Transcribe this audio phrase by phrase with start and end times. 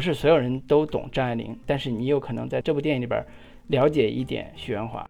[0.00, 3.22] 不是所有人都懂张爱玲，但是你有可能在这部电影里边
[3.66, 5.06] 了解一点许鞍华。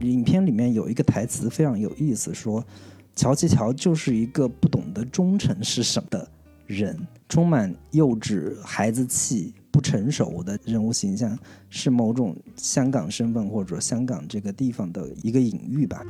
[0.00, 2.66] 影片里面有一个台词非常有意思，说
[3.14, 6.28] 乔其乔就是一个不懂得忠诚是什么的
[6.66, 6.98] 人，
[7.28, 11.38] 充满幼稚、孩子气、不成熟的人物形象，
[11.70, 16.02] 是某种香港身份或者香港这个地方的一个隐喻吧。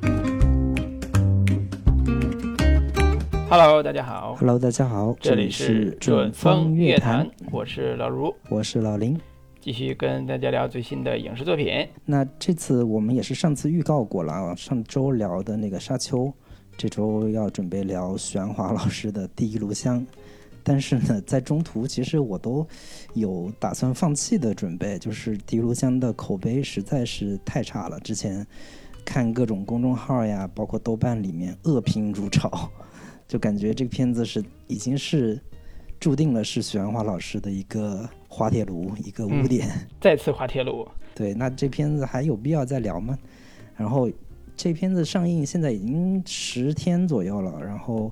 [3.49, 9.17] Hello，大家好，Hello，大家好，这里里是准风乐坛，我是老卢，我是老林。
[9.61, 11.87] 继续跟大家聊最新的影视作品。
[12.05, 16.25] 那这次我们也是上次预告过了啊，上周聊的那个《沙丘》，
[16.77, 20.01] 这周要准备聊许鞍华老师的《第一炉香》，
[20.65, 22.67] 但是呢，在中途其实我都
[23.15, 28.01] 有打算放弃的准备，就是《第一炉香》的口碑实在是太差了。
[28.01, 28.45] 之前
[29.05, 32.69] 看各种公众号呀，包括豆瓣里面恶评如潮，
[33.27, 35.41] 就感觉这个片子是已经是
[35.99, 39.69] 注定了是许鞍华老师的一个滑铁卢，一个污点。
[40.01, 43.17] 再次滑铁卢，对，那这片子还有必要再聊吗？
[43.77, 44.11] 然后
[44.57, 48.11] 这片子上映现在已经十天左右了，然后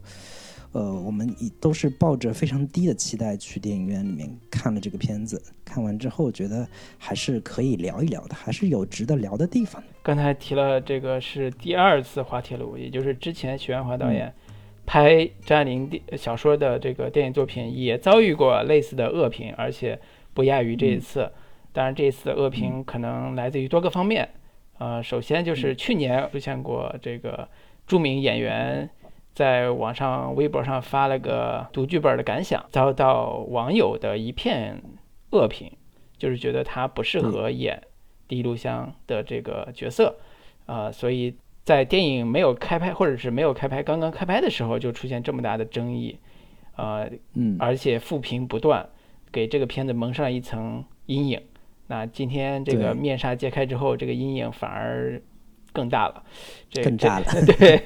[0.72, 6.66] 呃，我们以都是抱着非常低的期待去电影院里面看了这个片子，看完之后觉得
[6.98, 9.88] 还是可以聊一聊的，还是有值得聊的地方的。
[10.02, 14.34] 刚才提了这个是第二次滑铁卢，也就是之前许鞍华导演
[14.86, 19.98] 拍张爱玲电小说的这个电影作品也遭遇过类似的恶评，而且
[20.32, 21.30] 不亚于这一次。
[21.72, 24.28] 当然，这一次的恶评可能来自于多个方面。
[24.78, 27.48] 呃，首先就是去年出现过这个
[27.86, 28.88] 著名演员
[29.34, 34.80] 在网上微博上发了个读剧本的感想，遭到网友的一片
[35.30, 35.72] 恶评，
[36.16, 37.82] 就是觉得他不适合演
[38.28, 40.16] 第一炉香的这个角色，
[40.66, 46.18] 呃，所以在电影没有开拍或者是没有开拍刚刚开拍的时候就出现这么大的争议，
[46.76, 48.86] 呃，嗯，而且负评不断，
[49.32, 51.40] 给这个片子蒙上一层阴影。
[51.86, 55.20] 那今天这个面纱揭开之后，这个阴影反而
[55.72, 56.22] 更大了，
[56.68, 57.82] 这更大了这 对，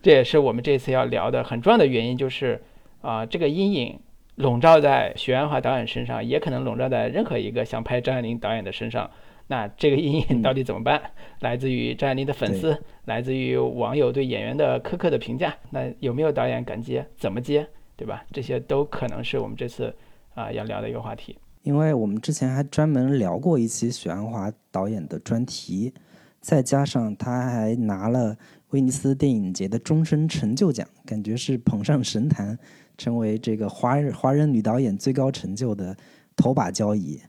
[0.00, 2.62] 这也是我们这次要聊的很重要的原因，就是
[3.02, 4.00] 啊、这个阴影
[4.36, 9.10] 笼罩在许鞍华导演身上，也可能笼罩在任何一个想拍张爱玲导演的身上。
[9.46, 11.00] 那这个阴影到底怎么办？
[11.40, 15.54] 来自于张爱玲的粉丝，来自于网友对演员的苛刻的评价。
[15.70, 17.06] 那有没有导演敢接？
[17.16, 17.68] 怎么接？
[17.96, 18.24] 对吧？
[18.32, 19.94] 这些都可能是我们这次
[20.34, 21.36] 啊、要聊的一个话题。
[21.62, 25.92] 因为我们之前还专门聊过一期许鞍华导演的专题，
[26.40, 28.36] 再加上他还拿了
[28.70, 32.58] 威尼斯电影节的终身成就奖，感觉是捧上神坛，
[32.98, 35.96] 成为这个华人华人女导演最高成就的
[36.34, 37.20] 头把交椅。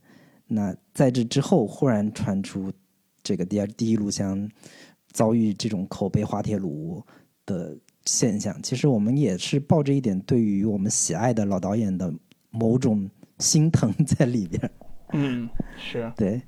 [0.47, 2.71] 那在这之后，忽然传出
[3.23, 4.49] 这个第二第一炉香
[5.11, 7.03] 遭遇这种口碑滑铁卢
[7.45, 7.75] 的
[8.05, 12.13] 现象，其实我们也是抱着一点对于我们喜爱的老导演的
[12.51, 14.71] 某种心疼在里边。
[15.13, 16.41] 嗯，是， 对，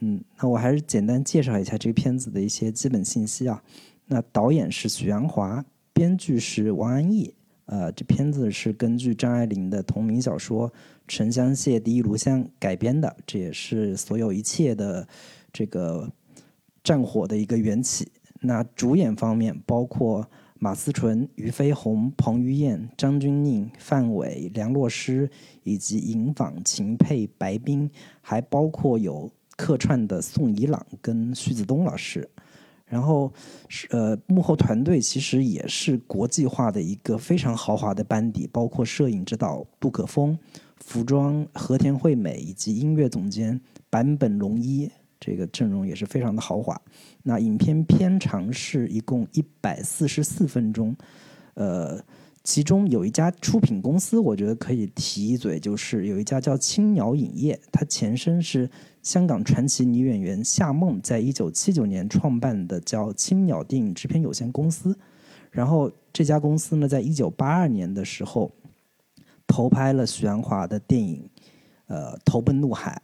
[0.00, 3.62] 嗯，那我还是简单介绍一下这个片子的一些基本信息啊。
[4.06, 7.34] 那导演是许鞍华，编剧是王安忆。
[7.66, 10.70] 呃，这片子是根据张爱玲的同名小说
[11.06, 15.06] 《沉香屑第一炉香》改编的，这也是所有一切的
[15.52, 16.10] 这个
[16.84, 18.10] 战火的一个缘起。
[18.40, 20.24] 那主演方面包括
[20.58, 25.28] 马思纯、俞飞鸿、彭于晏、张钧甯、范伟、梁洛施
[25.64, 27.90] 以及尹昉、秦沛、白冰，
[28.20, 32.28] 还包括有客串的宋怡朗跟徐子东老师。
[32.88, 33.32] 然后
[33.68, 40.38] 是呃，幕后团队其实也是国际化的一个非常豪华的班底，包括摄影指导杜可风、
[40.76, 43.60] 服装和田惠美以及音乐总监
[43.90, 44.88] 坂本龙一，
[45.18, 46.80] 这个阵容也是非常的豪华。
[47.24, 50.94] 那影片片长是一共一百四十四分钟，
[51.54, 52.00] 呃，
[52.46, 58.70] 其中有一家出品公司，我觉得可以提一嘴，就是有一家叫青鸟影业，它前身是
[59.02, 64.96] 香港传奇女演员夏梦在一九七九年创办的叫青鸟电影制片有限公司。
[65.50, 68.52] 然后这家公司呢，在一九八二年的时候
[69.44, 71.28] 投拍了许鞍华的电影
[71.88, 73.02] 《呃投奔怒海》，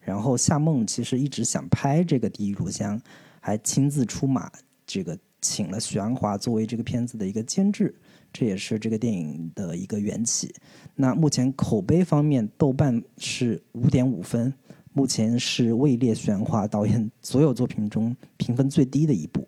[0.00, 2.98] 然后夏梦其实一直想拍这个《第一炉香》，
[3.38, 4.50] 还亲自出马，
[4.86, 7.94] 这个请了许鞍华作为这个片子的一个监制，
[8.32, 10.54] 这也是这个电影的一个缘起。
[10.94, 14.52] 那目前口碑方面，豆瓣是五点五分，
[14.92, 19.46] 目前是位列玄华导演所有作品中评分最低的一部。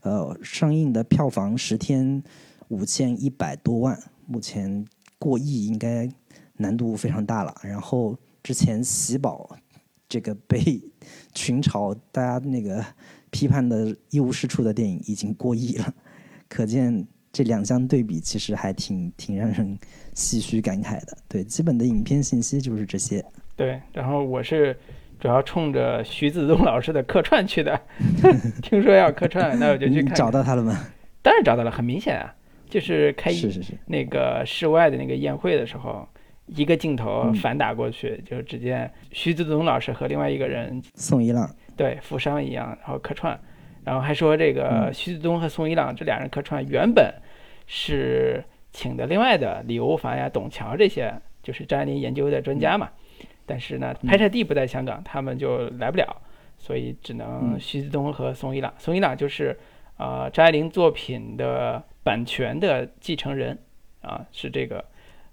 [0.00, 2.22] 呃，上映的票房十天
[2.68, 4.84] 五千一百多万，目前
[5.18, 6.08] 过亿应该
[6.56, 7.54] 难度非常大了。
[7.62, 9.56] 然后之前喜宝
[10.08, 10.82] 这个被
[11.34, 12.84] 群嘲，大家那个
[13.30, 15.94] 批判的一无是处的电影已经过亿了，
[16.48, 19.78] 可见这两相对比，其实还挺挺让人
[20.14, 21.16] 唏嘘感慨的。
[21.26, 23.24] 对，基本的影片信息就是这些。
[23.56, 24.76] 对，然后我是
[25.18, 27.80] 主要冲着徐子东老师的客串去的，
[28.62, 30.14] 听说要客串，那我就去看。
[30.14, 30.78] 找到他了吗？
[31.22, 32.34] 当然找到了，很明显啊，
[32.68, 33.30] 就是开
[33.86, 36.06] 那个室外的那个宴会的时候，
[36.46, 43.38] 一个镜头反打过去，就只见徐子东老师和另外一个人宋一浪对富商一样，然后客串。
[43.84, 47.12] 然后还说，这个徐子东和宋一朗这俩人客串，原本
[47.66, 51.12] 是请的另外的李欧凡呀、董桥这些，
[51.42, 52.88] 就是张爱玲研究的专家嘛。
[53.44, 56.16] 但是呢，拍摄地不在香港，他们就来不了，
[56.58, 58.72] 所以只能徐子东和宋一朗。
[58.78, 59.58] 宋一朗就是
[59.96, 63.58] 呃，张爱玲作品的版权的继承人
[64.00, 64.84] 啊，是这个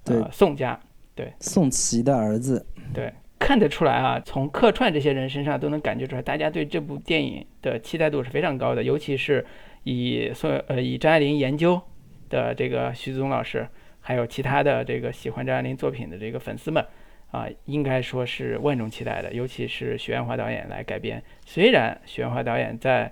[0.06, 0.80] 呃宋家，
[1.14, 3.14] 对，宋琦的儿子，对。
[3.40, 8.84] 看得出来啊，从客串这些人身上都能感觉出来，大家对这部电影的期待度是非常高的。
[8.84, 9.44] 尤其是
[9.84, 11.82] 以宋呃以张爱玲研究
[12.30, 13.66] 的这个徐子东老师，
[14.02, 16.86] 还有其他的这个喜欢张爱玲作品的这个粉丝们
[17.32, 19.32] 啊，应该说是万众期待的。
[19.34, 23.12] 尤其是许鞍华导演来改编，虽然许鞍华导演在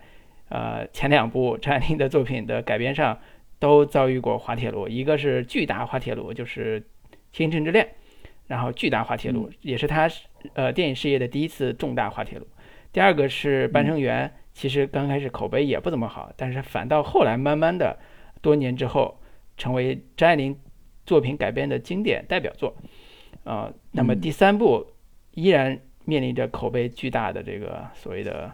[0.49, 3.17] 呃前两部张爱玲的作品的改编上
[3.59, 6.81] 都遭遇过滑铁卢，一个是巨大滑铁卢，就是
[7.31, 7.85] 《倾城之恋》。
[8.47, 10.09] 然后巨大滑铁卢也是他
[10.53, 12.47] 呃电影事业的第一次重大滑铁卢。
[12.91, 17.99] 第二个是《半生缘》，其实刚开始口碑也不怎么好，但是反倒后来慢慢的
[18.41, 19.19] 多年之后
[19.57, 20.57] 成为张爱玲
[21.05, 22.75] 作品改编的经典代表作。
[23.43, 24.87] 呃，那么第三部
[25.33, 28.51] 依然面临着口碑巨大的这个所谓的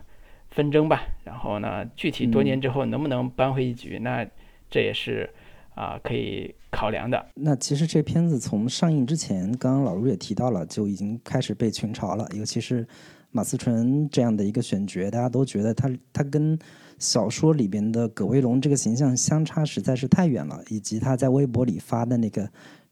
[0.50, 1.04] 纷争吧。
[1.24, 4.28] 然后呢，具体多年之后能不能扳回一局，那
[4.70, 5.30] 这也是。
[5.76, 7.26] 啊，可以考量的。
[7.36, 12.28] 那其实这片子从上映之前，刚刚老卢也提到了，就已经开始被群嘲了。
[12.36, 12.88] 尤其是
[13.32, 16.58] 马思纯这样的一个选角，大家都觉得他他跟
[17.00, 20.64] 小说里边的葛威龙这个形象相差实在是太远了。
[20.70, 22.48] 以及他在微博里发的那个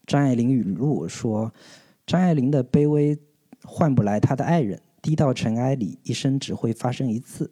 [0.06, 1.52] 张爱玲语录，说
[2.06, 3.16] 张爱玲的卑微
[3.62, 7.48] 换不来她的爱人，低到尘埃里，一生只会发生一次，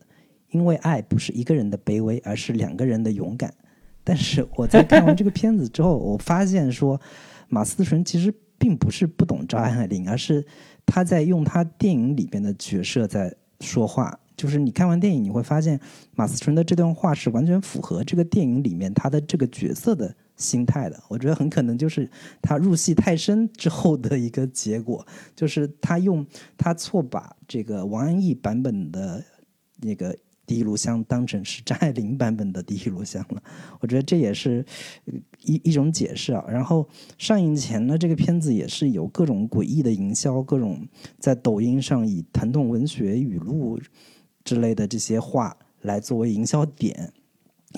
[0.50, 3.54] 因为爱不是一个人的卑微，而是两个人的勇敢。
[4.02, 7.00] 但是我在看完这个片子之后，我发现说，
[7.48, 10.44] 马思纯其实并不是不懂张爱玲，而是
[10.86, 14.18] 他在用他电影里边的角色在说话。
[14.36, 15.78] 就是你看完电影，你会发现
[16.14, 20.98] 马思纯的这段话是完全符合这个电影里面他的这个角色的心态的。
[21.08, 22.10] 我觉得很可能就是
[22.40, 25.06] 他入戏太深之后的一个结果，
[25.36, 26.26] 就是他用
[26.56, 29.22] 他错把这个王安忆版本的
[29.82, 30.16] 那个。
[30.50, 33.40] 第一炉香当成是张爱玲版本的第一炉香了，
[33.78, 34.66] 我觉得这也是
[35.44, 36.44] 一一种解释啊。
[36.48, 36.88] 然后
[37.18, 40.84] 上映前呢，这个片子也是有各种诡异的营销，各种
[41.20, 43.78] 在抖音上以疼痛文学语录
[44.42, 47.12] 之类的这些话来作为营销点，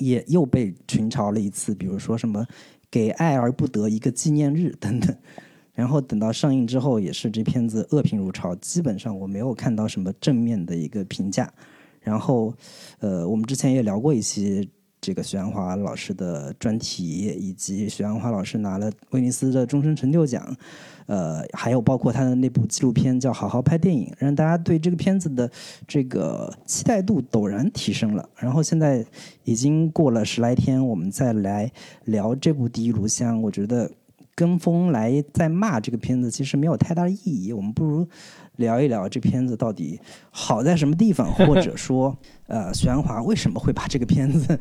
[0.00, 1.74] 也又被群嘲了一次。
[1.74, 2.46] 比如说什么
[2.90, 5.14] “给爱而不得一个纪念日”等等。
[5.74, 11.52] 然后等到上映之后，也是这片子恶评如潮，基本上我没有看到什么正面的一个评价。
[12.02, 12.52] 然后，
[13.00, 14.68] 呃，我们之前也聊过一期
[15.00, 20.56] 这个徐安华老师的专题，以及徐安华老师拿了威尼斯的终身成就奖，
[21.06, 25.50] 呃，还有包括他的那部纪录片叫《好好拍电影》，让大家对这个片子的
[25.88, 28.28] 这个期待度陡然提升了。
[28.36, 29.04] 然后现在
[29.42, 31.70] 已经过了十来天，我们再来
[32.04, 33.90] 聊这部《第一炉香》，我觉得
[34.36, 38.06] 跟风来再骂这个片子其实没有太大的意义，我们不如。
[38.56, 39.98] 聊一聊这片子到底
[40.30, 42.16] 好在什么地方，或者 说，
[42.46, 44.58] 呃，徐安华为什么会把这个片子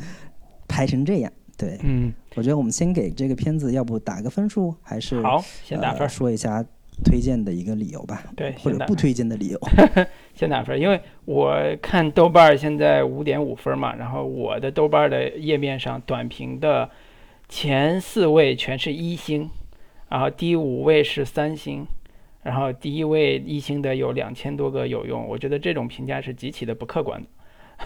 [0.67, 1.31] 拍成这样？
[1.57, 6.65] 对，嗯，我觉得我们先给这个片子要不打个分数，还是好，先打分，说一下
[7.03, 9.59] 推荐的一个理由吧，对，或者不推荐的理由，
[10.33, 16.89] 先打分，因为我看豆瓣现在五点五分嘛，然后我的豆瓣的页面上短评的
[17.47, 19.49] 前四位全是一星，
[20.09, 21.85] 然后第五位是三星。
[22.43, 27.23] 然后第一位一星的有两千多个有用，我觉得这种评价是极其的不客观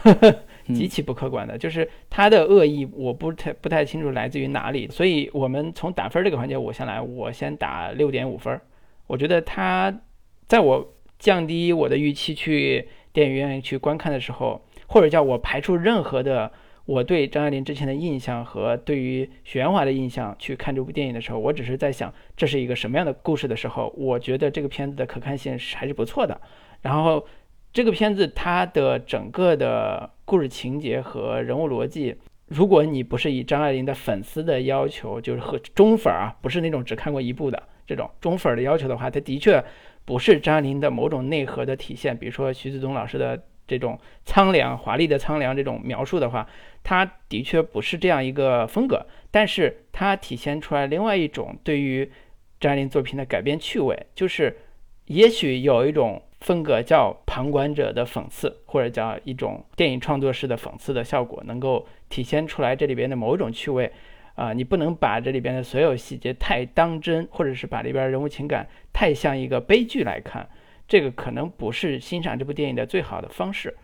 [0.02, 0.42] 的，
[0.74, 8.60] 极其不客观的，就是他的恶意我不太不太清楚来自于哪里，所以我们从打分这个环节，我先来，我先打六点五分。
[9.06, 10.00] 我觉得他
[10.46, 16.50] 在我降低我的预期去电影院去观看的时候，或者叫我排除任何的。
[16.86, 26.40] 我对张爱玲之前的印象和对于许鞍华的印象去看这部电影的时候，我只是在想这是一个什么样的故事的时候，我觉得这个片子的可看性是还是不错的。
[26.82, 27.26] 然后
[27.72, 32.14] 这个片子它的整个的故事情节和人物逻辑，
[32.46, 39.62] 如果你不是以张爱玲的粉丝的要求，就是和中粉啊，不是那种只看过一部的这种中粉的要求的话，它的确
[40.04, 42.16] 不是张爱玲的某种内核的体现。
[42.16, 46.48] 比如说徐子东老师的这种苍凉、华丽的苍凉这种描述的话，
[46.82, 52.10] 它的确不是这样一个风格，但是它体现出来另外一种对于
[52.60, 54.56] 张爱玲作品的改编趣味，就是
[55.06, 63.90] 也许有一种风格叫旁观者的讽刺，或者叫一种电影创作式的讽刺的效果，能够体现出来这里边的某一种趣味。
[64.36, 70.46] 啊，你不能把这里边的所有细节太当真，或者是把里边人物情感太像一个悲剧来看，
[70.88, 73.74] 这个可能不是欣赏这部电影的最好的方式。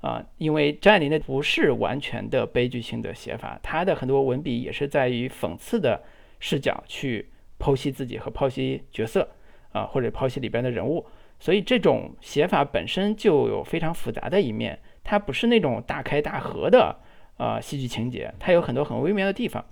[0.00, 6.02] 啊，因为张爱玲的不是完全的悲剧性的写法，她的很多文笔也是在于讽刺的
[6.40, 9.28] 视角去剖析自己和剖析角色，
[9.70, 11.06] 啊，或者剖析里边的人物，
[11.38, 16.96] 所以这种写法本身就有非常复杂的一面，它不是那种大开大合的
[17.36, 19.64] 呃戏剧情节，它有很多很微妙的地方。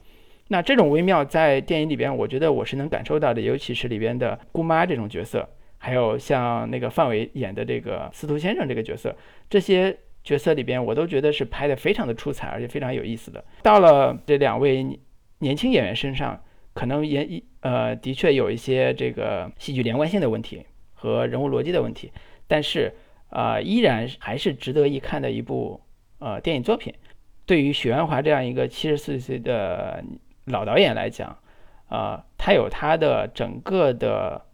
[0.46, 5.48] 那这种微妙在电影里边，我觉得我是能感受到的，尤其是里边的姑妈这种角色，
[5.82, 9.16] 还有像那个范伟演的这个司徒先生这个角色，
[9.48, 13.42] 这些角色里边，我都觉得是拍的非常的出彩，而且非常有意思的。
[13.62, 14.86] 到了这两位
[15.38, 16.40] 年轻演员身上，
[16.74, 22.12] 可能也呃的确有一些这个戏剧连贯性的问题和人物逻辑的问题，
[22.46, 22.92] 但是
[23.30, 25.80] 啊，依然还是值得一看的一部
[26.18, 26.94] 呃电影作品。
[27.46, 30.04] 对于许鞍华这样一个七十四岁的。
[30.46, 31.36] 老导演来讲，
[31.86, 34.46] 啊，他有他的整个的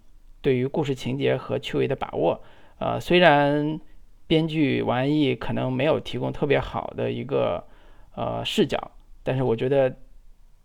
[0.47, 2.41] 对于故事情节和趣味的把握，
[2.79, 3.81] 呃，虽然
[4.29, 7.67] 编剧王安忆可能没有提供特别好的一个
[8.15, 8.93] 呃视角，
[9.25, 9.97] 但是我觉得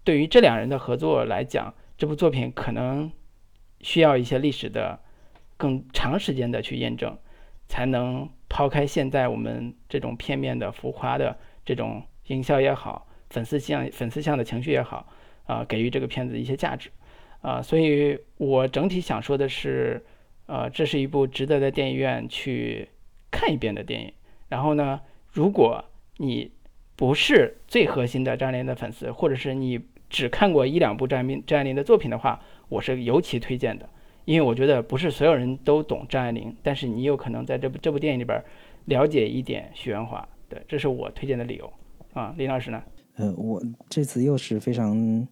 [0.03, 3.11] 对于这两人的合作来讲，这部作品可能
[3.79, 4.99] 需要一些历史的
[5.57, 7.17] 更长时间的去验证，
[7.67, 11.35] 才能抛开现在我们这种片面的浮夸的
[11.65, 15.07] 这种营销也好，粉丝向粉丝向的情绪也好。
[15.47, 16.89] 啊，给予这个片子一些价值，
[17.41, 20.03] 啊，所以我整体想说的是，
[20.45, 22.87] 呃，这是一部值得在电影院去
[23.29, 24.11] 看一遍的电影。
[24.47, 25.83] 然后呢，如果
[26.17, 26.51] 你
[26.95, 29.79] 不是最核心的张爱玲的粉丝，或者是你
[30.09, 33.89] 只看过一两部张爱张爱玲的作品的话，我是尤其推荐的，
[34.25, 38.43] 因为我觉得不是所有人都懂张爱玲，但是你有可能在这部这部电影里边
[38.85, 41.73] 了解一点许鞍华，对，这是我推荐的理由。
[42.13, 42.83] 啊，林老师呢？
[43.15, 45.25] 呃，我这次又是非常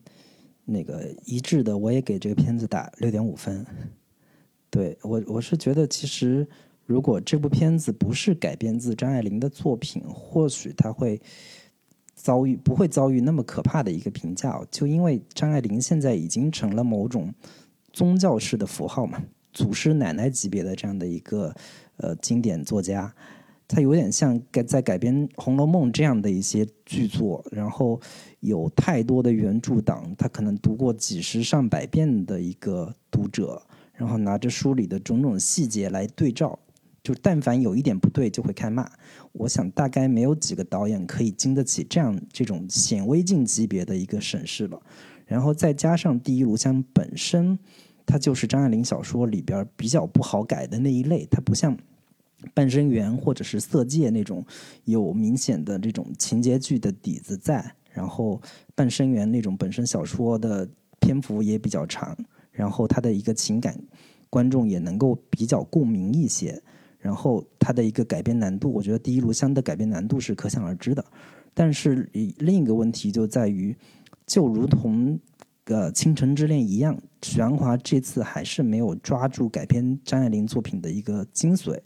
[0.70, 3.66] 那个一致的，我也给这个片子打六点五分。
[4.70, 6.48] 对我，我是觉得其实
[6.86, 11.20] 如果这部片子不是改编自张爱玲的作品，或许他会
[12.14, 14.62] 遭遇不会遭遇那么可怕的一个评价。
[14.70, 17.34] 就因为张爱玲现在已经成了某种
[17.92, 21.54] 宗教式的符号嘛，祖师奶奶级别的这样的一个
[21.98, 23.14] 呃经典作家。
[23.72, 28.02] 它有点像改在改编《红楼梦》这样的一些剧作，然后
[28.40, 33.62] 有太多的原著党，他可能读过几十上百遍的一个读者，
[33.94, 36.58] 然后拿着书里的种种细节来对照，
[37.04, 38.90] 就但凡有一点不对就会开骂。
[39.34, 44.82] 我想大概没有几个导演可以经得起这样这种显微镜级别的一个审视了。
[45.28, 47.60] 然后再加上《第一炉香》本身，
[48.04, 51.78] 它就是张爱玲小说里边比较不好改的那一类，它不像。
[52.54, 54.46] 半生缘或者是色戒那种
[54.86, 58.42] 有明显的这种情节剧的底子在，然后
[58.76, 60.68] 半生缘那种本身小说的
[61.00, 62.18] 篇幅也比较长，
[62.52, 63.78] 然后它的一个情感
[64.30, 66.62] 观众也能够比较共鸣一些，
[67.00, 71.04] 然后它的一个改编难度，我觉得《第一炉香》的改编难度是可想而知的。
[71.54, 73.76] 但是另一个问题就在于，
[74.26, 75.20] 就如同
[75.66, 81.78] 呃《倾城之恋》一样，许鞍华这次还是没有抓住改编张爱玲作品的一个精髓。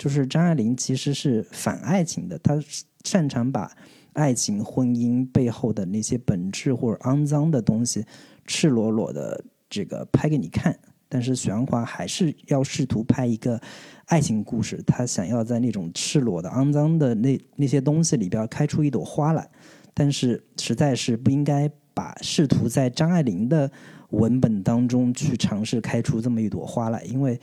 [0.00, 2.58] 就是张爱玲其实是反爱情的，她
[3.04, 3.70] 擅长把
[4.14, 8.02] 爱情、婚姻背后的那些本质或者肮脏的东西，
[8.46, 10.74] 赤裸裸的这个拍给你看。
[11.06, 13.60] 但是许鞍华还是要试图拍一个
[14.06, 19.46] 爱情故事，他想要在那种赤裸的、肮脏的那那些东西里边开出一朵花来。
[19.92, 23.70] 但是实在是不应该把试图在张爱玲的
[24.12, 27.38] 文本当中去尝试开出这么一朵花来，因为。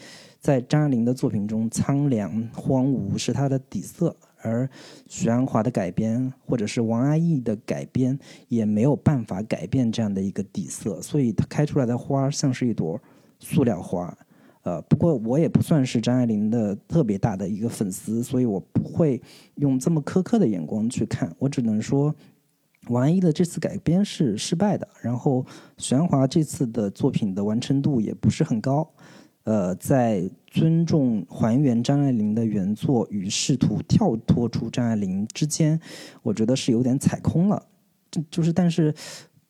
[0.48, 4.70] 在张爱玲的作品中，苍凉、荒芜是她的底色，而
[5.06, 12.98] 许鞍华的改编或者是王安忆的改编也没有办法改变这样的一个底色，所以它开出来的花像是一朵
[13.42, 14.18] 塑料花。
[14.64, 19.22] 呃，不过我也不算是张爱玲的特别大的一个粉丝，所以我不会
[19.56, 21.30] 用这么苛刻的眼光去看。
[21.40, 22.16] 我只能说，
[22.88, 25.46] 王安忆的这次改编是失败的，然后
[25.78, 28.90] 许鞍华这次的作品的完成度也不是很高。
[29.48, 35.80] 呃，在尊重还原张爱玲的原作与试图跳脱出张爱玲之间，
[36.22, 37.66] 我觉得是有点踩空了。
[38.12, 38.94] 就就是，但是，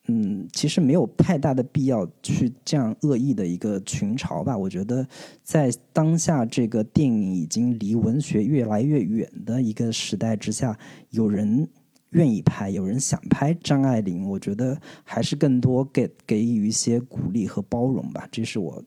[0.07, 4.55] 嗯，其实没有太大的必要去这样恶意的一个群嘲吧。
[4.55, 5.03] 我觉得
[5.41, 10.77] 在当下这个电影已经离文学越来越远的一个时代之下，
[11.09, 11.67] 有人
[12.11, 18.27] 愿意拍，有人想拍张爱玲，我觉得还是更多给给予一些鼓励和包容吧。
[18.31, 18.83] 这是我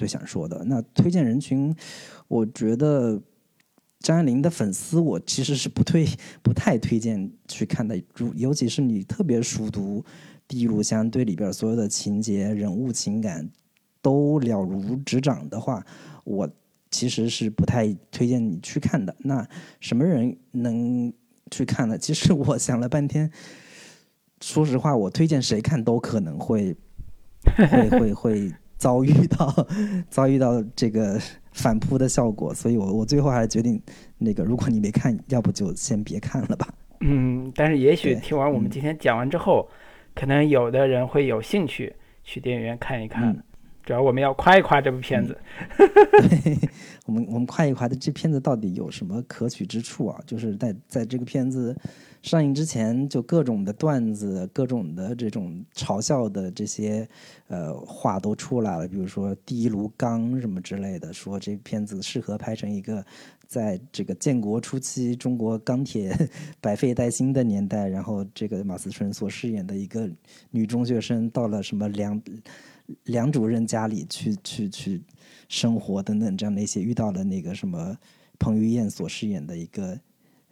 [0.00, 0.64] 最想说的。
[0.64, 1.76] 那推荐人群，
[2.28, 3.20] 我觉得。
[4.02, 6.08] 张爱玲的粉丝，我其实是不推、
[6.42, 8.02] 不太推荐去看的。
[8.14, 10.00] 如尤其是你特别熟读
[10.48, 13.46] 《第一炉香》，对里边所有的情节、人物情感
[14.00, 15.84] 都了如指掌的话，
[16.24, 16.48] 我
[16.90, 19.14] 其实是不太推荐你去看的。
[19.18, 19.46] 那
[19.80, 21.12] 什么人能
[21.50, 21.98] 去看呢？
[21.98, 23.30] 其实我想了半天，
[24.40, 26.74] 说实话，我推荐谁看都可能会
[27.68, 29.66] 会会会 遭遇到
[30.08, 31.20] 遭遇到这个。
[31.52, 33.82] 反扑的效果，所以我我最后还是决定，
[34.18, 36.72] 那个如果你没看，要不就先别看了吧。
[37.00, 39.68] 嗯，但是也许听完我们今天讲完之后，
[40.14, 43.36] 可能有的人会有兴趣去电影院看一看。
[43.82, 45.36] 主要我们要夸一夸这部片子。
[47.06, 50.20] 我们我们夸一夸的这片子到底有什么可取之处啊？
[50.24, 51.76] 就是在在这个片子。
[52.22, 57.08] 上映之前就各种的段子，各种的这种嘲笑的这些
[57.48, 63.02] 呃话都出来了，比如说第一炉钢什么之类的，说这片子适合拍成一个
[63.46, 66.14] 在这个建国初期中国钢铁
[66.60, 70.06] 百废待兴的年代，然后这个马思纯所饰演的一个
[70.50, 72.22] 女中学生到了什么梁
[73.04, 75.02] 梁主任家里去去去
[75.48, 77.96] 生活等等这样的一些，遇到了那个什么
[78.38, 79.98] 彭于晏所饰演的一个。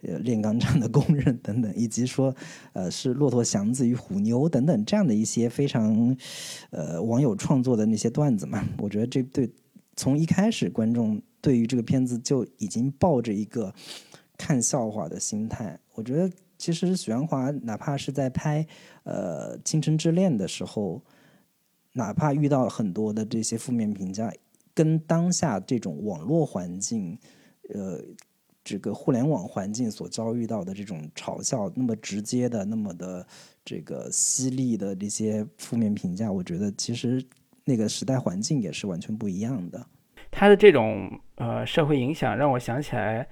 [0.01, 2.33] 呃，炼钢厂的工人等等，以及说，
[2.71, 6.15] 呃，是骆驼祥子与虎妞等等这样的一些非常，
[6.69, 9.51] 呃，网友创作的那些段子嘛，我觉得这对
[9.97, 13.73] 从一开始观众对于这个片子就已经抱着一个
[14.37, 15.77] 看笑话的心态。
[15.95, 18.65] 我觉得其实许鞍华哪怕是在拍
[19.03, 21.03] 呃《倾城之恋》的时候，
[21.91, 24.31] 哪怕遇到很多的这些负面评价，
[24.73, 27.19] 跟当下这种网络环境，
[27.73, 28.01] 呃。
[28.69, 33.25] 这个互联网环境所遭遇到的这种嘲笑，那么直接的、那么的
[33.65, 37.19] 这个犀利的这些负面评价，我觉得其实
[37.65, 39.83] 那个时代环境也是完全不一样的。
[40.29, 43.27] 他的这种呃社会影响让我想起来，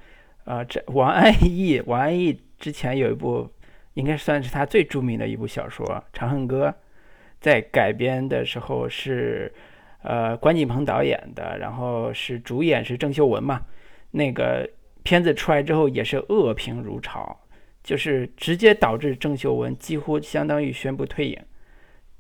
[0.46, 3.48] 呃，这王安忆，王安忆之前有一部
[3.94, 6.70] 应该算是他最著名的一部小说《长恨歌》，
[7.40, 9.54] 在改编的时候是
[10.02, 13.62] 呃关锦鹏导演的，然后是主演是郑秀文嘛，
[14.10, 14.68] 那个。
[15.08, 17.40] 片子出来之后也是恶评如潮，
[17.82, 21.40] 就是直接导致郑秀文几乎相当于宣布退影。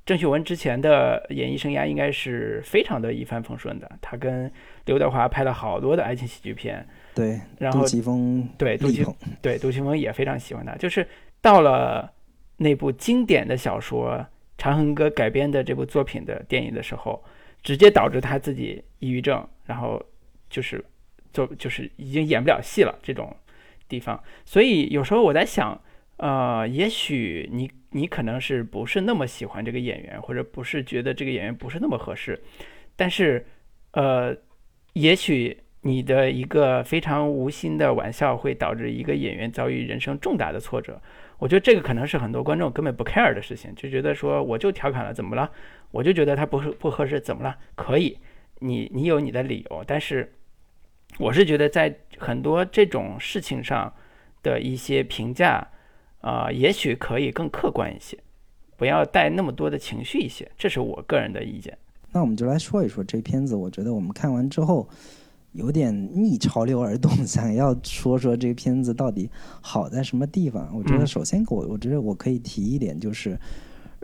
[0.06, 4.50] 郑秀文之前的演艺生涯应该是非常的一帆风顺的，他跟
[4.86, 6.88] 刘德华拍了好多的爱情喜剧片。
[7.13, 9.06] 对，然后杜琪峰对杜琪
[9.41, 10.73] 对杜琪峰也非常喜欢他。
[10.78, 11.06] 就是
[11.41, 12.10] 到了
[12.56, 14.13] 那部经典的小说
[14.58, 17.21] 《长恨歌》改编的这部作品的电影的时候，
[17.62, 20.02] 直接导致他自己抑郁症，然后
[20.50, 20.82] 就是。
[21.32, 23.36] 就就是已经演不了戏了这种
[23.88, 25.80] 地方，所以有时候我在想，
[26.18, 32.42] 呃，也许你你可能是不是那么喜欢这个演员，或者不是觉得这个演员不是那么合适，
[32.96, 33.46] 但是，
[33.92, 34.36] 呃，
[34.94, 41.02] 也许你的一个非常无心的玩笑会导致一个演员遭遇人生重大的挫折。
[41.38, 45.50] 我觉得这个可能是很多观众根本不 care 的事情，就觉得说我就调侃了，怎么了？
[45.92, 47.56] 我就觉得他不是不合适，怎么了？
[47.76, 48.18] 可以，
[48.60, 50.34] 你你有你的理由，但是。
[51.17, 53.91] 我是觉得，在很多这种事情上
[54.43, 55.67] 的一些评价，
[56.22, 58.17] 啊，也许可以更客观一些，
[58.76, 61.76] 不要带那么多的情绪一些，这是我个人的意见。
[62.12, 63.56] 那我们就来说一说这片子。
[63.56, 64.88] 我觉得我们看完之后，
[65.54, 69.30] 有点逆潮流而动， 想要说说这个片子到底
[69.62, 70.70] 好在什么地方。
[70.76, 73.39] 我觉得首先，我我觉得我可以提一点，就是。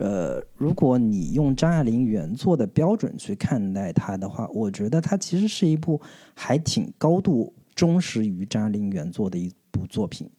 [0.03, 6.01] 呃，如果你用张爱玲原作的标准去看待它的话，我觉得它其实是一部
[6.35, 10.29] 还挺高度忠实于张爱玲原作的一部作品。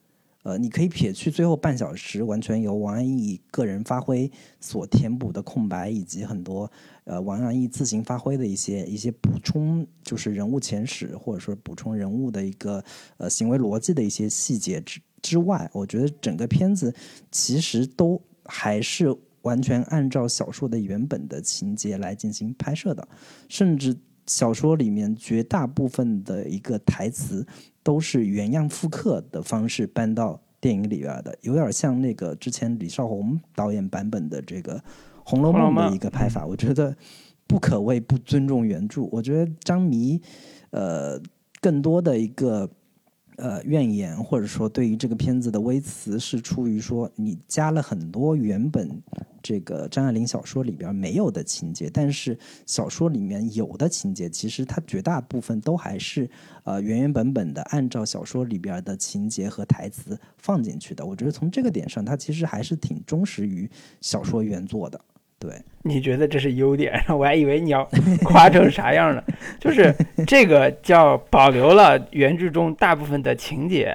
[0.42, 6.70] 呃，你可以撇去最后半小时完全由王安忆个人发挥所填补的空白，以及很多
[7.04, 12.84] 呃王安忆自行发挥的一些一些补充，就是人物前史或者说补充人物的一个
[13.16, 16.94] 呃行为逻辑的一些细节之之外，我觉得整个片子
[17.30, 19.16] 其实都还是。
[19.44, 23.08] 完全按照小说的原本的情节来进行拍摄的，
[23.48, 27.46] 甚至小说里面绝大部分的一个台词
[27.82, 34.78] 都是原样复刻的方式搬到电影里边的，有点像那个之前李少红导演版本的这个
[35.24, 36.46] 《红楼梦》的一个拍法。
[36.46, 36.96] 我觉得
[37.46, 39.02] 不可谓不尊重原著。
[39.12, 40.18] 我觉得张迷，
[40.70, 41.20] 呃，
[41.60, 42.66] 更多的一个
[43.36, 48.90] 呃怨言，或者说对于这个片子的微词，是出于说你加了很多原本
[49.42, 56.28] 这个张爱玲小说里边没有的情节，但是小说里面有的情节，其实它绝大部分都还是
[56.64, 61.04] 呃原原本本的按照小说里边的情节和台词放进去的。
[61.04, 63.68] 我觉得从这个点上，它其实还是挺忠实于
[64.00, 65.00] 小说原作的。
[65.44, 66.98] 对，你觉得这是优点？
[67.08, 67.86] 我还以为你要
[68.24, 69.22] 夸成啥样呢？
[69.60, 69.94] 就是
[70.26, 73.94] 这个叫保留了原著中大部分的情节，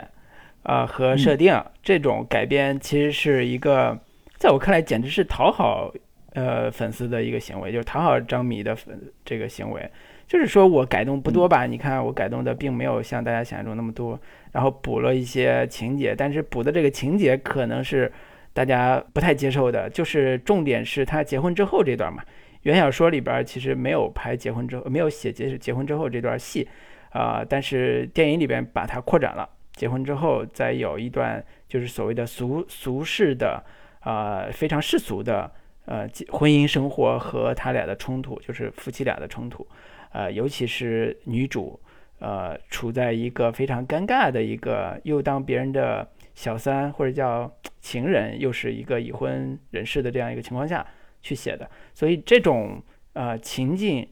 [0.61, 3.97] 啊和设定，这种改编其实是一个，
[4.37, 5.91] 在我看来简直是讨好
[6.33, 9.89] 呃粉丝的一个行为，就是讨好张迷的粉这个行为。
[10.27, 11.65] 就是说我改动不多吧？
[11.65, 14.19] 你看我改动的并没有像大家想象中那么多，
[14.51, 18.11] 然后补了一些情节，但是补的这个情节可能是。
[18.59, 22.21] 大家不太接受的，就是重点是他结婚之后这段嘛。
[22.63, 26.67] 原小说里边其实没有拍结婚之后，没有写结结婚之后这段戏，
[27.11, 29.49] 啊，但是电影里边把它扩展了。
[29.71, 33.63] 结婚之后再有一段就是所谓的俗俗世的，
[34.01, 35.49] 啊，非常世俗的，
[35.85, 39.65] 呃，婚姻生活和他俩的冲突，就是夫妻俩的冲突，
[40.11, 41.79] 呃，尤其是女主，
[42.19, 46.05] 呃，处在一个非常尴尬的一个，又当别人的。
[46.39, 50.87] 小三或者叫情人，又是一个已婚人士的这样一个情况下
[51.21, 54.07] 去写的，所以这种呃情境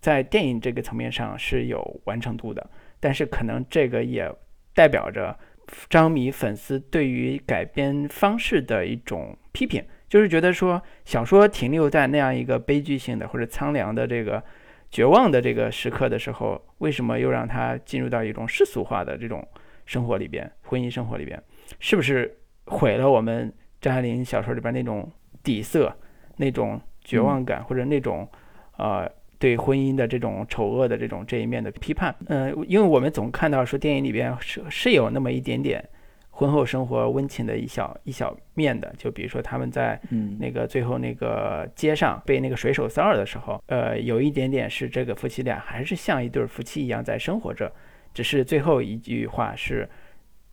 [0.00, 4.28] 在电影这个层面上是有完成度的，但是可能这个也
[4.74, 5.38] 代表着
[5.88, 14.42] 张迷粉丝对于改编方式的一种批评，就是觉得说小说停留在那样一个悲剧性的或者苍凉的这个
[14.90, 19.46] 绝望的这个时刻的时候，为什么又让他进入到一种世俗化的这种
[19.86, 21.40] 生活里边，婚姻生活里边？
[21.78, 25.10] 是不是毁了我们张爱玲小说里边那种
[25.42, 25.94] 底色、
[26.36, 28.28] 那种绝望感，或者那种
[28.76, 32.14] 呃对婚姻的这种丑恶的这种这一面的批判？
[32.26, 35.82] 嗯，因为我们总看到说电影里边是是有那么一点点
[36.28, 39.98] 婚后生活温情的一小一小面的，就比如说他们在
[40.38, 47.72] 那个最后那个街上被那个水手骚扰的时候，呃，有一点点是这个夫妻俩还是像一对夫妻一样在生活着，
[48.12, 49.88] 只是最后一句话是。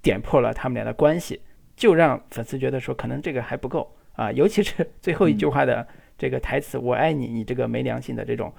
[0.02, 1.42] 点破了他们俩的关系，
[1.76, 5.86] 就让粉丝觉得说可能这个还不够啊，尤其是 最后一句话的
[6.18, 8.54] 这个台词“我爱你”，你这个没良心的这种，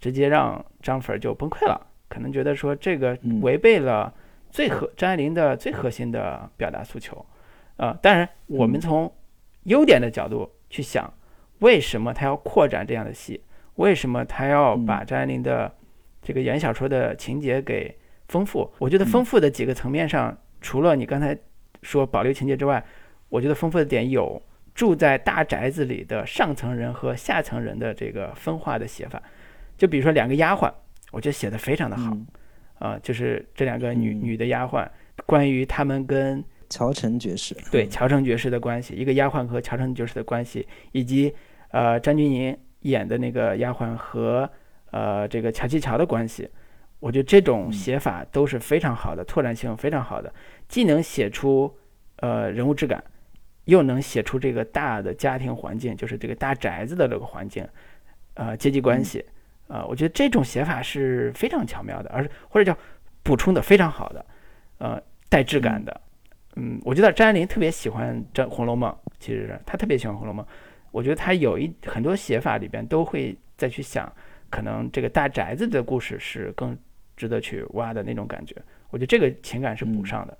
[0.00, 4.12] 直接让张粉就崩溃了，可能觉得说这个违背了
[4.50, 7.24] 最核张爱玲的最核心的表达诉求
[7.76, 7.96] 啊。
[8.00, 9.12] 当然，我们从
[9.64, 11.12] 优点的角度去想，
[11.58, 13.42] 为什么他要扩展这样的戏？
[13.76, 15.72] 为什么他要把张爱玲的
[16.22, 17.96] 这个原小说的情节给
[18.28, 18.72] 丰富？
[18.78, 20.36] 我觉得丰富的几个层面上。
[20.64, 21.36] 除了你刚才
[21.82, 22.82] 说保留情节之外，
[23.28, 24.40] 我觉得丰富的点有
[24.74, 29.22] 住在大宅子里的上层人和下层人的这个分化的写法。
[29.76, 30.72] 就比如说两个丫鬟，
[31.12, 32.16] 我觉得写的非常的好
[32.78, 34.88] 啊，就是这两个女女的丫鬟，
[35.26, 37.54] 关于他们跟乔成爵士。
[37.70, 41.30] 对乔成爵士的关系，一个丫鬟和乔成爵士的关系，以及
[41.72, 44.50] 呃张钧甯演的那个丫鬟和
[44.92, 46.48] 呃这个乔七乔的关系。
[47.00, 50.32] 我觉得这种写法都是非常好的，拓展性非常好的，
[50.74, 51.72] 既能写出
[52.16, 53.00] 呃人物质感，
[53.66, 57.64] 又能写出这个大的家庭环境，就是这个大宅子的这个环境，
[58.34, 59.24] 呃阶级关系，
[59.68, 62.76] 呃，我觉得这种写法是非常巧妙的，而或者叫
[63.22, 64.26] 补充的非常好的，
[64.78, 66.00] 呃，带质感的。
[66.56, 70.44] 嗯，我觉得张爱玲特别喜欢《这红楼梦》，其实是她特别喜欢《红楼梦》，
[70.90, 74.12] 我觉得她有一很多写法里边都会再去想，
[74.50, 76.76] 可能这个大宅子的故事是更。
[77.16, 78.56] 值得去挖的那种感觉，
[78.90, 80.36] 我觉得这个情感是补上的。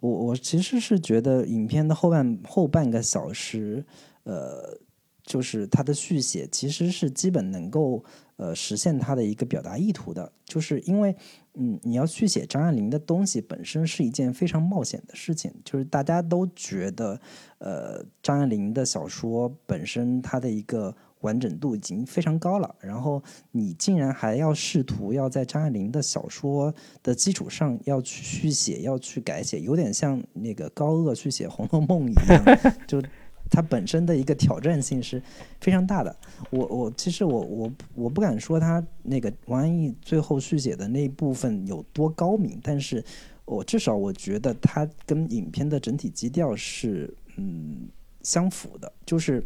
[0.00, 3.84] 我我其实是觉得影片的后半后半个小时，
[4.24, 4.78] 呃，
[5.24, 8.04] 就是它的续写其实是基本能够
[8.36, 10.30] 呃实现它的一个表达意图的。
[10.44, 11.14] 就是因为
[11.54, 17.20] 嗯，你要续写张爱玲的东西本身是一件非常冒险的事情，就是大家都觉得
[17.58, 20.94] 呃张爱玲的小说本身它的一个。
[21.24, 32.44] 完整度已经非常高了，然后你竟然还要试图要在张爱玲的小说的基础上要去续写、要去改写，有点像那个高鹗去写《红楼梦》一样，
[32.86, 33.02] 就
[33.50, 35.22] 它本身的一个挑战性是
[35.60, 36.14] 非常大的。
[36.50, 43.02] 我我其实我我我不敢说他那个王安忆最后续写的那部分有多高明，但是
[43.46, 47.88] 我至少我觉得它跟影片的整体基调是嗯
[48.22, 49.42] 相符的，就是。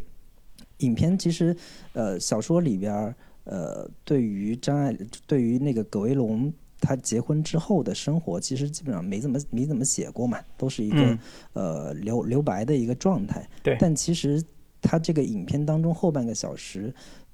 [0.79, 1.55] 影片其实，
[1.93, 3.15] 呃，小说里边儿，
[3.45, 11.19] 呃，对于张爱，对于那个葛威龙他结婚之后的生活，其实基本上没怎么没怎么写过嘛，都是一个
[11.53, 13.47] 呃留留白的一个状态。
[13.61, 13.75] 对。
[13.79, 14.43] 但其实
[14.81, 16.93] 他这个影片当中后半个小时，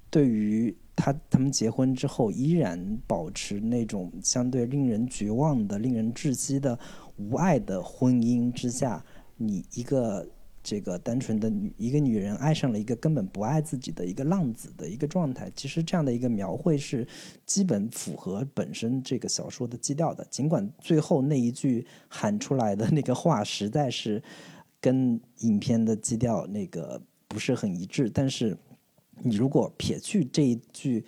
[0.09, 6.79] 对于他他们结婚之后依然保持那种相对令人绝望的、令人窒息的
[7.17, 9.03] 无爱的婚姻之下，
[9.37, 10.27] 你一个
[10.65, 15.51] 这个单纯的女一个女人爱上了一个根本不爱自己的一个浪子的一个状态。
[15.55, 17.07] 其实这样的一个描绘是
[17.45, 20.25] 基本符合本身这个小说的基调的。
[20.31, 24.21] 尽管最后那一句喊出来的那个话实在是
[24.81, 28.57] 跟影片的基调那个不是很一致，但是
[29.21, 31.05] 你如果撇去这一句。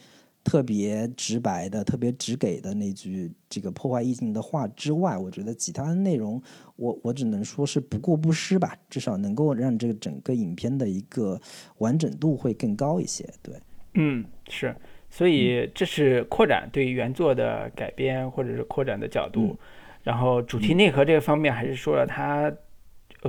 [0.48, 6.42] 特别直白的、特别直给的那句这个破坏意境的话之外，我觉得其他的内容，
[6.78, 11.38] 我我只能说是不过不失吧，至少能够让这个整个影片的一个
[11.80, 13.28] 完整度会更高一些。
[13.44, 13.56] 对，
[13.96, 14.74] 嗯，是，
[15.10, 19.60] 所以这是扩展对原作的改编，或者是扩展的角度。
[20.02, 22.50] 然后主题内核这个方面，还是说了它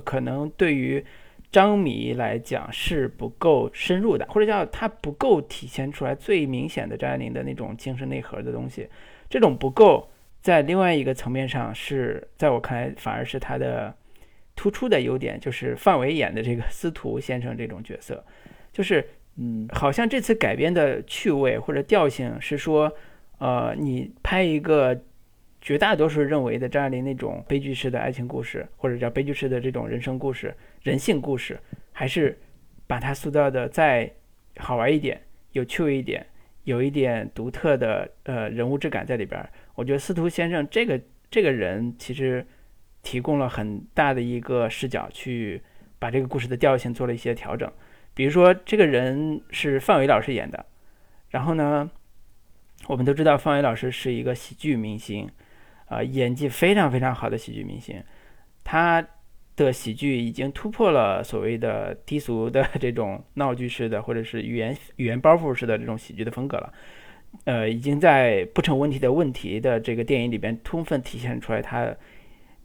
[0.04, 1.04] 可能对于。
[1.50, 8.86] 张迷来讲是不够深入的，或者叫它不够体现出来最明显的张爱玲的那种精神内核的东西。
[9.30, 10.08] 这种不够，
[10.40, 13.94] 在另外一个层面上是在我看来反而是它的
[14.54, 18.24] 突出的优点，就是范伟演的这个司徒先生这种角色，
[18.72, 22.92] 就是嗯，好像这次改编的趣味或者调性是说，
[23.38, 25.00] 呃，你拍一个。
[25.68, 31.60] 绝大多数认为的张爱玲那种悲剧式的爱情故事，或者叫悲剧式的这种人生故事、人性故事，
[31.92, 32.38] 还是
[32.86, 34.10] 把它塑造的再
[34.56, 35.20] 好玩一点、
[35.52, 36.26] 有趣味一点、
[36.64, 39.46] 有一点独特的呃人物质感在里边。
[39.74, 40.98] 我觉得司徒先生这个
[41.30, 42.46] 这个人其实
[43.02, 45.60] 提供了很大的一个视角，去
[45.98, 47.70] 把这个故事的调性做了一些调整。
[48.14, 50.64] 比如说，这个人是范伟老师演的，
[51.28, 51.90] 然后呢，
[52.86, 55.28] 我们都知道范伟老师是一个喜剧明星。
[55.88, 58.02] 啊，演技非常非常好的喜剧明星，
[58.62, 59.02] 他
[59.56, 66.72] 的喜剧已经突破了所谓的低俗的这种闹剧式的，或者是语言语言包袱式的这种喜剧的风格了。
[67.44, 71.90] 呃，已经在不成问题的问题的这个电影里边充分体现出来他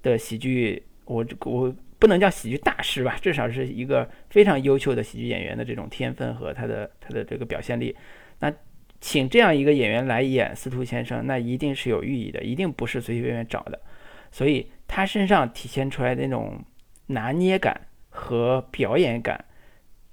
[0.01, 0.83] 的喜剧。
[1.05, 7.95] 我我不能叫喜剧大师吧，至少是一个非常优秀的喜剧演员的这种天分和他的他的这个表现力。
[8.39, 8.53] 那。
[9.03, 13.77] 请这样一个演员来演司徒先生，那一定是有寓意的，一定不是随随便便找的。
[14.31, 16.63] 所以他身上体现出来的那种
[17.07, 19.43] 拿捏感和表演感，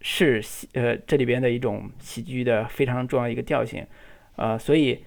[0.00, 3.86] 是呃这里边的一种喜剧的非常重要一个调性。
[4.34, 5.04] 呃，所以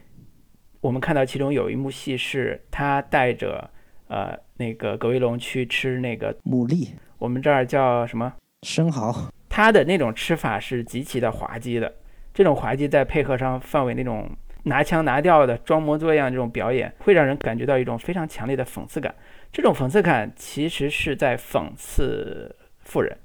[0.80, 3.70] 我们看到其中有一幕戏是他带着
[4.08, 11.94] 呃那个葛威龙去吃那个牡蛎，我们这儿叫什么生蚝，他的那种吃法是极其的滑稽的。
[12.34, 14.28] 这种滑稽再配合上范伟那种
[14.64, 19.14] 拿腔拿调的装模作样这种表演，会让人感觉到一种非常强烈的讽刺感。
[19.52, 23.16] 这种讽刺感其实是在讽刺富人，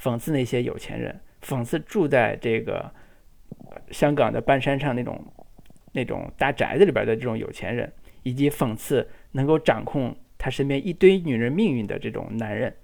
[0.00, 2.90] 讽刺那些有钱人，讽刺住在这个
[3.90, 5.22] 香港的半山上那种
[5.92, 12.74] 那种大宅子里边的这种有钱人，以及讽刺能够掌控他身边一堆女人命运的这种男人。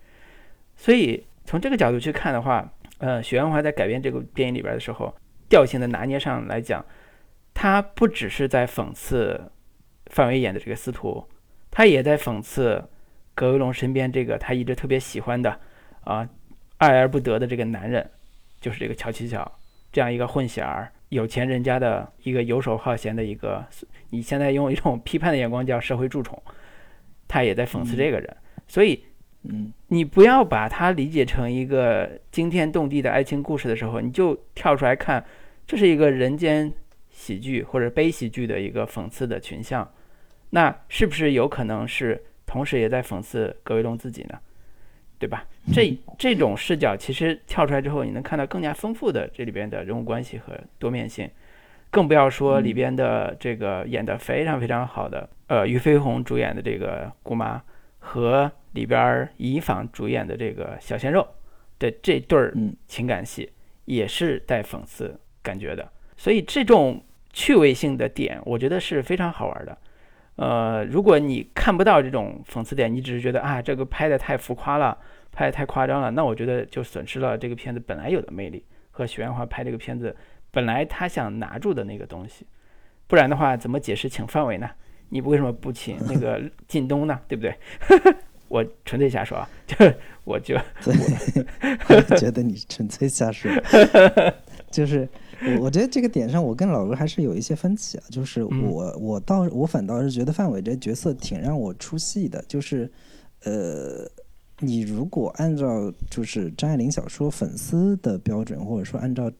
[0.77, 5.15] 所以从这个角度去看的话，呃，许鞍华在改编这个电影里边的时候。
[5.51, 6.83] 调性的拿捏上来讲，
[7.53, 9.51] 他不只是在讽刺
[10.07, 11.23] 范伟演的这个司徒，
[11.71, 12.83] 他也在讽刺
[13.35, 15.61] 葛威龙身边这个他一直特别喜欢的
[16.05, 16.27] 啊
[16.79, 18.09] 爱而不得的这个男人，
[18.61, 19.53] 就是这个乔七巧
[19.93, 23.63] 这样一个混血儿，有钱人家的一个游手好闲的一个，
[24.09, 26.41] 你现在用一种批判的眼光叫社会蛀虫，
[27.29, 28.37] 他也在讽刺这个人，
[28.67, 29.05] 所以。
[29.43, 35.25] 嗯，你不要把它理解成一个惊天动地的爱情故事的时候，你就跳出来看，
[35.71, 36.73] 这是一个人间
[37.11, 39.89] 喜剧或者悲喜剧的一个讽刺的群像，
[40.51, 44.37] 那是不是有可能是同时也在讽刺葛威龙自己呢？
[45.17, 45.47] 对吧？
[45.73, 51.31] 这这种视角其实跳出来之后，你能看到更加丰富的这里边的人物关系和多面性，
[51.89, 57.63] 更不要说里边的这个演得非常非常好的，呃，俞飞鸿主演的这个姑妈
[58.01, 58.51] 和。
[58.73, 61.27] 里边乙坊主演的这个小鲜肉
[61.81, 62.55] 的这对儿
[62.87, 63.51] 情感戏，
[63.85, 69.77] 也是带讽刺感觉的，所以这种趣味性的点，我觉得是非常好玩的。
[70.37, 74.97] 呃，如果你看不到这种讽刺点，你只是觉得啊，这个拍的太浮夸了，
[75.33, 80.17] 拍的太夸张了，那我觉得就损失了这个片子本来有的魅力和许鞍华拍这个片子
[80.51, 82.47] 本来他想拿住的那个东西。
[83.07, 84.71] 不然的话，怎么解释请范伟呢？
[85.11, 87.21] 你为什么不请那个 靳东呢？
[87.29, 87.55] 对不对？
[88.49, 89.77] 我纯粹瞎说啊，就
[90.25, 90.57] 我就
[91.89, 93.51] 我觉得你纯粹瞎说，
[94.71, 95.09] 就是
[95.47, 102.91] 我我觉得这个点上我跟老罗还是有一些分歧啊，就是我我倒我反倒是觉得范伟这角色挺让我出戏的，就是
[103.45, 104.09] 呃，
[104.59, 109.31] 你如果按照就是张爱玲小说粉丝的标准，或者说按照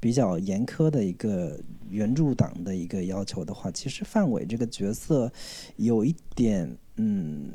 [0.00, 5.32] 比较严苛的一个原著党的一个要求的话，其实范伟这个角色
[5.76, 7.50] 有一点嗯。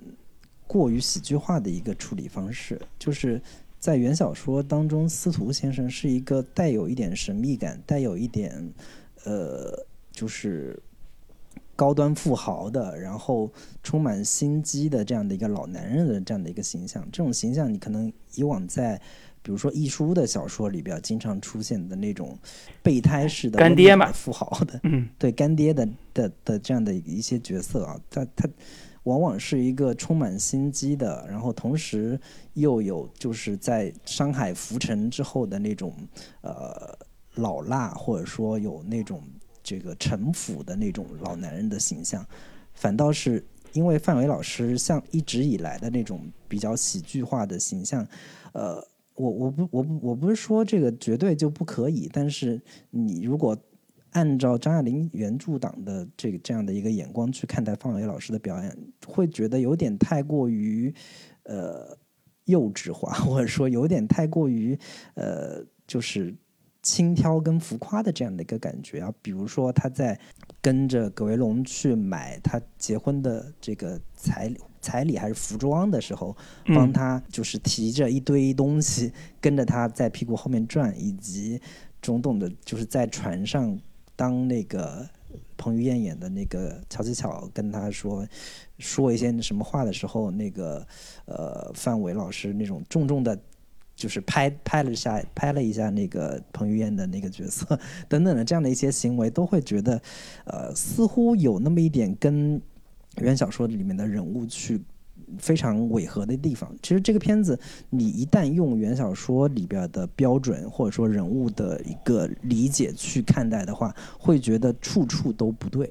[0.72, 3.42] 过于喜剧化的一个处理方式，就是
[3.80, 8.70] 在原小说当中，司徒先生是一个带有一点神秘感、带有一点
[9.24, 10.78] 呃，就是
[11.78, 13.50] 高端富豪的，然后
[13.82, 17.02] 充满心机的这样的一个老男人的这样的一个形象。
[17.10, 19.00] 这种形象，你可能以往在
[19.42, 22.38] 比如说易书的小说里边经常出现的那种
[22.84, 28.50] 备胎式的干爹嘛，富豪的，嗯，对干爹的的的这样的一些角色啊，他他。
[29.04, 32.20] 往往是一个充满心机的，然后同时
[32.54, 35.94] 又有就是在山海浮沉之后的那种
[36.42, 36.98] 呃
[37.36, 39.24] 老辣，或者说有那种
[39.64, 42.26] 这个城府的那种老男人的形象，
[42.74, 48.06] 反倒是因为范伟老师像一直以来的那种比较喜剧化的形象，
[48.54, 48.76] 呃，
[49.16, 53.58] 我我不我不我不是说这个绝对就不可以，但是你如果。
[54.12, 60.94] 按照张爱玲原著党的这个这样的一个眼光去看待方伟老师的表演，会觉得有点太过于
[61.44, 61.96] 呃
[62.46, 64.78] 幼稚化，或者说有点太过于
[65.14, 66.36] 呃就是
[66.82, 69.14] 轻佻跟浮夸的这样的一个感觉啊。
[69.22, 70.20] 比如说他在
[70.60, 76.36] 跟着葛维龙去买他结婚的这个彩彩礼还是服装的时候，
[76.74, 81.62] 帮他就是提着一堆东西跟着他在屁股后面转，以及
[82.02, 83.80] 种种的，就是在船上。
[84.20, 85.08] 当那个
[85.56, 88.28] 彭于晏演的那个乔琪巧跟他说
[88.78, 90.86] 说一些什么话的时候，那个
[91.24, 93.40] 呃范伟老师那种重重的，
[93.96, 97.80] 就是拍拍了下拍了一下那个彭于晏的那个角色
[98.10, 100.02] 等等的这样的一些行为，都会觉得
[100.44, 102.62] 呃似乎有那么一点跟
[103.22, 104.82] 原小说里面的人物去。
[105.38, 106.74] 非常违和的地方。
[106.82, 115.90] 其实这个片子，你一旦用原小说里边的标准或者说人物的一个理解去看待的话，会觉得处处都不对。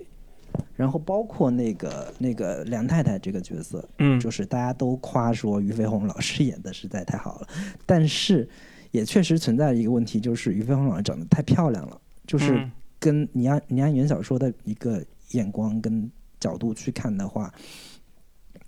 [0.75, 7.49] 然后包括那个那个梁太太这个角色，嗯，就是大家都夸说俞飞鸿老师演的实在太好了，
[7.87, 8.49] 但是
[8.91, 17.53] 也确实存在一个问题，就是俞飞鸿老师长得太漂亮了，就是跟你按你按原小说的一个眼光跟角度去看的话。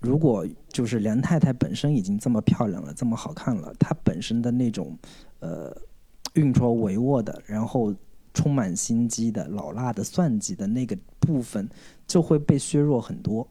[0.01, 4.99] 如果就是梁太太本身已经这么漂亮了，这么好看了，她本身的那种，
[5.41, 5.77] 呃，
[6.33, 7.95] 运筹帷幄的，然后
[8.33, 11.69] 充满心机的、老辣的、算计的那个部分，
[12.07, 13.47] 就会被削弱很多。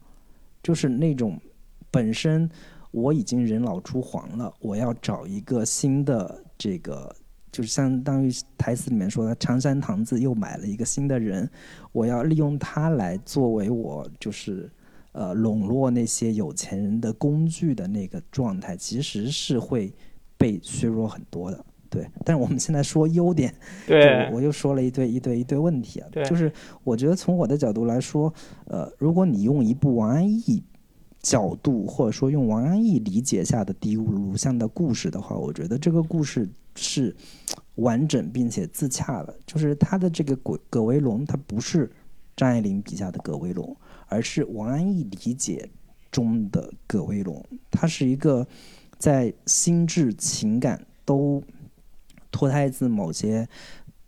[0.60, 1.40] 就是那种
[1.88, 2.50] 本身
[2.90, 7.14] 我已经人老珠黄了，我要找一个新的这个，
[7.52, 11.48] 就是相当于台词里面说的长山堂子又买了一个新的人，
[11.92, 14.68] 我要利用他来作为我就是。
[15.12, 19.92] 呃，笼络那些有钱人的工具的那个状态，其实是会
[20.38, 22.06] 被削弱很多的，对。
[22.24, 23.52] 但是我们现在说优点，
[23.86, 26.08] 对，我又说了一堆一堆一堆问题啊。
[26.12, 26.52] 对，就是
[26.84, 28.32] 我觉得从我的角度来说，
[28.66, 30.62] 呃，如果你用一部王安忆
[31.20, 37.14] 角度，或者说用王安忆理解下的《第五录像》的故事的话，我觉得这个故事是
[37.74, 39.36] 完整并且自洽的。
[39.44, 41.90] 就是他的这个葛葛维龙，他不是
[42.40, 43.76] 张爱玲笔下的葛维龙。
[44.12, 45.70] 而是王安忆理解
[46.10, 48.44] 中的葛威龙，他是一个
[48.98, 51.40] 在心智情感都
[52.32, 53.46] 脱胎自某些，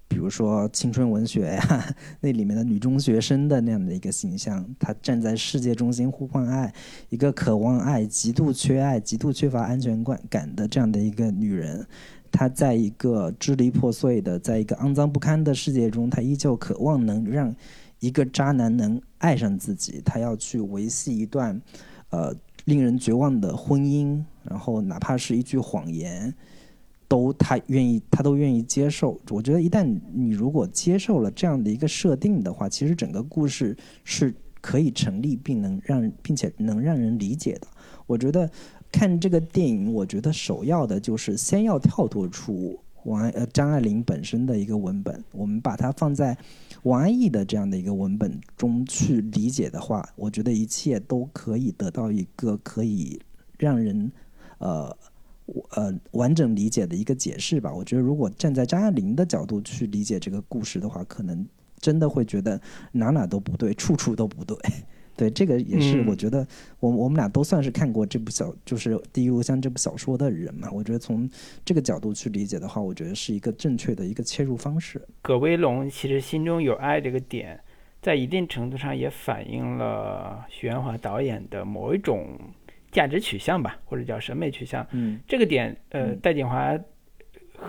[0.08, 4.68] 比如说青春文学呀， 那里面的女中学生的那样的一个形象。
[4.76, 6.74] 她站在世界中心呼唤爱，
[7.08, 11.86] 一个渴望爱、极度缺爱、极度缺乏安全感感的这样的一个女人。
[12.32, 17.54] 她在一个支离破碎的，在一个肮脏不堪的世界中，她依旧渴望能让。
[18.02, 21.62] 一个渣男能爱上自己，他要去维系一段，
[22.10, 22.34] 呃，
[22.64, 26.34] 令人绝望的婚姻，然后哪怕是一句谎言，
[27.06, 29.20] 都他愿意，他都愿意接受。
[29.30, 37.68] 我觉得一旦你如果接受了这样的一个设定的话，其实整个故事是可以成立，并能让并且能让人理解的。
[38.08, 38.50] 我觉得
[38.90, 46.36] 看这个电影，我觉得首要的就是先要跳脱出王呃张爱玲本身的一个文本，我们把它放在。
[46.84, 53.20] 王安忆的这样的一个文本中去理解的话，我觉得一切都可以得到一个可以
[53.56, 54.10] 让人
[54.58, 54.96] 呃
[55.76, 57.72] 呃完整理解的一个解释吧。
[57.72, 61.46] 我觉得如果站在张爱玲的角度去理解这个故事的话，可能
[61.78, 62.60] 真的会觉得
[62.90, 64.58] 哪哪都不对，处处都不对。
[65.22, 66.44] 对，这个也是我觉得，
[66.80, 70.68] 我我们俩都算是看过这部小，就是《第一炉香》这部小说的人嘛。
[70.72, 71.30] 我觉得从
[71.64, 75.00] 这个角度去理解的话，我觉得是一个正确的一个切入方式。
[75.22, 77.56] 葛威龙其实心中有爱这个点，
[78.00, 82.36] 在一定程度上也反映了许鞍华导演的某一种
[82.90, 84.84] 价值取向吧，或者叫审美取向。
[84.90, 86.76] 嗯，这个点，呃，戴锦华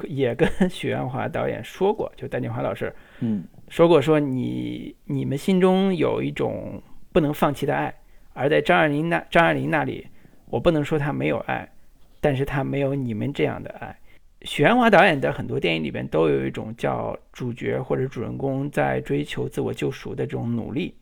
[0.08, 6.82] 也跟 许鞍华导演说过，就戴锦华老师，嗯，说过说你你们心中有一种。
[7.14, 7.93] 不能放弃的爱，
[8.34, 10.07] 而在张爱玲那张爱玲那里，
[10.47, 11.72] 我不能说他没有爱，
[12.20, 13.95] 但是他没有你们这样的爱。
[14.41, 20.93] 许鞍华导演的很多电影里边都有一种叫主角或者主人公在追求自我救赎的这种努力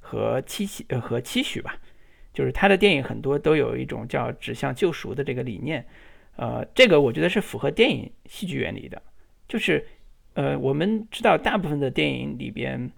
[0.00, 1.76] 和期许呃和期许吧，
[2.32, 5.86] 就是他的电影很多都有一种叫指向救赎的这个理念，
[6.34, 9.00] 呃，这个我觉得是符合电影戏剧原理的，
[9.46, 9.86] 就是
[10.34, 12.90] 呃我们知道大部分的电影里边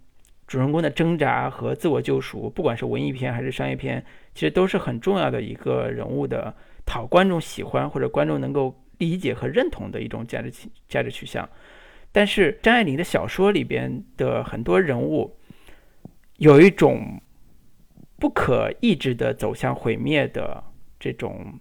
[0.55, 6.55] 主人公的挣扎和自我救赎，不管是文艺片还是商业片，其实都是很重要的一个人物的
[6.87, 8.81] 讨观众喜欢或者观众能够。
[8.99, 11.47] 理解和认同的一种价值取价值取向，
[12.13, 15.37] 但是张爱玲的小说里边的很多人物，
[16.37, 17.21] 有一种
[18.21, 20.63] 不可抑制的走向毁灭的
[21.01, 21.59] 这种，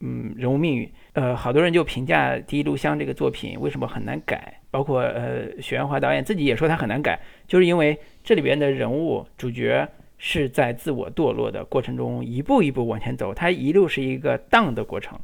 [0.00, 0.90] 嗯，人物命运。
[1.14, 15.16] 呃，好多人就评价《第一炉香》这个作品为什么很难改，包括呃，许鞍华导演自己也说他很难改，就是因为这里边的人物主角是在自我堕落的过程中一步一步往前走，他一路是一个荡的过程。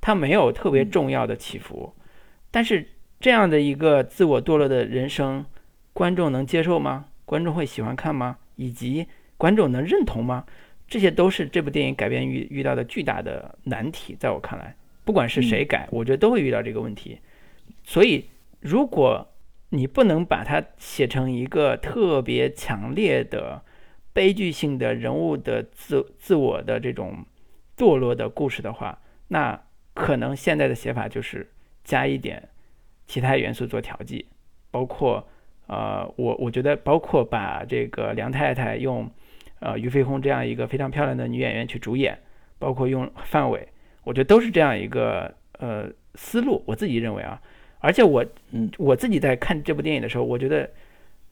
[0.00, 1.94] 他没有特别重要的起伏，
[2.50, 2.84] 但是
[3.20, 5.46] 这样的一个自我堕落的人生，
[5.92, 7.04] 观众能接受吗？
[7.24, 8.38] 观众会喜欢看吗？
[8.56, 10.44] 以及观众能认同吗？
[10.88, 14.16] 这些都是这部电影改编遇遇到的巨大的难题。
[14.18, 17.20] 在我看来，不管是谁改，我觉得都会遇到这个问题。
[17.84, 18.24] 所以，
[18.60, 19.34] 如果
[19.70, 23.62] 你不能把它写成一个特别强烈的
[24.12, 27.24] 悲剧性的人物的自自我的这种
[27.76, 29.62] 堕落的故事的话，那。
[29.98, 31.50] 可能现在的写法就是
[31.82, 32.50] 加一点
[33.06, 34.26] 其他元素做调剂，
[34.70, 35.26] 包括
[35.68, 39.10] 呃，我我觉得包括把这个梁太太用
[39.58, 42.18] 呃俞飞鸿这样一个非常漂亮的女演员去主演，
[42.58, 43.66] 包括用范伟，
[44.04, 46.62] 我觉得都是这样一个呃思路。
[46.66, 47.40] 我自己认为啊，
[47.86, 50.68] 而且我嗯我自己在看这部电影的时候，我觉得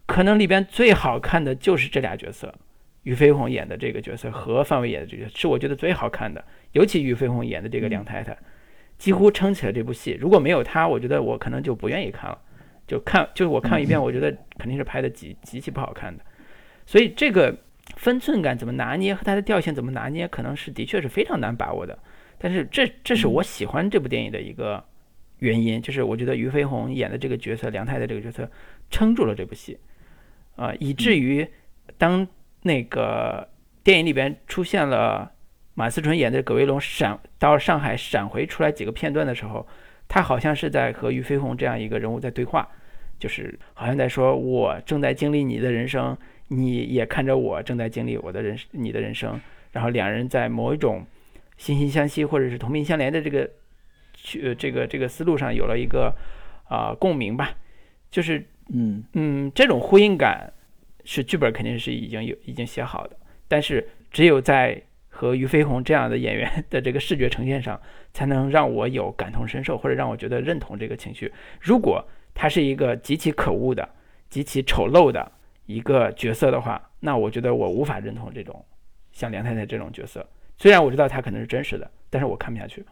[0.06, 2.54] 可能里边最好看的就是这俩角色，
[3.02, 8.36] 俞飞鸿演的这个角色和范伟演的这个是我觉得最好看的，尤其俞飞鸿演的这个梁太太。
[8.96, 10.16] 几乎撑起了这部戏。
[10.20, 12.38] 如果没有他，我觉得我可能就不愿意看了。
[12.86, 16.24] 就看，就是我看一遍，我觉得肯定是拍的极极其不好看的。
[16.86, 17.52] 所以这个
[17.96, 21.98] 分寸感怎么拿捏和它的调性怎么拿捏，可能是的确是非常难把握的。
[22.38, 24.82] 但是这这是我喜欢这部电影的一个
[25.44, 28.50] 原因，就是我觉得俞飞鸿演的这个角色梁太太这个角色
[28.90, 29.78] 撑住了这部戏，
[30.56, 31.46] 啊，以至于
[31.96, 32.26] 当
[32.62, 33.48] 那个
[33.82, 35.30] 电影里边出现了。
[35.76, 39.66] 马思纯演的葛威龙闪到上海闪回出来几个片段的时候，
[40.06, 42.68] 他好像是在和俞飞鸿这样一个人物在对话，
[43.18, 46.16] 就是好像在说：“我正在经历你的人生，
[46.46, 49.40] 你也看着我正在经历我的人你的人生。”
[49.72, 51.04] 然后两人在某一种
[51.58, 53.50] 惺惺相惜或者是同病相怜的这个
[54.24, 56.12] 去这个这个思路上有了一个
[56.68, 57.54] 啊共鸣吧。
[58.10, 60.52] 就是嗯嗯，这种呼应感
[61.04, 63.16] 是剧本肯定是已经有已经写好的，
[63.46, 64.82] 但是只有在。
[65.16, 67.80] 和俞飞鸿这样的演员 的这个视觉呈现上，
[68.12, 71.32] 才能让我有感同身受，或者让我觉得认同这个情绪。
[71.60, 72.04] 如果
[72.34, 73.88] 他是一个极其可恶的、
[74.28, 75.30] 极其丑陋的
[75.66, 78.64] 一个角色的话，那我觉得我无法认同这种
[79.12, 80.28] 像梁太太这种角色。
[80.58, 82.84] 虽然我知道他可能是真实的，但是我看不下去。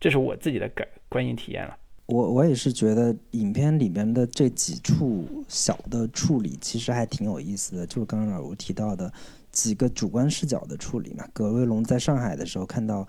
[0.00, 1.76] 这是我自己的感观影体验了。
[2.06, 9.12] 我我也是觉得影片里面的这几处小的处理其实还挺有意思的，就是刚刚老吴提到的。
[9.50, 13.04] 几个主观视角的处理嘛，葛威龙在上海的时候看到，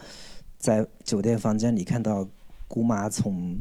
[0.58, 2.28] 在酒店房间里看到
[2.68, 3.56] 姑妈从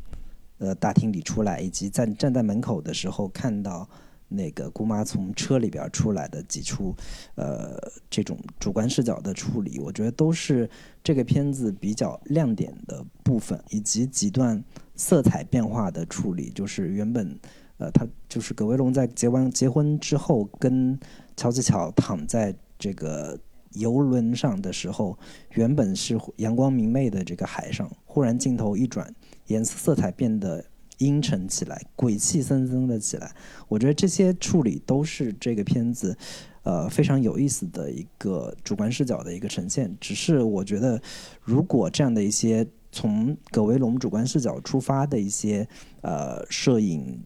[0.58, 3.86] 呃大厅里出来，以及在站在门口的时候看到
[4.28, 6.94] 那个姑妈从车里边出来的几处
[7.34, 7.76] 呃
[8.10, 10.68] 这种主观视角的处理，我觉得都是
[11.02, 14.62] 这个片子比较亮点的部分，以及几段
[14.94, 17.38] 色彩变化的处理，就是原本
[17.78, 20.98] 呃他就是葛威龙在结完结婚之后跟
[21.36, 22.54] 乔吉乔躺在。
[22.80, 23.36] 这个
[23.72, 25.18] 游轮上的时候，
[25.54, 29.12] 原本是阳光明媚的这个海上，忽然镜头一转，
[29.48, 30.64] 颜色色彩变得
[30.98, 33.34] 阴沉起来，鬼气森森的起来。
[33.68, 36.16] 我觉得这些处理都是这个片子，
[36.62, 39.96] 呃，非常有意思的一个主观视角的一个呈现。
[40.00, 41.00] 只是我觉得，
[41.42, 45.66] 如果这样的一些从葛维龙主观视角出发的一些
[46.02, 47.20] 呃摄影。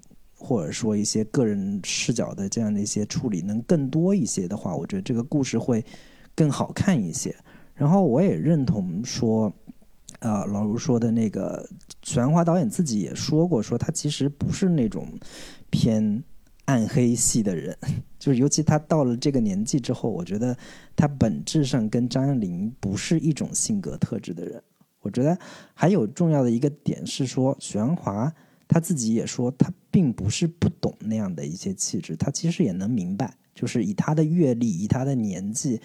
[0.44, 5.84] 或者说一些个人视角的这样的一些处理能更多一些的话，我觉得这个故事会
[6.34, 7.32] 更好看一些。
[7.76, 9.52] 然后我也认同说，
[10.20, 11.68] 呃，老卢说的那个
[12.02, 15.08] 许鞍华导演自己也说过，说他其实不是那种
[15.70, 16.22] 偏
[16.66, 17.76] 暗黑系的人，
[18.18, 20.56] 就是尤其他到了这个年纪之后，我觉得
[20.94, 24.62] 他本质上跟张爱玲不是一种性格特质的人。
[25.00, 25.36] 我觉得
[25.74, 28.32] 还有重要的一个点是说，许鞍华。
[28.68, 35.78] 他自己也说，他并不是不懂那样的一些气质，他其实也能明白，就是以他的阅历，以他的年纪，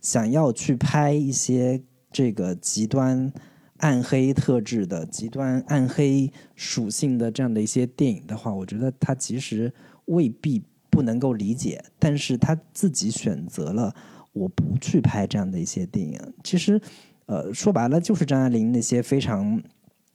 [0.00, 3.32] 想要去拍一些这个极端
[3.78, 9.72] 暗黑特质的、极端暗黑属性的这样的一些电影的话，我觉得他其实
[10.06, 13.94] 未必不能够理解，但是他自己选择了
[14.32, 16.20] 我不去拍这样的一些电影。
[16.44, 16.80] 其实，
[17.26, 19.62] 呃，说白了就是张爱玲那些非常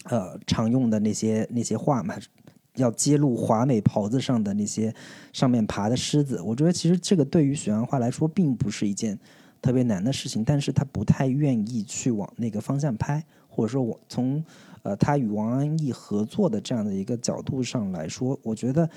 [0.05, 2.15] 呃常用的那些那些话嘛。
[2.77, 4.91] 要揭露华美袍子上的那些
[5.31, 9.15] 上面爬的狮子，我觉得其实这个对于许鞍华来说并不是一件
[9.61, 13.23] 特别难的事情，但是他不太愿意去往那个方向拍，
[13.53, 14.43] 或者说我从
[14.81, 18.89] 呃他与王安忆合作的这样的一个角度上来说，我觉得。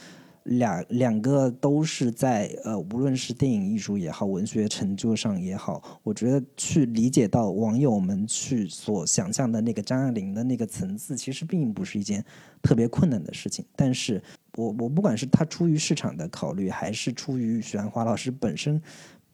[0.46, 12.24] 两两个都是在呃，无论是电影艺术也好，文学成就上也好，我觉得去理解到网友们去所想象的那个张爱玲的那个层次，其实并不是一件
[12.62, 13.64] 特别困难的事情。
[13.74, 14.22] 但是
[14.54, 18.80] 我我不管是他出于市场的考虑，还是出于许鞍华老师本身。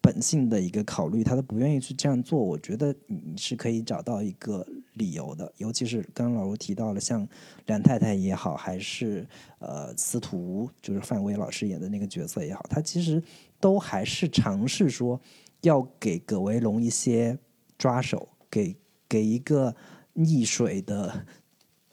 [0.03, 2.37] 本性的一个考虑，他都不愿意去这样做。
[2.37, 7.25] 我觉得你是可以找到一个理由的，尤其是刚刚老卢提到了，像
[7.67, 9.25] 梁太太也好，还是
[9.59, 13.23] 呃司徒，就是范伟老师演的那个角色也好，他其实
[13.61, 15.17] 都还是尝试说
[15.61, 17.39] 要给葛维龙一些
[17.77, 18.75] 抓手，给
[19.07, 19.73] 给一个
[20.15, 21.25] 溺水的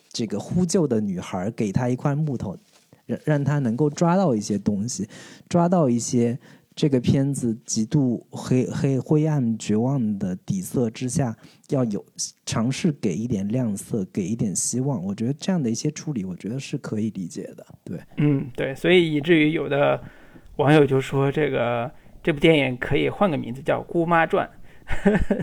[0.09, 2.59] 这个呼救的女孩，给她一块木头，
[3.07, 5.09] 让让她能够抓到一些东西，
[5.49, 6.37] 抓到一些。
[6.81, 11.37] 这个片子极度黑黑灰暗绝望的底色之下，
[11.69, 12.03] 要有
[12.47, 15.05] 尝试给一点亮色，给一点希望。
[15.05, 17.67] 我觉得这样的一些处理，我觉得是可以理解的。
[17.85, 20.03] 对，嗯，对，所以以至于有的
[20.57, 21.91] 网友就说，这个
[22.23, 24.49] 这部电影可以换个名字叫《姑妈传》，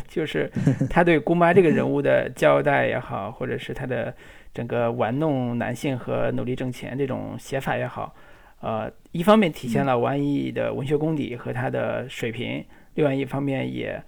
[0.09, 0.51] 就是
[0.89, 4.11] 他对姑妈这个人物的交代也好，或者是他的
[4.55, 8.15] 整个玩弄男性和努力挣钱这种写法也好。
[8.59, 12.63] 呃，一方面体现了王安忆的文学功底和他的水平，
[12.95, 14.01] 另外一方面也，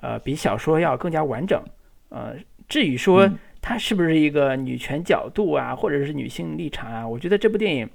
[0.00, 1.60] 呃，比小说要更加完整。
[2.08, 2.36] 呃，
[2.68, 3.28] 至于说
[3.60, 7.90] 它是不是一个女权角度啊，或者是女性立场啊，我觉得这部电影，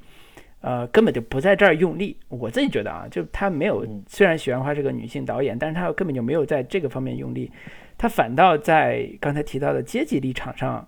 [0.60, 2.18] 呃，根本就不在这儿用力。
[2.28, 7.50] 我自己觉得啊，就他没有，虽然许鞍华是个女性导演，但是她根本就没有在这个方面用力，
[7.98, 10.86] 他反倒在刚才提到的阶级立场上，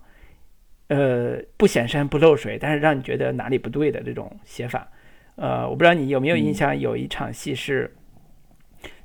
[0.88, 4.86] 呃，不显山不漏水，但是让你觉得哪里不对的这种写法。
[5.36, 7.92] 呃，我不知道你有没有印象，有一场戏是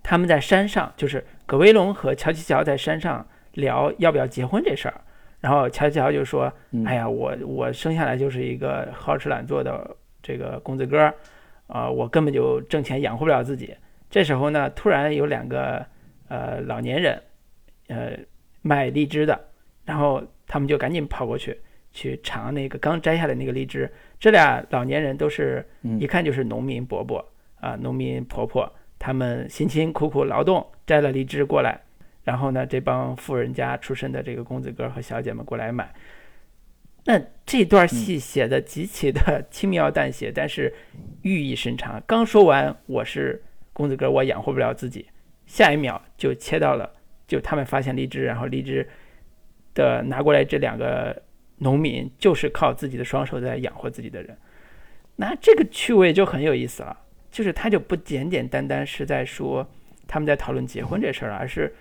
[0.04, 5.02] 他们在山上，就是葛威龙和乔琪乔在山上聊要不要结婚这事儿，
[5.40, 6.54] 然后乔琪乔就说
[6.86, 11.12] ：“哎呀，我我生下来就是一个好吃懒做的这个公子哥，
[11.68, 13.76] 啊，我根本就挣钱养活不了自己。”
[14.10, 15.86] 这时候呢，突然有两个
[16.28, 17.22] 呃老年人，
[17.88, 18.12] 呃
[18.62, 19.40] 卖荔枝的，
[19.86, 21.60] 然后他们就赶紧跑过去
[21.92, 23.92] 去尝那个刚摘下来那个荔枝。
[24.20, 25.66] 这俩老年人都是
[25.98, 27.26] 一看就是农民伯伯
[27.62, 31.80] 啊，农民婆婆，他们辛辛苦苦劳动摘了荔枝过来，
[32.26, 35.94] 然后呢，这帮富人家出身的这个公子哥和小姐们过来买。
[37.06, 40.74] 那这段戏写的极其的轻描淡写，但是
[41.22, 42.04] 寓意深长。
[42.06, 43.42] 刚说完我是
[43.72, 45.08] 公子哥，我养活不了自己，
[45.46, 46.92] 下一秒就切到了，
[47.26, 48.86] 就他们发现荔枝，然后荔枝
[49.74, 51.24] 的拿过来这两个。
[51.60, 54.38] 农民就是靠自己的双手在养活自己的人，
[55.18, 56.98] 那这个趣味就很有意思了。
[57.32, 59.70] 就是他就不简简单单是在说
[60.08, 61.72] 他们在讨论结婚这事儿而是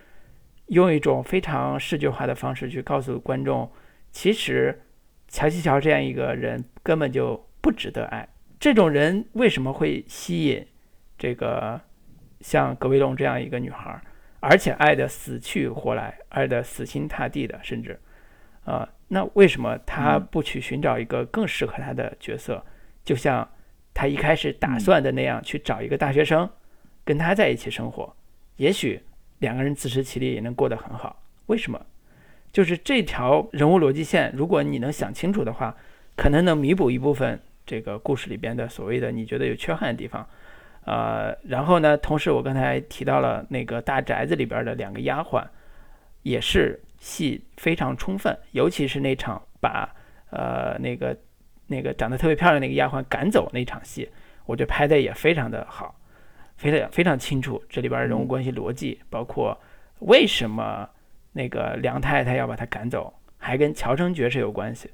[0.67, 3.71] 用一种非常视觉化的方式去告诉观众，
[4.13, 4.79] 其实
[5.29, 8.29] 乔西乔这样一个人根本就不值得爱。
[8.61, 10.67] 这种人为什么会吸引
[11.17, 11.81] 这个
[12.41, 14.03] 像葛威龙这样一个女孩儿，
[14.41, 17.99] 而且爱得死去活来，爱得死心塌地的，甚至
[18.65, 18.87] 啊。
[19.09, 22.63] 那为什么他不去寻找一个更适合他的角色？
[23.05, 23.49] 就像
[23.95, 26.49] 他一开始打算的那样，去找一个大学生，
[27.05, 28.15] 跟他在一起生活，
[28.57, 29.03] 也许
[29.39, 31.23] 两个人自食其力也能过得很好。
[31.47, 31.81] 为什么？
[32.53, 35.75] 就是这条人物逻辑线，如果你能想清楚的话，
[36.15, 40.29] 可能能弥补一部分这个故事里边的所谓的你觉得有缺憾的地方。
[40.85, 45.43] 呃，然后呢，同时我刚才提到了那个大宅子里边的两个丫鬟，
[46.23, 46.79] 也是。
[46.99, 49.89] 戏非常充分，尤其是那场把
[50.31, 51.17] 呃那个
[51.67, 54.09] 那个长得特别漂亮那个丫鬟赶走那场戏，
[54.47, 55.95] 我觉得拍的也非常的好，
[56.57, 59.59] 非常非常清楚这里边人物关系逻辑，包括
[60.01, 60.89] 为什么
[61.33, 64.91] 那个梁太太要把他赶走，还跟乔成爵士有关系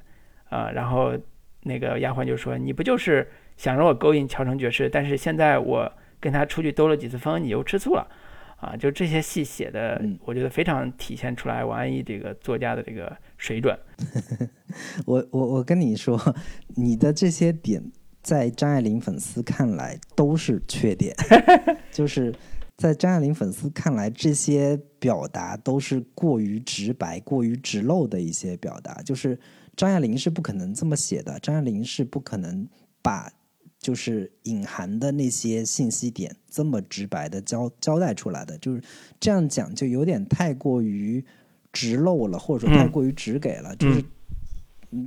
[0.50, 0.70] 啊。
[0.70, 1.16] 然后
[1.62, 3.26] 那个丫鬟就说：“你不就是
[3.56, 4.90] 想让我勾引乔成爵士？
[4.90, 5.90] 但是现在我
[6.20, 8.06] 跟他出去兜了几次风，你又吃醋了。”
[8.56, 13.78] 啊，就这些戏写的，我觉得非常体现出来王安忆这个作家的这个水准。
[15.04, 16.18] 我我我跟你说，
[16.76, 17.92] 你的这些点
[18.22, 21.14] 在张爱玲粉丝看来都是缺点，
[21.92, 22.34] 就是
[22.76, 29.02] 在张爱玲粉丝看来，这些表达都是过于直白、过于直露的一些表达。
[29.02, 29.38] 就是
[29.76, 32.66] 张爱玲是不可能这么写的，张爱玲是不可能
[33.02, 33.30] 把
[33.84, 38.56] 就是隐含的那些信息点这么直白的交交代出来的。
[38.56, 38.82] 就是
[39.20, 41.22] 这样讲，就有点太过于
[41.70, 43.76] 直露了，或者说太过于直给了。
[43.76, 44.04] 就是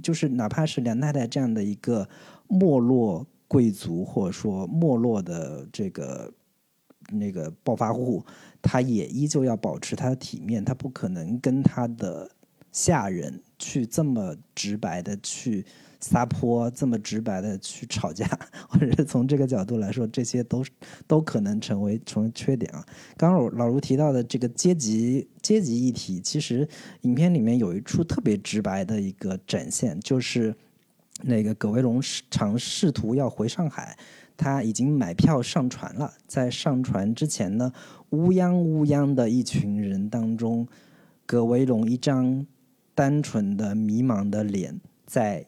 [0.04, 2.08] 就是哪怕是梁太太这样的一个
[2.48, 6.32] 没落贵族，或者说没落的这个。
[7.10, 8.22] 那个暴发户，
[8.62, 12.30] 他也依旧要保持他的体面，他不可能跟他的
[12.74, 15.66] 下人去这么直白的去
[16.00, 18.28] 撒泼，这么直白的去吵架，
[18.70, 20.64] 或者是从这个角度来说，这些都
[21.08, 22.86] 都可能成为成为缺点啊。
[23.16, 26.68] 刚刚老卢提到的这个阶级阶级议题，其实
[27.02, 30.56] 影片里面有一处特别直白的一个展现，就是
[31.24, 33.98] 那个葛维龙尝试图要回上海。
[34.40, 37.74] 他已经买票上船了，在上船之前呢，
[38.12, 40.68] 乌泱乌泱的一群人当中，
[41.26, 42.46] 葛维龙一张
[42.94, 45.44] 单纯的迷茫的脸在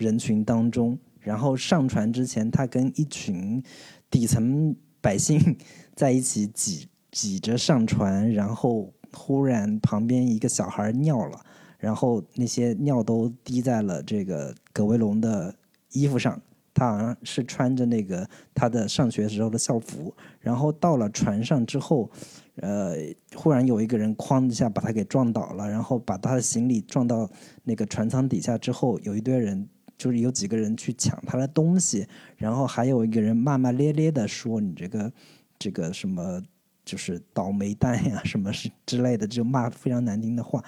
[0.00, 0.98] 人群当中。
[1.20, 3.62] 然后上船之前，他跟一群
[4.10, 5.38] 底层百姓
[5.94, 11.38] 在一起挤挤着上船，然后忽然旁边一个小孩尿了，
[11.78, 15.54] 然后那些尿都滴在了这个葛威龙的
[15.92, 16.40] 衣服上。
[16.72, 22.08] 他好像是穿着那个他的上学时候的校服，然后到了船上之后，
[22.54, 22.94] 呃，
[23.34, 27.28] 忽然有一个人哐一下把他给撞倒了，然后把他的行李撞到
[27.64, 29.68] 那个船舱底下之后，有一堆人
[30.00, 32.06] 就是有几个人去抢他的东西，
[32.38, 35.12] 然后还有一个人骂骂咧咧的说你这个
[35.58, 36.42] 这个什么
[36.86, 40.64] 就是倒霉蛋呀什么是之类的，就骂非常难听的话。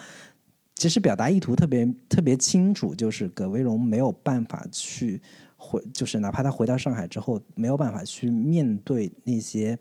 [0.75, 5.23] 其实表达意图特别特别清楚，就是葛维龙没有办法去。
[5.57, 9.79] 回就是哪怕他回到上海之后，没有办法去面对那些，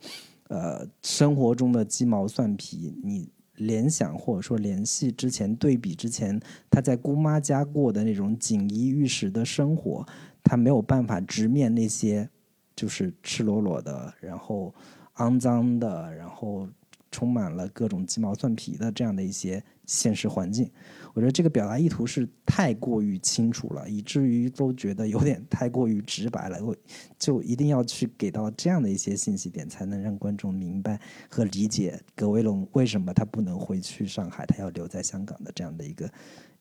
[0.47, 2.93] 呃，生活中的鸡毛蒜皮。
[3.03, 3.27] 你
[3.61, 6.39] 联想或者说联系之前对比之前，
[6.69, 10.05] 他在姑妈家过的那种锦衣玉食的生活，
[10.43, 12.29] 他没有办法直面那些
[12.75, 14.73] 就是赤裸裸的，然后
[15.15, 16.67] 肮脏的，然后
[17.11, 20.69] 充满了各种鸡毛蒜皮的这样的一些现实环境。
[21.13, 26.63] 我觉得这个表达意图是太过于清楚了，以至于都觉得有点太过于直白了。
[26.63, 26.75] 我
[27.19, 30.99] 就一定要去给到这样的一些信息点，才能让观众明白
[31.29, 36.09] 和理解葛威龙为什么他不能回去上海，他要留在香港的这样的一个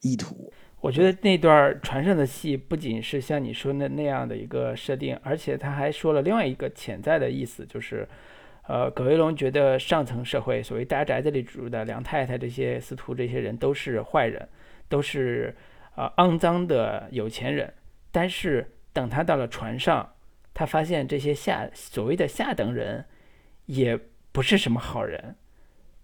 [0.00, 0.52] 意图。
[0.80, 8.08] 我觉得那段船上的戏不仅是像你说的那样的一个设定，而且他还说了另外一个潜在的意思，就是。
[8.70, 14.48] 呃，葛威龙觉得上层社会，所谓大宅子里住的梁太太这些司徒这些人都是坏人，
[14.88, 15.52] 都是
[15.96, 17.74] 啊肮脏的有钱人。
[18.12, 20.14] 但是等他到了船上，
[20.54, 23.04] 他发现这些下所谓的下等人
[23.66, 23.98] 也
[24.30, 25.34] 不是什么好人，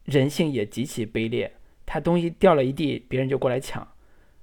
[0.02, 1.52] 人性也极其卑劣。
[1.84, 3.86] 他东西掉了一地，别人就过来抢，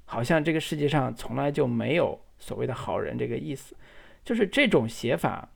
[0.05, 3.75] 好像这个世界上从来就没有所谓的好人这个意思。
[4.23, 5.49] 就是这种写法，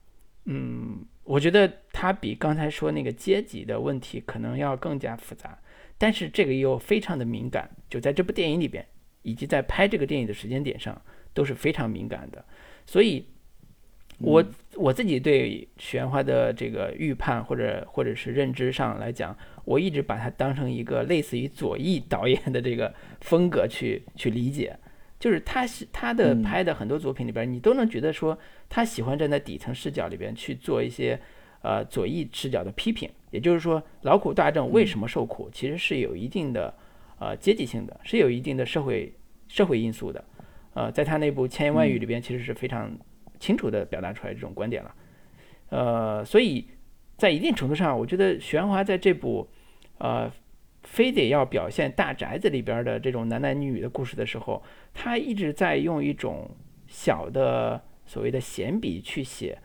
[0.48, 1.06] 嗯。
[1.28, 5.58] 我觉得他比刚才说那个阶级的问题可能要更加复杂，
[5.98, 8.82] 但是这个又非常的敏感，就在这部电影里边，
[9.20, 10.98] 以及在拍这个电影的时间点上
[11.34, 12.42] 都是非常敏感的。
[12.86, 13.26] 所以，
[14.20, 14.42] 我
[14.76, 19.36] 我自己对许鞍华的这个预判或者或者是认知上来讲，
[19.66, 24.74] 我一直把它当成一个类似于左翼导演的这个风格去去理解。
[25.18, 28.38] 就是他是他的拍的很多作品里边，你都能觉得说
[28.68, 31.20] 他喜欢站在底层视角里边去做一些
[31.62, 33.10] 呃左翼视角的批评。
[33.30, 36.72] 也就是说，劳苦大众为什么受苦，其实是有一定的
[37.18, 39.12] 呃阶级性的，是有一定的社会
[39.48, 40.24] 社会因素的。
[40.74, 42.90] 呃，在他那部《千言万语》里边，其实是非常
[43.40, 44.94] 清楚的表达出来这种观点了。
[45.70, 46.68] 呃，所以
[47.16, 49.48] 在一定程度上，我觉得玄华在这部
[49.98, 50.30] 呃。
[50.90, 54.62] 非得要表现大宅子里边的这种男男女女的故事的时候，
[54.94, 56.50] 他一直在用一种
[56.86, 59.56] 小的所谓的闲笔去写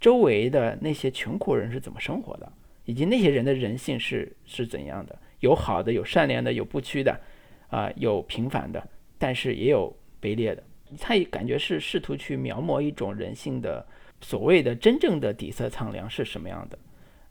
[0.00, 2.50] 周围的那些穷苦人是怎么生活的，
[2.84, 7.20] 以及那些人的人性是是怎样的，有好的，有善良的，有不屈的，
[7.68, 8.82] 啊，有平凡的，
[9.18, 10.62] 但是也有卑劣的。
[10.98, 13.86] 他也感觉是试图去描摹一种人性的
[14.22, 16.78] 所谓的真正的底色苍凉是什么样的，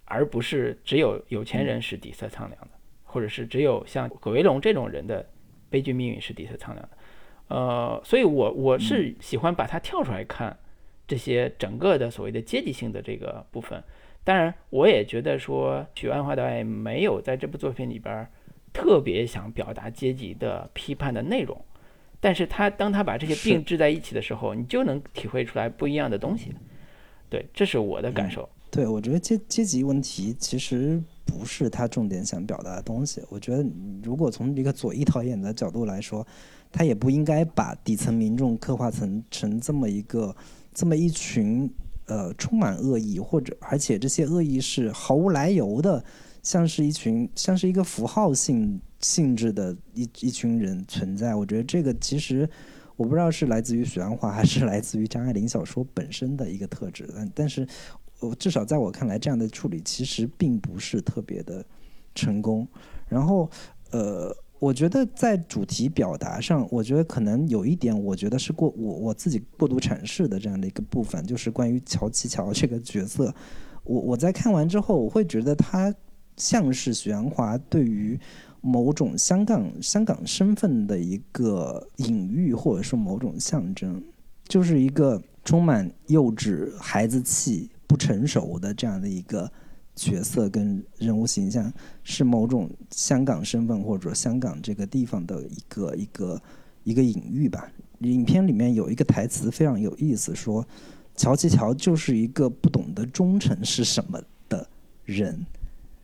[0.06, 2.77] 而不是只有有钱人是底色苍凉的。
[3.18, 5.26] 或者是只有像葛维龙这种人的
[5.72, 6.98] 悲剧命运是底色苍凉的，
[7.48, 10.56] 呃，所以我我是喜欢把它跳出来看
[11.08, 13.84] 这些整个的所谓的阶级性的这个部分。
[14.24, 18.28] 当然，我也觉得说许鞍华导演没有在这部作品里边
[18.72, 21.60] 特别想表达阶级的批判的内容，
[22.20, 26.54] 但是他当他把这些并置在一起的时候，你就能体会出来不一样的东西。
[27.32, 28.48] 对，这是我的感受。
[28.70, 33.22] 对，我觉得阶阶级问题其实不是他重点想表达的东西。
[33.30, 33.64] 我觉得
[34.02, 36.26] 如果从一个左翼导演的角度来说，
[36.72, 40.36] 他也不应该把底层民众刻画成成这么一个
[40.74, 41.70] 这么一群
[42.06, 46.04] 呃充满恶意，或者而且这些恶意是毫无来由的，
[46.42, 51.36] 像是一群像是一个符号性性质的一一群人存在。
[51.36, 52.50] 我觉得这个其实
[52.96, 57.68] 我不知道是来自于许鞍华还是来自于张爱玲小说本身的一个特质，但但是。
[58.20, 61.64] 我至少在我看来，这样的处理其实并不是特别的
[62.16, 62.68] 成功。
[63.08, 63.50] 然后，
[63.92, 73.34] 呃，我觉得在主题表达上，我觉得可能有一点，我觉得是过我我自己过度阐释的这样的一个部分，就是关于乔七乔这个角色。
[73.84, 75.94] 我我在看完之后，我会觉得他
[76.36, 78.20] 像是许鞍华对于
[78.62, 84.04] 某种香港香港身份的一个隐喻，或者说某种象征，
[84.48, 87.70] 就是一个充满幼稚孩子气。
[87.88, 89.50] 不成熟的这样的一个
[89.96, 91.74] 角色跟人物形象，
[92.04, 96.42] 是某种香港身份或者香港这个地方的一个一个
[96.84, 97.72] 一个隐喻吧。
[98.02, 100.64] 影片里面有一个台词非常有意思，说
[101.16, 104.68] 乔其乔就是一个不懂得忠诚是什么的
[105.04, 105.44] 人。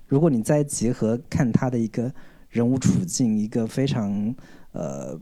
[0.07, 2.11] 如果你再结合看他的一个
[2.49, 4.33] 人物处境，一个非常
[4.71, 5.19] 呃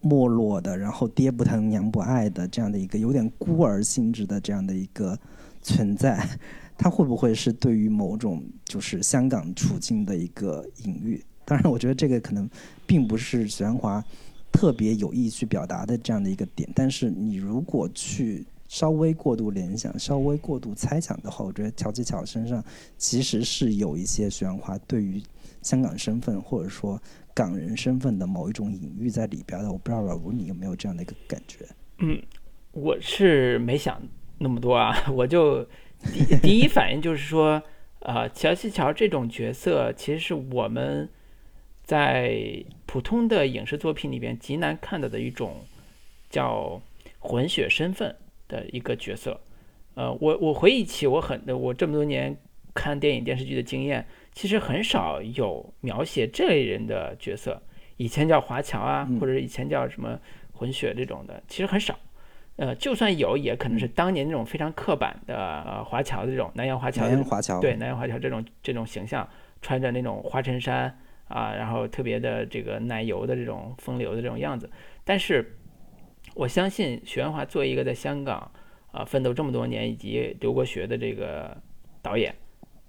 [0.00, 5.18] 没落的，然后爹不疼娘不爱的这样的一个有点孤儿性质的这样的一个。
[5.64, 6.24] 存在，
[6.78, 11.20] 它会不会是对于某种就是香港处境的一个隐喻？
[11.44, 12.48] 当然，我觉得这个可能
[12.86, 14.02] 并不是许鞍华
[14.52, 16.70] 特别有意去表达的这样的一个点。
[16.74, 22.64] 但是，你如果去稍微过度联想、稍微过度猜想的话，我觉得乔吉乔身上
[22.96, 25.22] 其实是有一些许鞍华对于
[25.60, 27.00] 香港身份或者说
[27.34, 29.70] 港人身份的某一种隐喻在里边的。
[29.70, 31.66] 我不知道老吴你有没有这样的一个感觉？
[31.98, 32.20] 嗯，
[32.72, 34.00] 我是没想。
[34.38, 35.64] 那么多啊， 我就
[36.12, 37.62] 第第一反应就是说，
[38.00, 41.08] 呃，乔西乔这种角色其实是我们
[41.82, 45.64] 在普通的影视作品里边极难看到的一种
[46.28, 46.80] 叫
[47.18, 48.14] 混血身份
[48.48, 49.40] 的一个角色。
[49.94, 52.36] 呃，我我回忆起我很我这么多年
[52.74, 57.62] 看电影电视剧的经验，其实很少有描写这类人的角色。
[57.96, 60.18] 以前叫华侨啊，或者以前叫什么
[60.52, 61.96] 混血这种的，其实很少。
[62.56, 69.28] 呃，就算有，也可能是当年那种非常刻板的呃华侨的这种南洋华侨，南洋华侨对南洋华侨这种这种形象，
[69.60, 70.96] 穿着那种花衬衫
[71.26, 74.70] 啊，然后特别的这个奶油的这种风流的这种样子。
[75.02, 75.56] 但是，
[76.36, 78.48] 我相信许鞍华作为一个在香港
[78.92, 81.56] 啊奋斗这么多年以及留过学的这个
[82.00, 82.32] 导演，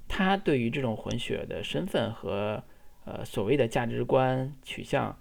[0.07, 2.63] 他对于这种混血的身份和
[3.05, 5.17] 呃所谓的价值观取向，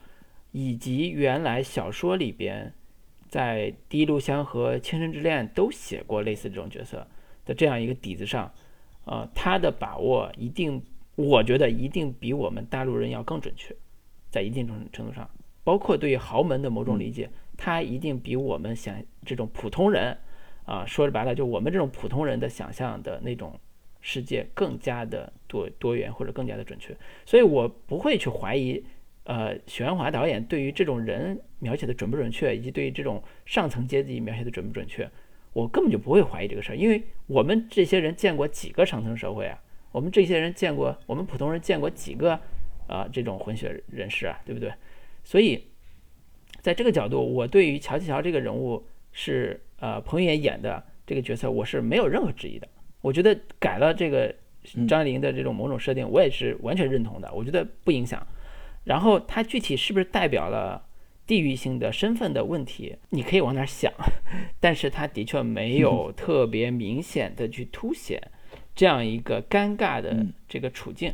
[0.53, 2.75] 以及原来小说里边。
[3.35, 7.05] 在《第一炉香》和《倾城之恋》都写过类似这种角色
[7.45, 8.49] 的这样一个底子上，
[9.07, 10.81] 呃，他的把握一定，
[11.17, 13.75] 我觉得一定比我们大陆人要更准确，
[14.31, 15.29] 在一定程程度上，
[15.65, 18.95] 包括对于豪门的某种理解，他一定比我们想
[19.27, 20.17] 这种普通人，
[20.65, 23.59] 啊，说白了，就我们这种普通人的想象的那种
[24.01, 28.85] 世界更加的多多元或者更加的准确，所以我不会去怀疑。
[29.25, 35.11] 呃，许鞍华导演对于这种人描写的准不准确，以及对于这种上层阶级描写的准不准确，
[35.53, 39.59] 我根本就不会怀疑这个事儿，因为我们这些人见过几个上层社会啊？
[39.93, 42.39] 我们这些人见过，我们普通人见过几个
[42.87, 44.71] 啊这种混血人士啊，对不对？
[45.23, 45.65] 所以，
[46.61, 52.69] 在这个角度，我对于乔七乔这个人物是呃彭于晏演的这个角色，我是没有任何质疑的。
[53.01, 54.35] 我觉得改了这个
[54.87, 57.33] 张爱玲的这种某种设定，我也是完全认同的。
[57.33, 58.27] 我觉得不影响。
[58.85, 60.87] 然后它具体是不是代表了
[61.27, 62.97] 地域性的身份的问题？
[63.11, 63.91] 你可以往那儿想，
[64.61, 68.21] 但是它的确没有 特别明显的去凸显
[68.75, 71.13] 这样一个尴尬的这个处境。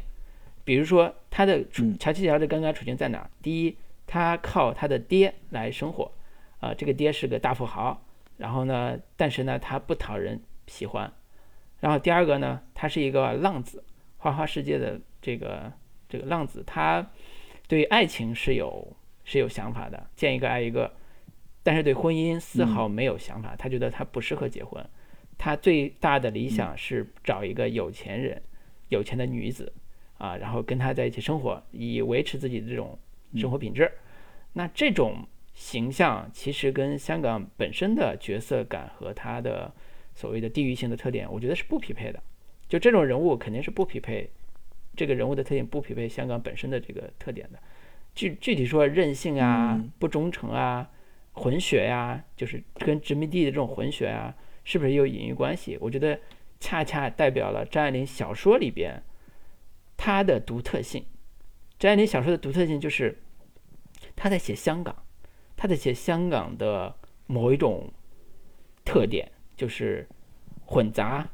[0.64, 1.64] 比如说，他的
[1.98, 3.30] 乔七乔的尴尬处境在哪儿？
[3.40, 6.10] 第一，他靠他的爹来生活，
[6.58, 8.00] 啊，这个爹是个大富豪，
[8.36, 11.12] 然后呢，但是呢，他不讨人喜欢。
[11.78, 13.82] 然后第二个呢，他是一个浪子，
[14.18, 15.72] 花花世界的这个
[16.08, 17.08] 这个浪子，他。
[17.70, 20.92] 对爱情是有是有想法的，见一个爱一个，
[21.62, 23.54] 但是对婚姻丝毫没有想法。
[23.54, 24.84] 他觉得他不适合结婚，
[25.38, 28.42] 他最大的理想是找一个有钱人、
[28.88, 29.72] 有钱的女子
[30.18, 32.98] 啊，然后跟他在一起生活，以维持自己的这种
[33.36, 33.88] 生活品质。
[34.52, 39.72] 那这种形象其实跟香港本身的角色感和他的
[40.12, 42.20] 所谓的地域性的特点，我觉得是不匹配的。
[42.68, 44.28] 就这种人物肯定是不匹配。
[44.96, 47.58] 这个人物的特点不匹配香港本身的这个特点的，
[48.14, 50.90] 具具体说任性啊、不忠诚啊、
[51.32, 54.34] 混血呀，就是跟殖民地的这种混血啊，
[54.64, 55.78] 是不是有隐喻关系？
[55.80, 56.18] 我觉得
[56.58, 59.02] 恰恰代表了张爱玲小说里边
[59.96, 61.04] 她的独特性。
[61.78, 63.18] 张爱玲小说的独特性就是
[64.14, 65.04] 她在写香港，
[65.56, 66.94] 她在写香港的
[67.26, 67.90] 某一种
[68.84, 70.06] 特点，就是
[70.66, 71.30] 混杂、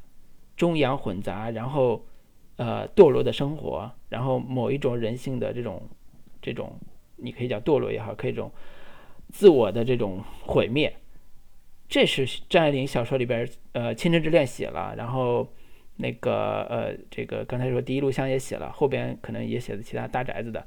[0.57, 2.07] 中洋混杂，然后
[2.57, 5.82] 呃堕落的生活，然后某一种人性的这种
[6.42, 6.78] 这种，
[7.16, 8.50] 你可以叫堕落也好，可以这种
[9.28, 10.94] 自我的这种毁灭。
[11.88, 15.46] 这是张爱玲小说里边，呃，《倾城之恋》写了，然后
[15.96, 20.66] 那个呃，这个刚才说《第一炉香》也写了，后边可能也写的其他大宅子的。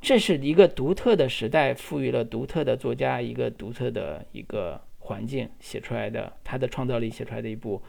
[0.00, 7.82] 这是一个独特的时代，赋予了独特的作家一个独特的一个环境写出来的，他的创造力写出来的一部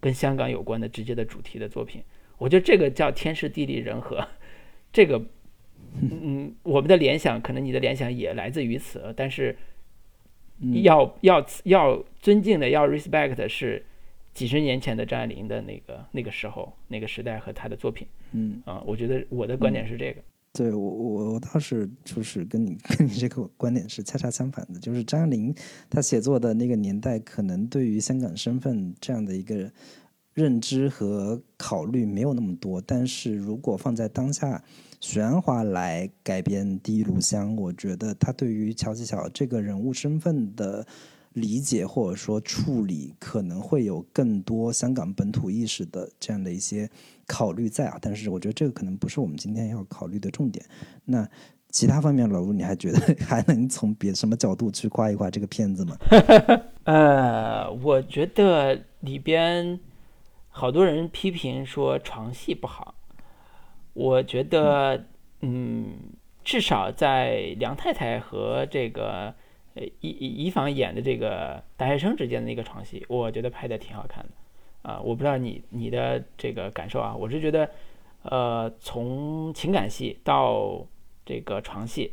[0.00, 2.02] 跟香港有关的直接的主题的作品。
[2.38, 4.26] 我觉得这个叫天时地利人和，
[4.92, 5.22] 这个，
[6.00, 9.56] 嗯，我们的联想可能你的联想也来自于此，但是。
[10.82, 13.80] 要要要尊敬的，要 respect 的是
[14.34, 18.04] 几十年前的张爱玲的那个那个时候那个时代和她的作品。
[18.32, 20.20] 嗯啊，我觉得我的观点是这个。
[20.52, 25.54] 对我我我倒是就是跟你跟你这个观点是恰恰相反的，就是张爱玲
[25.88, 29.70] 她写作的那个年代，可能对于香港身份这样的一个
[30.38, 34.62] 认知和考虑没有那么多，但是如果放在当下。
[35.00, 40.84] 许鞍华来改编《第一炉香》，我觉得他对于乔吉小这个人物身份的
[41.34, 46.90] 理解或者说处理，可能会有更多香港本土意识的这样的一些
[47.28, 47.98] 考虑在啊。
[48.02, 50.66] 但是我觉得这个可能不是我们今天要考虑的重点。
[51.04, 51.24] 那
[51.70, 55.96] 其他方面，老卢，你还觉得 还能从别什么角度去夸一夸这个片子吗？
[56.82, 59.78] 呃，我觉得里边
[60.58, 62.96] 好多人批评说床戏不好。
[63.92, 65.06] 我觉得，
[65.40, 65.98] 嗯，
[66.42, 69.32] 至少在梁太太和这个
[69.74, 74.30] 呃以以防演的这个大学生之间的那个床戏，我觉得拍的挺好看的。
[74.82, 77.70] 啊，我不知道你你的这个感受啊，我是觉得，
[78.22, 80.84] 呃，从情感戏到
[81.24, 82.12] 这个床戏，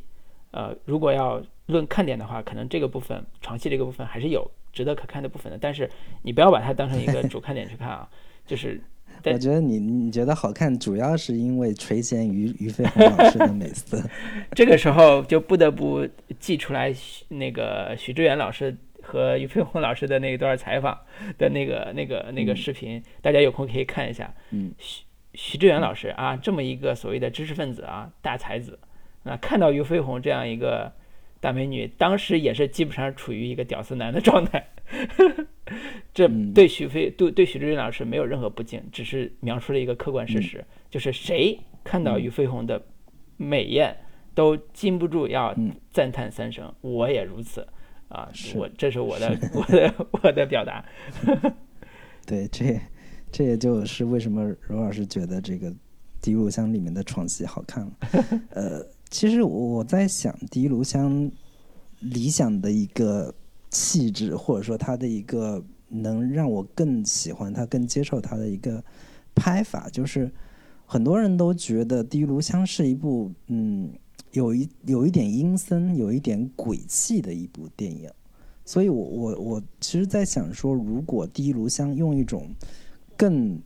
[0.52, 5.58] 呃，如果要论看点的话，可能这个部分床戏这个部分还是有值得可看的部分的。
[5.60, 5.90] 但是
[6.22, 8.10] 你不要把它当成一个 主看点去看啊，
[8.46, 8.82] 就是。
[9.28, 14.00] 我觉得你你觉得好看，主要是因为垂涎于于飞鸿老师的美色。
[14.54, 16.08] 这个时候就不得不
[16.40, 16.94] 记出来
[17.30, 20.96] 那个许志远老师和于飞鸿老师的那一段采访
[21.40, 24.32] 的那个那个那个视频，大家有空可以看一下。
[24.52, 28.78] 嗯，许许知远老师啊，这么一个所谓的知识分子啊，大才子
[29.24, 30.94] 啊，看到于飞鸿这样一个
[31.46, 34.68] 大美女，当时也是基本上处于一个屌丝男的状态。
[36.12, 42.84] 这对许飞对对许志远老师没有任何不敬，只是描述了一个客观事实，就是谁看到俞飞鸿的
[43.38, 43.96] 美艳，
[44.34, 45.56] 都禁不住要
[45.92, 46.74] 赞叹三声。
[46.82, 47.68] 我也如此
[48.08, 49.94] 啊，我这是我的 我的
[50.24, 50.84] 我的表达。
[52.26, 52.82] 对，这
[53.32, 55.70] 这也就是为什么罗老师觉得这个
[56.20, 57.92] 《第一炉香》里面的床戏好看了。
[58.50, 58.84] 呃，
[59.18, 61.10] 其实我在想，《第一炉香》
[62.02, 63.34] 理想的一个。
[63.72, 68.82] 气质，或者说他的一个能让我更喜欢他、更接受他的一个
[69.34, 70.32] 拍法，就是
[70.86, 73.90] 很多人都觉得《第一炉香》是一部嗯，
[74.32, 78.10] 有一有一点阴森、有一点鬼气的一部电影。
[78.64, 82.48] 所以，我我我其实，在想说，如果《第一炉香》用一种
[83.18, 83.62] 更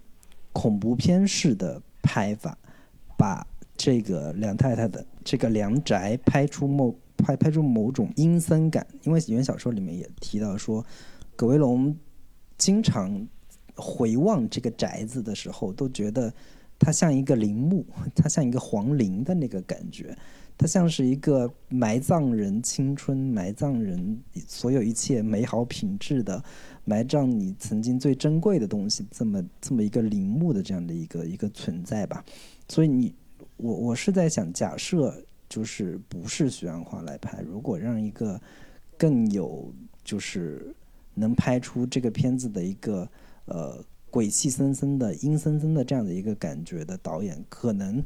[0.54, 2.58] 恐怖片式的拍法，
[3.16, 3.45] 把
[3.78, 6.96] 这个梁太太的这个梁宅拍出某。
[7.22, 10.82] 拍拍出某种阴森感，因为原小说里面也提到说，
[11.36, 11.94] 葛威龙
[12.58, 13.28] 经常
[13.76, 16.34] 回望这个宅子的时候，都觉得
[16.80, 20.18] 它像一个陵墓， 它像一个皇陵的那个感觉，
[20.58, 24.18] 它像是一个埋葬人青春、埋葬人
[24.48, 26.42] 所有一切美好品质的、
[26.86, 32.24] 埋葬你曾经最珍贵的东西，这么这么一个陵墓的这样的一个一个存在吧。
[32.70, 33.14] 所以你
[33.60, 35.24] 我我是在想，假设。
[35.49, 38.39] 就是不是徐安华来拍，如果让一个
[38.95, 40.72] 更有就是
[41.16, 43.10] 能拍出这个片子的一个
[43.45, 47.99] 呃鬼气森森的阴森森的这样的一个感觉的导演，可能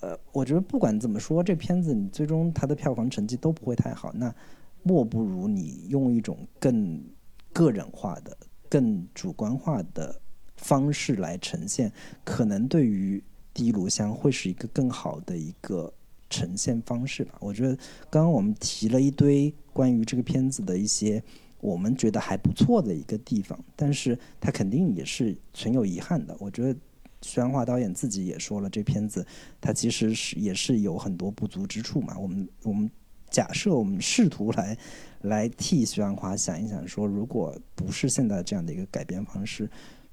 [0.00, 4.12] 呃我觉得不管怎么说，这片子你最终它的票房成绩都不会太好。
[4.12, 4.34] 那
[4.82, 7.00] 莫不如你用一种更
[7.52, 8.36] 个人化的、
[8.68, 10.20] 更主观化的
[10.56, 11.92] 方式来呈现，
[12.24, 13.16] 可能对于
[13.60, 15.92] 《第一炉香》会是一个更好的一个。
[16.32, 17.74] 呈现方式吧，我觉得
[18.08, 21.20] 刚刚我们提了一堆关于这个片子的一些
[21.60, 26.36] 我们觉得还不错的一个地方，但是他肯定也是存有遗憾的。
[26.38, 26.78] 我觉得
[27.22, 29.26] 徐安华导演自己也说了，这片子
[29.60, 32.16] 他其实是也是有很多不足之处嘛。
[32.16, 32.88] 我们我们
[33.28, 34.78] 假设我们试图来
[35.22, 39.68] 来替徐安华想一想，说如果不是现在这样的一个改编方式，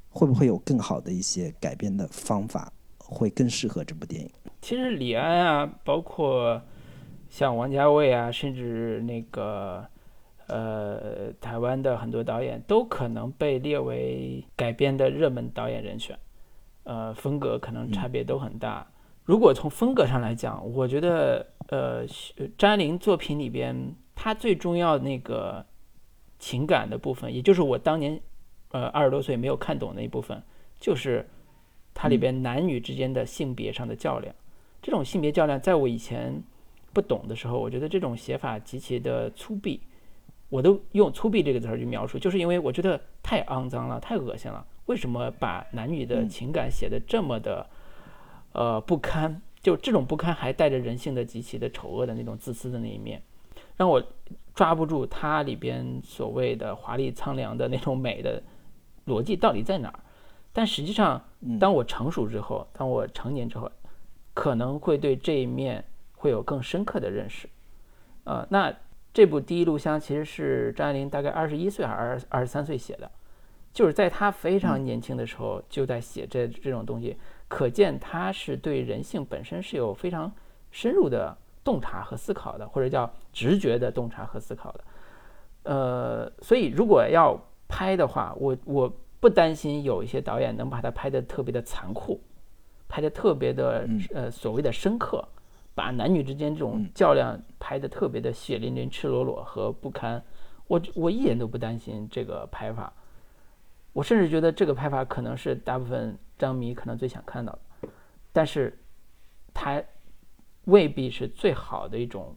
[0.09, 2.73] 会不会有更好的一些改编的方法，
[3.07, 4.29] 会更适合这部电影？
[4.61, 6.61] 其实李安啊，包括
[7.29, 9.85] 像王家卫啊，甚至那个
[10.47, 16.17] 呃台湾的很多导演，都可能被列为改编的热门导演人选。
[16.83, 18.87] 呃，风格可能差别都很大。
[19.25, 22.05] 如果从风格上来讲，我觉得呃
[22.57, 25.65] 张爱玲作品里边，她最重要的那个
[26.39, 28.17] 情感的部分，也就是我当年
[28.71, 30.41] 呃二十多岁没有看懂的一部分，
[30.79, 31.27] 就是
[31.99, 34.33] 它里边男女之间的性别上的较量。
[34.83, 36.39] 这种性别较量，在我以前
[36.93, 39.79] 不懂的时候，我觉得这种写法极其的粗鄙，
[40.49, 44.63] 我都用粗鄙这个词儿去描述，就是因为我觉得太肮脏了，太恶心了。
[44.85, 47.67] 为什么把男女的情感写的这么的
[48.53, 49.41] 呃不堪？
[49.59, 53.19] 就这种不堪，还带着人性的极其的丑恶的那种自私的那一面，
[53.75, 54.01] 让我
[54.53, 58.41] 抓不住它里边所谓的华丽苍凉的那种美的
[59.07, 59.99] 逻辑到底在哪儿。
[60.57, 61.21] 但实际上，
[61.59, 63.71] 当我成熟之后，当我成年之后。
[64.33, 65.83] 可能会对这一面
[66.13, 67.49] 会有更深刻的认识，
[68.23, 68.71] 呃，那
[69.11, 73.09] 这部《第一炉香》其实是张爱玲大概二十一岁还是二二十三岁写的，
[73.73, 80.31] 就是在她非常年轻的时候就在写这这种东西，可见她是对人性本身是有非常
[80.69, 84.83] 深入的洞察和思考的，或者叫直觉的洞察和思考的，
[85.63, 87.35] 呃，所以如果要
[87.67, 92.21] 拍的话，我我不担心有一些导演能把它拍得特别的残酷。
[92.89, 95.21] 拍得特别的，呃，所谓的深刻，
[95.75, 100.23] 把男女之间这种较量拍得特别的血淋淋、赤裸裸和不堪。
[100.67, 102.93] 我我一点都不担心这个拍法，
[103.91, 107.89] 我甚至觉得这个拍法可能是大部分张迷可能最想看到的，
[108.31, 108.77] 但是
[109.53, 109.83] 它
[110.63, 112.33] 未必是最好的一种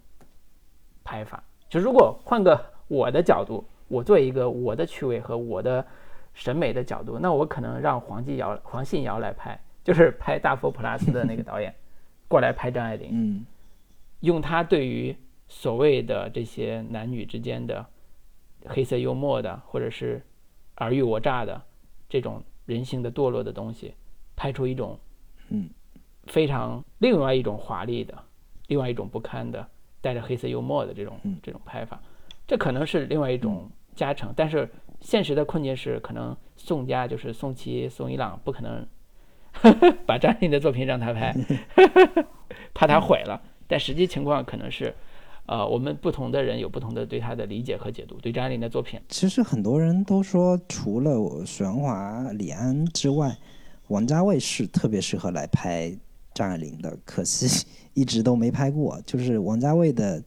[1.05, 1.41] 拍法。
[1.69, 5.87] 就如果换个我的角度，我做一个我的趣味和我的
[6.35, 9.59] 审美的角度，那我可能让黄继尧、黄信尧来拍。
[9.83, 11.75] 就是拍《大佛普拉斯》的那个导演，
[12.29, 13.47] 过来拍张爱玲，嗯，
[14.21, 15.17] 用他对于
[15.49, 17.85] 所谓的这些男女之间的
[18.67, 20.23] 黑色幽默的，或者是
[20.77, 21.61] 尔虞我诈的
[22.11, 23.95] 这种人性的堕落的东西，
[24.37, 25.01] 拍出一种
[25.49, 25.71] 嗯
[26.27, 28.15] 非常另外一种华丽的，
[28.67, 29.67] 另外一种不堪的，
[30.03, 32.01] 带着黑色幽默的这种这种拍法，
[32.47, 34.31] 这可能是另外一种加成。
[34.37, 34.69] 但是
[35.01, 38.87] 现实的困境是，可能宋家就是宋琦、宋一朗不可能。
[40.07, 41.35] 把张爱玲的作品让他拍，
[42.73, 43.43] 怕他毁了。
[43.67, 44.95] 但实际情况可能是，
[45.47, 48.15] 呃，我们不同的人有不同的对他的理解和解读。
[48.21, 53.37] 对张爱玲的作品，其实很多人都说，除了许鞍华、李安之外，
[53.89, 55.93] 王家卫是特别适合来拍
[56.33, 56.97] 张爱玲的。
[57.05, 59.01] 可惜 一直都没拍过。
[59.05, 60.23] 就是王家卫的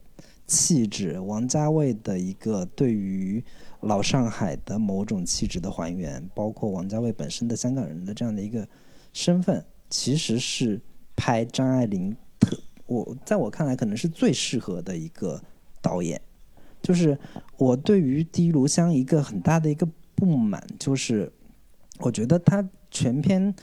[0.46, 3.42] 气质，王家卫的一个对于
[3.84, 8.66] 老上海的某种气质的还原，包括王家卫本身的香港人的这样的一个。
[9.12, 10.80] 身份其实是
[11.14, 15.40] 拍张爱玲特，我在我看来可能是最适合的一个
[15.80, 16.20] 导演。
[16.82, 17.16] 就是
[17.56, 21.32] 我对于《第一炉香》一个很大的一个不满，就是
[22.00, 23.54] 我觉得他全篇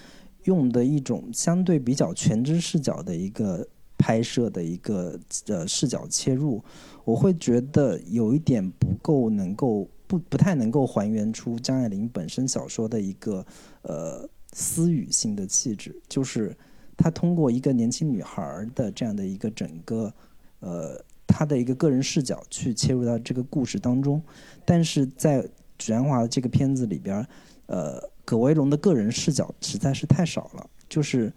[0.46, 3.68] 用的一种相对比较全知视角的一个
[3.98, 6.64] 拍摄的一个呃视角切入，
[7.04, 13.46] 我会觉得有一点不够能够不不太能够还原出张爱玲本身小说的一个
[13.84, 14.30] 呃。
[14.54, 16.54] 私语性的气质，就是
[16.98, 20.14] 她通过一个年轻女孩的这样的一个整个，
[20.60, 24.22] 呃，她的一个个人视角去切入到这个故事当中。
[24.66, 25.48] 但是在
[25.80, 27.26] 许鞍华的这个片子里边，
[27.68, 30.70] 呃，葛维龙的个人视角实在是太少了。
[30.90, 31.32] 就是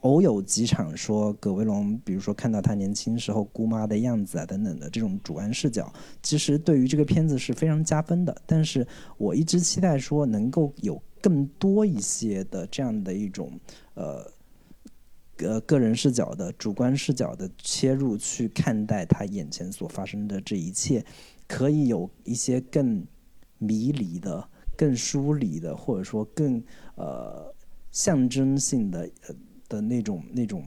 [0.00, 5.92] 偶有几场说葛威龙，比如说看到他年轻时候姑妈的样子啊等等的这种主观视角，
[6.22, 8.36] 其实对于这个片子是非常加分的。
[8.46, 8.86] 但是
[9.16, 11.00] 我一直期待说能够有。
[11.20, 13.50] 更多一些的这样的一种
[13.94, 14.24] 呃
[15.38, 21.04] 呃个人视角的主观视角的切入去看待他眼前所发生的这一切，
[21.48, 23.04] 可以有一些更
[23.58, 26.62] 迷离的、更疏离的，或者说更
[26.94, 27.52] 呃
[27.90, 29.10] 象征性的
[29.68, 30.64] 的那种那种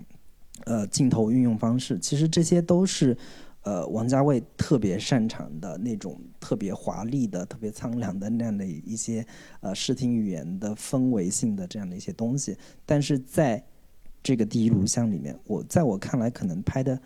[0.66, 1.97] 呃镜头运用方式。
[1.99, 3.18] 其实这些都是。
[3.64, 9.24] 呃，王家卫特别擅长的那种特别华丽的、特别苍凉的那样的一些
[9.60, 13.64] 呃视听语言的氛围性的这样的一些东西，但是在
[14.24, 16.99] 这个第一录像里面，我在我看来可能拍的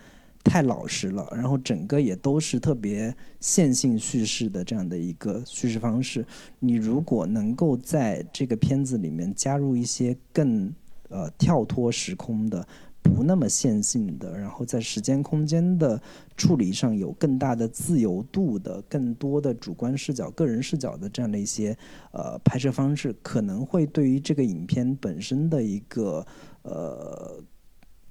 [0.46, 6.26] 太老实了，然后整个也都是特别线性叙事的这样的一个叙事方式。
[6.60, 10.74] 你如果能够在这个片子里面加入一些更
[11.16, 12.68] 呃跳脱时空的。
[13.16, 16.01] 不那么线性的，然后在时间空间的
[16.36, 21.78] 处理上有更大的自由度的、更多的主观视角、个人视角的这样的一些
[22.11, 26.26] 呃拍摄方式，可能会对于这个影片本身的一个
[26.63, 27.39] 呃，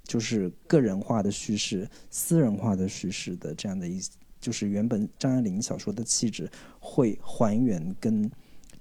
[0.05, 4.01] 就是个人化的叙事、私人化的叙事的这样的一，
[4.41, 6.49] 就是原本张爱玲小说的气质
[6.79, 8.31] 会还原跟。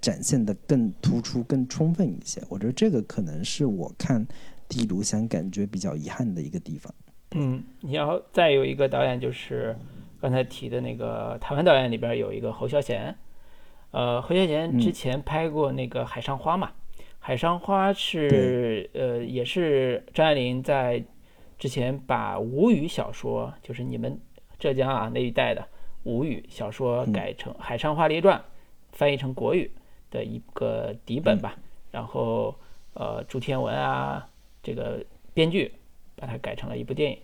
[0.04, 4.20] 展现的更突出、更充分一些，我觉得这个可能是我看
[4.68, 6.92] 《第一炉香》感觉比较遗憾的一个地方。
[7.34, 9.74] 嗯，你要再有一个导演，就是
[10.20, 13.16] 刚才提的那个台湾导演里边有一个侯孝贤。
[13.92, 16.70] 呃，侯孝贤之前拍过那个《海上花》嘛，
[17.18, 21.02] 《海上花》是呃，也是张爱玲在
[21.58, 24.20] 之前把吴语小说，就是你们
[24.58, 25.66] 浙江啊那一带的
[26.02, 28.38] 吴语小说改成《海上花列传》，
[28.92, 29.70] 翻译成国语。
[30.14, 31.56] 的一个底本吧，
[31.90, 32.54] 然后
[32.94, 34.28] 呃朱天文啊，
[34.62, 35.04] 这个
[35.34, 35.74] 编剧
[36.14, 37.18] 把它改成了一部电影，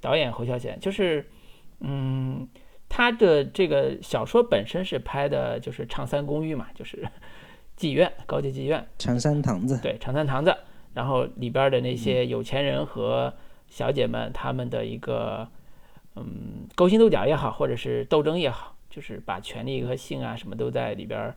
[0.00, 1.28] 导演侯孝贤，就是
[1.80, 2.48] 嗯
[2.88, 7.06] 他的这个小说本身是拍的就是长三公寓嘛，就是
[7.76, 8.86] 妓院高级妓院。
[8.96, 10.56] 长三堂子，对长三堂子，
[10.94, 13.34] 然后里边的那些有钱人和
[13.66, 15.48] 小姐们他们的一个
[16.14, 21.34] 嗯勾心斗角也好，或者是斗争也好，就是把权力和性啊什么都在里边。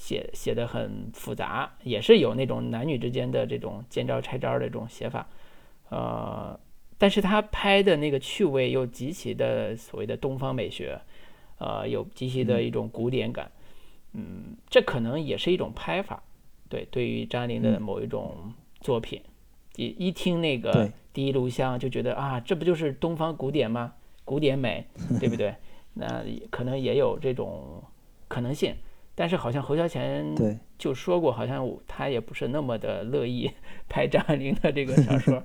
[0.00, 5.28] 写写的很复杂，也是有那种男女之间的这种见招拆招的这种写法，
[5.90, 6.58] 呃，
[6.96, 10.98] 但是他拍的那个趣味又极其的所谓的东方美学，
[11.58, 13.52] 呃，有极其的一种古典感，
[14.14, 16.22] 嗯，这可能也是一种拍法，
[16.70, 19.20] 对，对于张爱玲的某一种作品，
[19.76, 23.92] 一一听那个《第一炉香》就觉得啊，这不就是东方古典吗？
[24.24, 24.86] 古典美，
[25.20, 25.54] 对不对？
[25.92, 27.84] 那可能也有这种
[28.26, 28.74] 可能性。
[29.14, 30.34] 但是好像侯孝贤
[30.78, 33.50] 就说过，好像他也不是那么的乐意
[33.88, 35.42] 拍张爱玲的这个小说。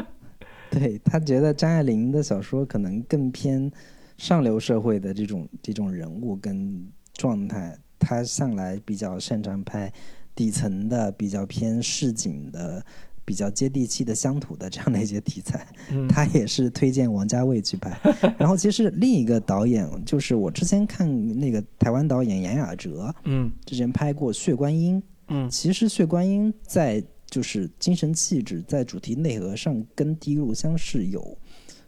[0.70, 3.70] 对他觉得张爱玲的小说可能更偏
[4.18, 9.90] 上流社会的这种这种人物跟状态，他向来比较擅长拍
[10.34, 12.84] 底层的、比较偏市井的。
[13.28, 15.68] 比较接地气的乡土的这样的一些题材，
[16.08, 17.94] 他也是推荐王家卫去拍。
[18.40, 21.06] 然后其实另一个导演就是我之前看
[21.38, 31.36] 那个台湾导演杨雅哲，嗯，之前拍过《血观音》，嗯，其实《血观音》在就是精神气质在主题内核上跟《第一炉香》是有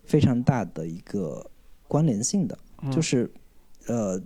[0.05, 1.51] 非常大的一个
[1.89, 2.59] 关联性的，
[2.93, 3.33] 就是
[3.87, 4.21] 呃，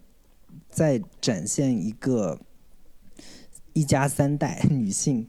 [0.68, 2.36] 在展现一个
[3.72, 5.24] 一家三代女性。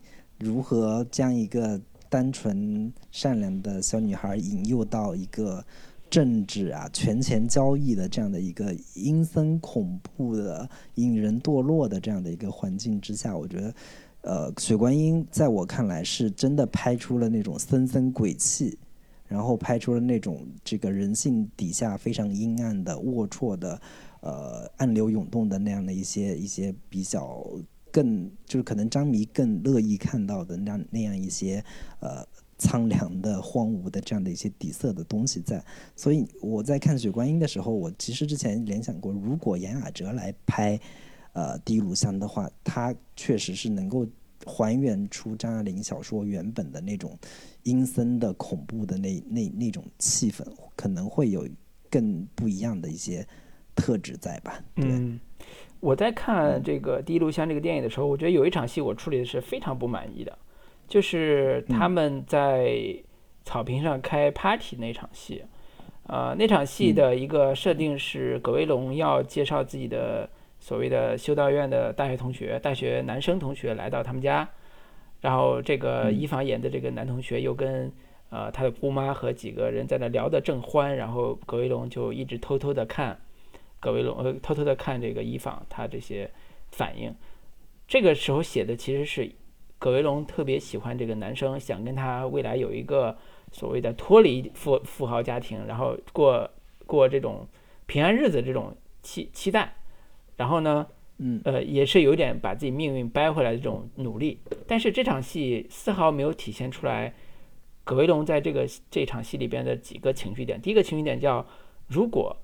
[0.46, 5.66] 如何将一个单纯善良的小女孩引诱到一个
[6.08, 13.36] 政治啊、权钱交易的这样的一个阴森恐怖的、引人堕落的这样的一个环境之下？
[13.36, 13.74] 我觉得，
[14.22, 18.78] 呃，雪观音在我看来是真的拍出了那种森森鬼气，
[19.28, 23.82] 然后拍出了那种这个人性底下非常阴暗的、龌龊的、
[24.22, 27.44] 呃，暗流涌动的那样的一些一些比较。
[27.96, 31.64] 更就是可能张迷更乐意看到的那那样一些
[32.02, 32.28] 呃
[32.58, 35.64] 苍凉的荒芜的这样的一些底色的东西在，
[35.96, 40.78] 所以我在看《雪观音》的时候，我其实之前联想过，如果严雅哲来拍
[41.32, 44.06] 呃《第一炉香》的话，他确实是能够
[44.46, 47.18] 还原出张爱玲小说原本的那种
[47.64, 51.48] 阴森的恐怖的那那那种气氛，可能会有
[51.90, 53.26] 更不一样的一些
[53.74, 54.62] 特质在吧？
[54.76, 55.18] 对。
[55.80, 60.38] 我在看这个《第一炉香》这个电影的时候，我觉得有一场戏我处理的是非常不满意的，
[60.88, 62.96] 就是他们在
[63.44, 65.44] 草坪上开 party 那场戏。
[66.08, 74.48] 呃，那场戏的一个设定是葛威龙要介绍自己的所谓的修道院的大学同学、大学男生同学来到他们家，
[75.22, 77.92] 然后这个伊凡演的这个男同学又跟
[78.30, 83.20] 呃他的姑妈和几个人在那聊得正欢，然后葛威龙就一直偷偷的看。
[83.86, 86.28] 葛维龙呃，偷偷的看这个伊访他这些
[86.72, 87.14] 反应，
[87.88, 89.32] 这个时候写的其实是
[89.78, 93.16] 葛维龙特别喜欢这个男生，想跟他未来有一个
[93.52, 96.50] 所谓的脱离富富豪家庭，然后过
[96.88, 97.48] 过这种
[97.86, 99.76] 平安日子这种期期待，
[100.36, 100.88] 然后呢，
[101.20, 107.14] 嗯呃，也是有点把自己命运掰回来的这种努力，但是这场戏丝毫没有体现出来
[107.84, 111.46] 葛维龙在这个这场戏里边的几个情绪点，第一个情绪点叫
[111.88, 112.36] 如果。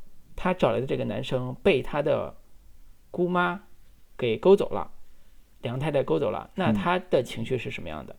[0.44, 2.36] 他找来的这个男生被他的
[3.12, 3.62] 姑妈
[4.18, 4.90] 给勾走了，
[5.62, 8.16] 梁太太勾走了，那他的情绪是什么样的？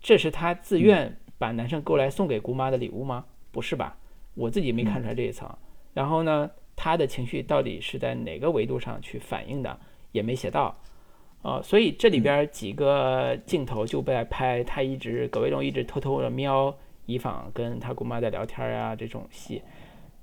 [0.00, 3.26] 这是他自愿把男生勾来送给姑妈的礼物吗？
[3.52, 3.94] 不是吧？
[4.32, 5.46] 我自己没看出来这一层。
[5.92, 9.78] 然后呢，他的情绪到底是在哪个维度上去反映的？
[10.12, 10.74] 也没写到。
[11.42, 16.74] 呃，所以这里边几个镜头就被拍，他一直葛维龙一直偷偷的瞄
[17.04, 19.60] 以访跟他姑妈在聊天啊这种戏，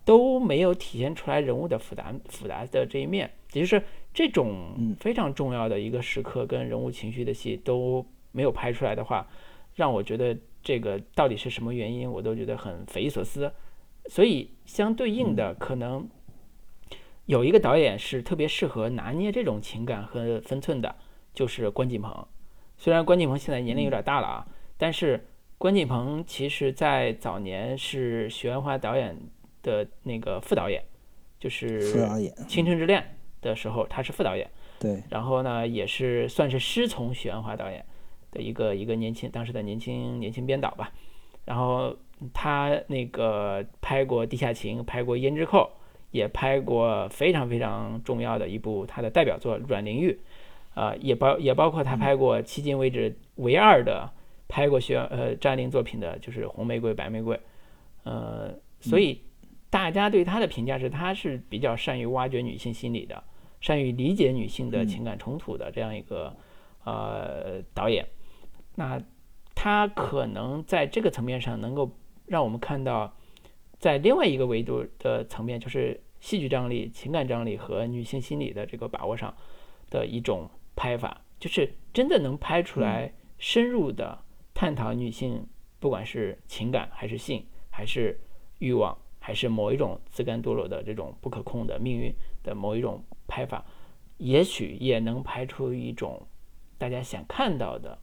[0.05, 3.83] 都没有体现出来人物的复杂复杂的这一面，也就是
[4.13, 9.27] 这种非常重要的一个时刻跟人物情绪的戏都没有拍出来的话，
[9.73, 13.51] 让我觉得这个到底是什么原因，我都觉得很匪夷所思。
[14.07, 16.07] 所以相对应的，可能
[17.25, 20.95] 有一个导演是特别适合拿捏这种情感和分寸的，
[21.33, 22.27] 就是关锦鹏。
[22.77, 25.25] 虽然关锦鹏现在年龄有点大了啊，但是
[25.57, 29.17] 关锦鹏其实在早年是许鞍华导演
[29.65, 30.83] 的那个副导演，
[31.39, 33.01] 就是副导演《倾城之恋》
[33.43, 34.47] 的时候他是副导演。
[34.79, 35.01] 对。
[35.09, 37.83] 然后呢，也是算是师从许鞍华导演
[38.31, 40.93] 的一个一个年轻当时的年轻年轻编导吧。
[41.45, 41.97] 然后
[42.33, 45.59] 他那个拍过《地下情》，拍过《胭脂扣》，
[46.11, 50.11] 也拍过非常非常重要的一部他的代表作《阮玲玉》。
[50.75, 54.11] 啊，也包也包括他拍过迄今为止唯二的
[54.49, 57.33] 拍过学呃张爱玲作品的，就是《红玫瑰白玫瑰》，
[58.03, 59.21] 呃，所以
[59.75, 63.21] 大家对他的评价是，他是比较善于挖掘女性心理的，
[63.59, 66.33] 善于理解女性的情感冲突的这样一个
[66.85, 68.07] 呃导演。
[68.75, 69.01] 那
[69.53, 71.91] 他可能在这个层面上能够
[72.25, 73.13] 让我们看到，
[73.77, 79.35] 在另外一个维度的层面，就是戏剧张力、情感张力和女性心理的这个把握上
[79.89, 80.49] 的一种。
[80.77, 84.21] 拍法就是真的能拍出来深入的
[84.53, 85.47] 探讨女性，
[85.79, 88.19] 不管是情感还是性，还是
[88.59, 93.65] 欲望，还是某一种自甘堕落的这种不可控的命运的某一种拍法，
[94.17, 96.21] 也许也能拍出一种
[96.77, 97.97] 大家想看到的，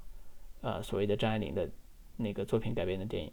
[0.62, 1.70] 呃，所谓的张爱玲的
[2.16, 3.31] 那个作品改编的电影。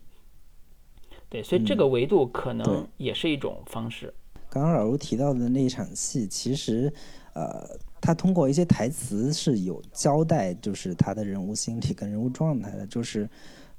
[1.30, 4.14] 对，所以这个维度可能也是一种方式。
[4.52, 6.94] 刚刚老卢提到的那一场戏，其实，
[7.34, 7.68] 呃。
[8.02, 13.30] 他通过一些台词是有交代，就是他的人物心理跟人物状态的，就是，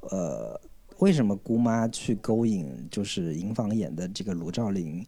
[0.00, 0.60] 呃，
[1.00, 5.04] 为什么姑妈去勾引就是银房演的这个卢照邻，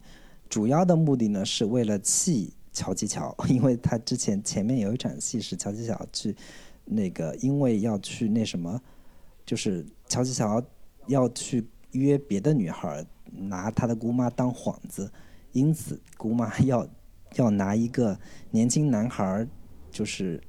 [0.49, 6.35] 主要的目的呢是为了气乔吉乔， 因为他之前前面有一场戏是乔吉乔去
[6.85, 8.79] 那个因为要去那什么，
[9.45, 10.61] 就是乔吉乔
[11.07, 15.11] 要去约别的女孩，拿他的姑妈当幌子，
[15.53, 16.87] 因此姑妈要。
[17.35, 18.15] 要拿一个
[18.51, 19.47] 年轻男孩，
[19.89, 20.39] 就是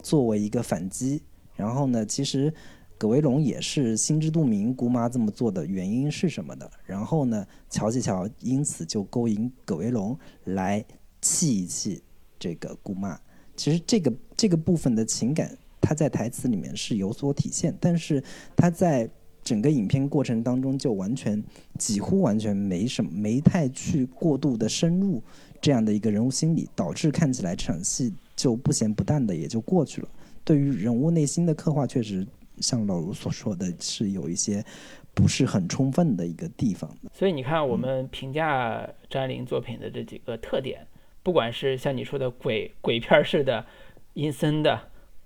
[0.00, 1.20] 作为一个反击。
[1.56, 2.54] 然后呢，其实
[3.00, 6.70] 葛维龙也是心知肚明姑妈这么做的原因是什么的。
[6.84, 10.14] 然后呢，乔吉乔因此就勾引葛维龙
[10.44, 10.84] 来
[11.22, 12.02] 气一气
[12.38, 13.18] 这个姑妈。
[13.56, 18.22] 其实这个这个部分的情感，他在台词里面是有所体现，但是
[18.54, 19.08] 他在
[19.42, 21.42] 整个影片过程当中就完全
[21.78, 25.22] 几乎完全没什么，没太去过度的深入。
[25.62, 30.08] 这样的一个人物心理，导致看起来场戏就不咸不淡的也就过去了。
[30.44, 32.26] 对于人物内心的刻画，确实
[32.60, 34.64] 像老卢所说的是有一些
[35.14, 36.90] 不是很充分的一个地方。
[37.12, 40.86] 所以你看，我们评价张爱玲作品的这几个特点，
[41.22, 43.64] 不管是像你说的鬼鬼片式的、
[44.14, 44.80] 阴森的，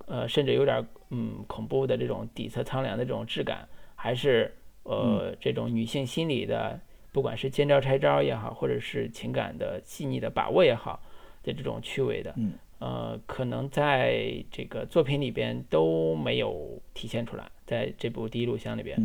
[0.06, 4.54] 呃，甚至有点嗯恐怖的这种底色苍凉的这种质感，还是
[4.84, 6.80] 呃这种女性心理的。
[7.12, 11.00] 不管是见招拆招也好，或者是情感的细腻的把握也好，
[11.44, 12.34] 的这种趣味的，
[12.78, 18.98] 呃，可能在这个作品里边都没有体现出来，在这部《第一录像》里边，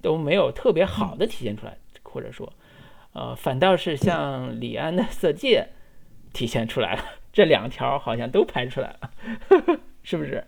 [0.00, 2.52] 都没有特别好的体现出来，或者说，
[3.12, 5.68] 呃，反倒是像李安的《色戒》
[6.36, 9.10] 体现出来了，这两条好像都拍出来了，
[10.02, 10.44] 是不是？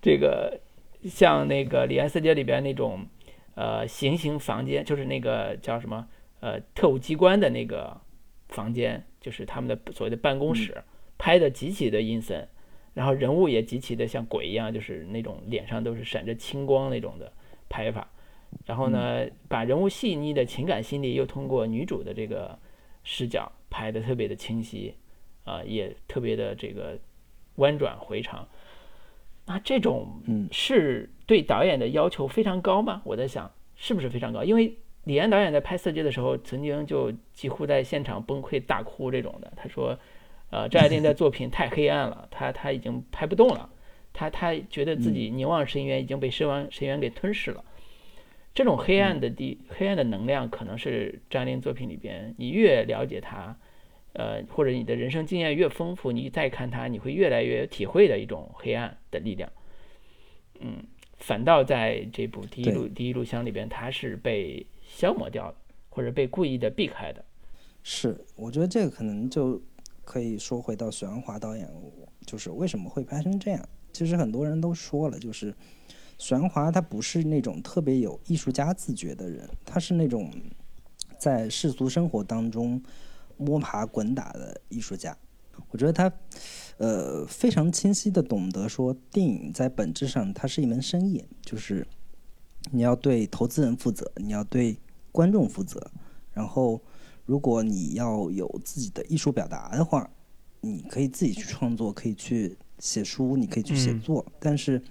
[0.00, 0.60] 这个
[1.04, 3.06] 像那个李安《色戒》里边那种，
[3.54, 6.06] 呃，行刑房间，就是那个叫什么？
[6.40, 8.00] 呃，特务机关的那个
[8.48, 10.82] 房间，就是他们的所谓的办公室，
[11.20, 12.48] 拍的极其的阴森，
[12.94, 17.30] 然后人物也极其的像鬼一样，就是那种脸上都是闪着青光那种的
[17.68, 18.10] 拍法。
[18.64, 22.58] 然后呢，把人物细腻的情感心理又通过女主的这个
[23.04, 24.94] 视角拍的特别的清晰，
[25.44, 26.98] 啊，也特别的这个
[27.56, 28.48] 弯转回肠。
[29.44, 33.02] 那这种是对导演的要求非常高吗？
[33.04, 34.42] 我在想，是不是非常高？
[34.42, 34.74] 因为
[35.04, 39.52] 李安导演在拍《色戒》的时候，曾经就几乎在现场崩溃大哭这种的。
[39.54, 39.98] 他说
[40.50, 43.70] ：“呃，张爱玲的作品太黑暗了，她她已经拍不动了，
[44.12, 47.64] 她她觉得自己凝望深渊已经被深渊深渊给吞噬了。
[48.52, 53.56] 这种黑暗的地黑暗的能量，可能是张爱玲作品里边，你越了解她，
[54.12, 59.50] 呃，或者你的人生经验越丰富，你再看她，你会越来越有体会的一种黑暗的力量。
[60.58, 60.82] 嗯，
[61.18, 64.66] 反倒在这部《第一录第一录像》里边，他是被。
[64.92, 65.54] 消磨掉了，
[65.88, 67.24] 或者被故意的避开的，
[67.84, 69.62] 是，我觉得这个可能就
[70.10, 71.70] 可以说回到许鞍华导演，
[72.26, 73.68] 就是为什么会拍成这样。
[73.92, 75.54] 其实很多人都说了，就是
[76.18, 80.28] 许鞍华他不是那种特别有艺术家自觉的人，他是那种
[81.16, 82.82] 在世俗生活当中
[83.36, 85.16] 摸爬滚打的艺术家。
[85.70, 86.12] 我觉得他
[86.78, 91.86] 呃非常清晰的懂得说，电影在本质上它是一门生意，就是
[92.72, 94.76] 你要对投资人负责，你要对
[95.12, 95.88] 观众负责。
[96.32, 96.82] 然后，
[97.30, 100.10] 如果你要有自己的艺术表达的话，
[100.60, 104.26] 你可以自己去创作，可以去写书，你可以去写作。
[104.40, 104.82] 但是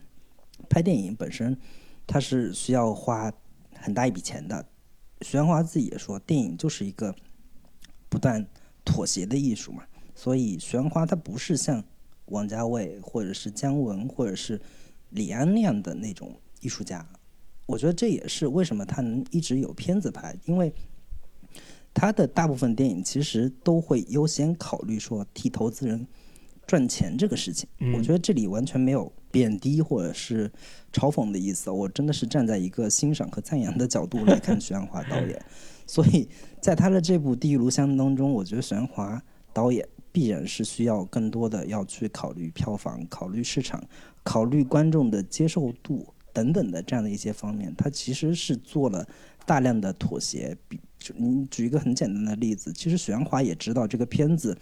[0.70, 1.60] 拍电影本身，
[2.08, 3.30] 它是需要花
[3.76, 4.66] 很大一笔钱的。
[5.20, 7.14] 徐安华自己也说，电影就是一个
[8.08, 8.48] 不断
[8.86, 9.84] 妥协的艺术嘛。
[10.16, 11.84] 所以，徐安华他不是像
[12.28, 14.58] 王家卫或者是姜文或者是
[15.10, 17.06] 李安那样的那种艺术家。
[17.66, 20.74] 我觉得这也是为什么他能一直有片子拍，因为。
[21.94, 26.08] 他的大部分电影其实都会优先考虑说替投资人
[26.66, 27.68] 赚钱这个事情。
[27.96, 30.50] 我觉得这里完全没有贬低或者是
[30.94, 35.42] 嘲讽的意思，我真的是站在一个欣赏和赞扬的角度来看徐安华导演。
[35.88, 36.30] 所以
[36.62, 39.22] 在他的这部《地狱炉香》当中，我觉得徐安华
[39.52, 43.84] 导演必然是需要更多的要去考虑票房、考虑市场、
[44.24, 47.74] 考虑观众的接受度等等的这样的一些方面。
[47.76, 49.08] 他其实是做了
[49.50, 50.56] 大量的妥协。
[50.68, 54.56] 比就你举一个很简单的例子，其实许鞍华也知道这个片子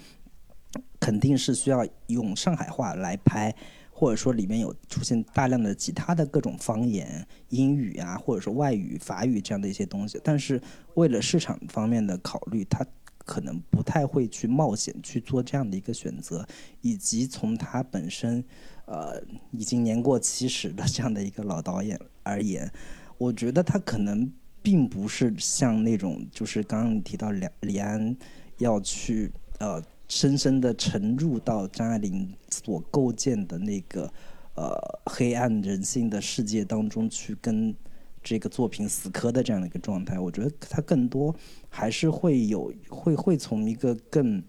[0.98, 3.54] 肯定是需要用上海话来拍，
[3.92, 10.22] 或者说里面有出现大量的其他的各种方言、英语啊，或者说外语、法语这样的一些东西。
[10.24, 10.62] 但是
[10.94, 12.86] 为了市场方面的考虑，他
[13.18, 16.48] 可能不太会去冒险去做这样的一个选择。
[16.82, 18.42] 以及从他本身
[18.86, 22.72] 呃已经年过七十的这样的一个老导演而言，
[23.18, 24.32] 我觉得他可能。
[24.62, 28.16] 并不是像那种，就是刚刚你提到李李安
[28.58, 34.12] 要去呃深深的沉入到张爱玲所构建的那个
[34.56, 34.76] 呃
[35.06, 37.74] 黑暗人性的世界当中去跟
[38.22, 40.20] 这个作品死磕的这样的一个状态。
[40.20, 41.36] 我觉得他更多
[41.70, 44.44] 还是会有会会从一个更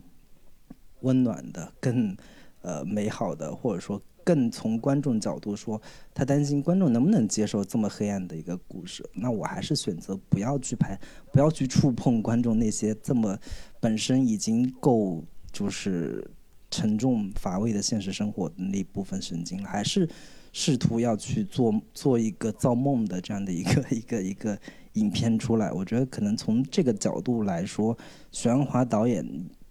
[1.01, 2.17] 温暖的、更
[2.63, 4.03] 呃美好的，或者说。
[4.29, 5.81] 更从观众角度说，
[6.13, 9.03] 他担心观众能不能接受这么黑暗的一个故事。
[9.15, 11.01] 那我还是选择不要去拍，
[11.33, 13.39] 不要去触碰观众那些这么
[13.81, 16.23] 本身已经够就是
[16.71, 19.67] 沉重乏味的现实生活的那部分神经了。
[19.67, 20.07] 还是
[20.53, 24.59] 试图要去做做一个造梦的这样的一个 一个一个
[24.93, 25.73] 影片出来。
[25.73, 27.97] 我觉得可能从这个角度来说，
[28.31, 29.27] 玄华导演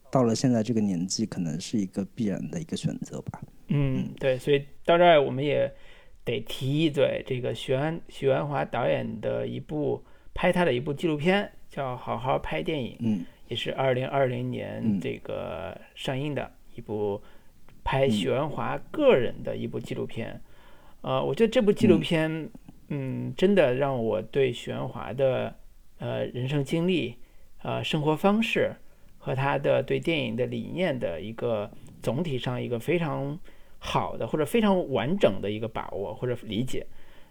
[0.10, 3.42] 到了现在这个年纪，可能是一个必然的一个选择吧。
[3.68, 5.72] 嗯，对，所以到这儿我们也
[6.24, 10.04] 得提一嘴，这个许鞍许鞍华导演的一部
[10.34, 17.22] 拍他的一部纪录片，叫《好好拍电影》，嗯，也是二零二零年这个上映的一部
[17.84, 20.42] 拍许鞍华个人的一部纪录片。
[21.02, 22.50] 呃，我觉得这部纪录片，
[22.90, 25.56] 嗯，真的让我对许鞍华的
[26.00, 27.18] 呃人生经历、
[27.62, 28.72] 呃生活方式
[29.28, 31.70] 和他的对电影的理念的一个
[32.02, 33.38] 总体上一个非常。
[33.80, 36.84] 好的或者非常完整的一个把握或者理解，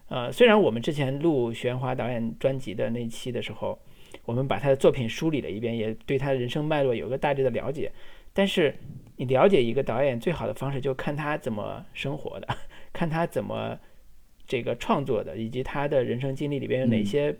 [0.08, 3.76] 呃，虽然我们之前录徐安华导演专辑的那期的时候，
[4.24, 7.90] 我们把他的作品梳理了一遍，也对他的人生脉络有个大致的了解，
[8.32, 8.72] 但是
[9.16, 12.46] 你了解一个导演最好的方式，就看他怎么生活的，
[12.94, 13.76] 看他怎么
[14.46, 17.36] 这个创作的，以及他的人生经历里边有哪些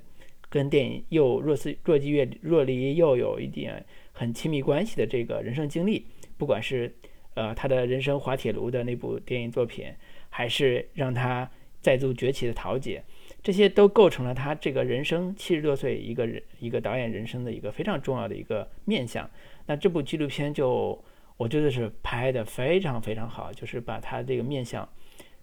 [0.48, 2.10] 跟电影又若似若即
[2.42, 3.86] 若离，又有一点
[4.16, 6.06] 很亲密关系的这个人生经历，
[6.36, 6.96] 不管是。
[7.36, 9.92] 呃，他的人生滑铁卢的那部电影作品，
[10.30, 11.46] 还是让他
[11.82, 13.04] 再度崛起的桃姐，
[13.42, 19.30] 这些都构成了他这个人生七十多岁一个人一个导演人生的一个非常重要的一个面相。
[19.66, 20.98] 那这部纪录片就
[21.36, 24.88] 我觉得是拍的非常非常好，就是把他这个面相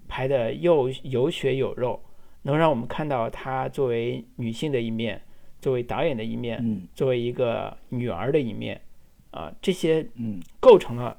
[0.08, 2.02] 拍的又有血有肉，
[2.42, 5.22] 能让我们看到他作为女性的一面，
[5.64, 8.80] 作为导演的一面，作为一个女儿的一面，
[9.32, 11.18] 啊，这些嗯构成了。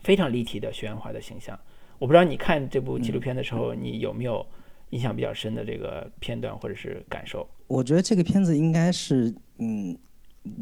[0.00, 1.58] 非常立体的徐安华的形象，
[1.98, 4.46] 我不知道你看这部纪录片的时候，你有没有
[4.90, 7.46] 印象比较深的这个片段或者是感受？
[7.66, 9.98] 我觉得这个片子应该是，嗯，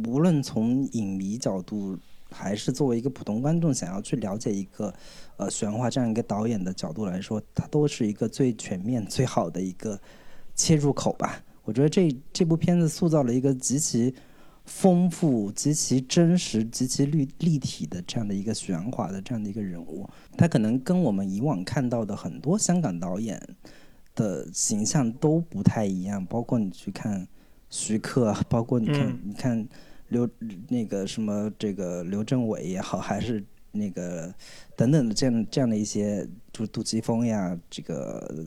[0.09, 1.97] 无论从影迷角度，
[2.33, 4.93] 还是作为一个普通观众想要去了解一个
[5.37, 10.01] 呃徐安华这样一个导演的角度来说，它都是一个最全面、最好的一个
[10.57, 11.41] 切入口吧。
[11.67, 14.15] 我觉得这这部片子塑造了一个极其。
[14.69, 20.05] 丰富、极其真实、极其立立体的这样的一个许鞍华的这样的一个人物，
[20.37, 23.41] 他可能跟我们以往看到的很多香港导演
[24.17, 26.27] 的形象都不太一样。
[26.27, 27.25] 包括你去看
[27.71, 29.69] 徐克，包括你看你看
[30.09, 30.29] 刘
[30.69, 34.35] 那个什么这个刘镇伟也好，还是那个
[34.75, 38.45] 等等的这样这样的一些，就杜琪峰呀，这个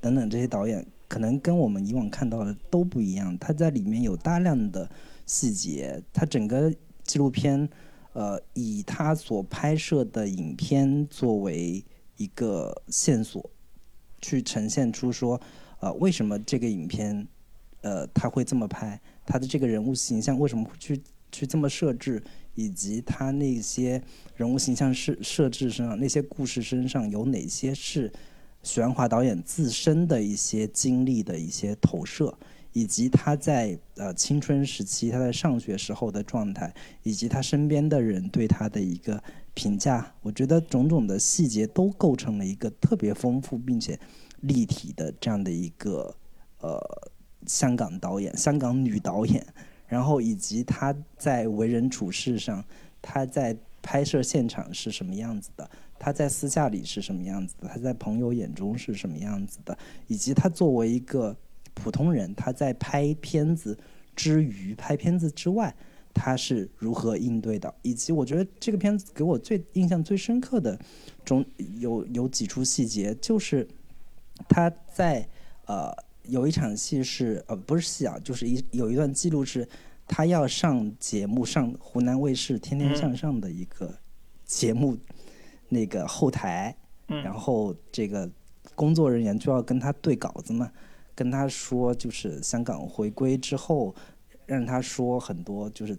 [0.00, 3.36] 等等这些导演，可能跟我们以往看到的都不一样。
[3.38, 4.88] 他在里面有大量的
[5.26, 6.72] 细节，他整个
[7.02, 7.68] 纪录片，
[8.12, 11.84] 呃，以他所拍摄的影片作为
[12.16, 13.50] 一个线索，
[14.20, 15.40] 去呈现出说，
[15.80, 17.26] 呃，为什么这个影片，
[17.80, 22.22] 呃，他会这么拍，他的这个人物形象为什么会去去这么设置。
[22.56, 24.02] 以及他那些
[24.36, 28.12] 人物形象设设置身上，那些故事身上有哪些是
[28.62, 32.36] 许鞍华导演自身的一些经历的一些投射，
[32.72, 36.72] 以及他在呃青春时期他在上学时候的状态，
[37.02, 39.22] 以及他身边的人对他的一个
[39.54, 43.98] 评价，我觉得种种的细节都构成了一个特别丰富并且
[44.40, 46.14] 立体的这样的一个
[46.60, 46.78] 呃
[47.46, 49.46] 香港导演，香港女导演。
[49.88, 52.64] 然后以及他在为人处事上，
[53.02, 55.68] 他在拍摄现场是什么样子的，
[56.00, 59.78] 他在私下里是什么样子的，他在朋友眼中是什么样子的，
[60.08, 61.36] 以及他作为一个
[61.74, 63.78] 普通人，他在拍片子
[64.16, 65.72] 之余、拍片子之外，
[66.14, 70.76] 他是如何应对的，以及我觉得这个片子给我最印象最深刻的
[71.24, 71.44] 中
[71.78, 73.68] 有有几处细节，就是
[74.48, 75.28] 他在
[75.66, 75.94] 呃。
[76.24, 79.66] 有一场戏是呃不是戏啊，就是一有一段记录是，
[80.06, 83.92] 他要上节目上湖南卫视《天天向上》的一个
[84.44, 84.96] 节目，
[85.70, 86.76] 那个后台，
[87.06, 88.30] 然后这个
[88.74, 90.70] 工作人员就要跟他对稿子嘛，
[91.14, 93.94] 跟他说就是香港回归之后，
[94.44, 95.96] 让他说很多就是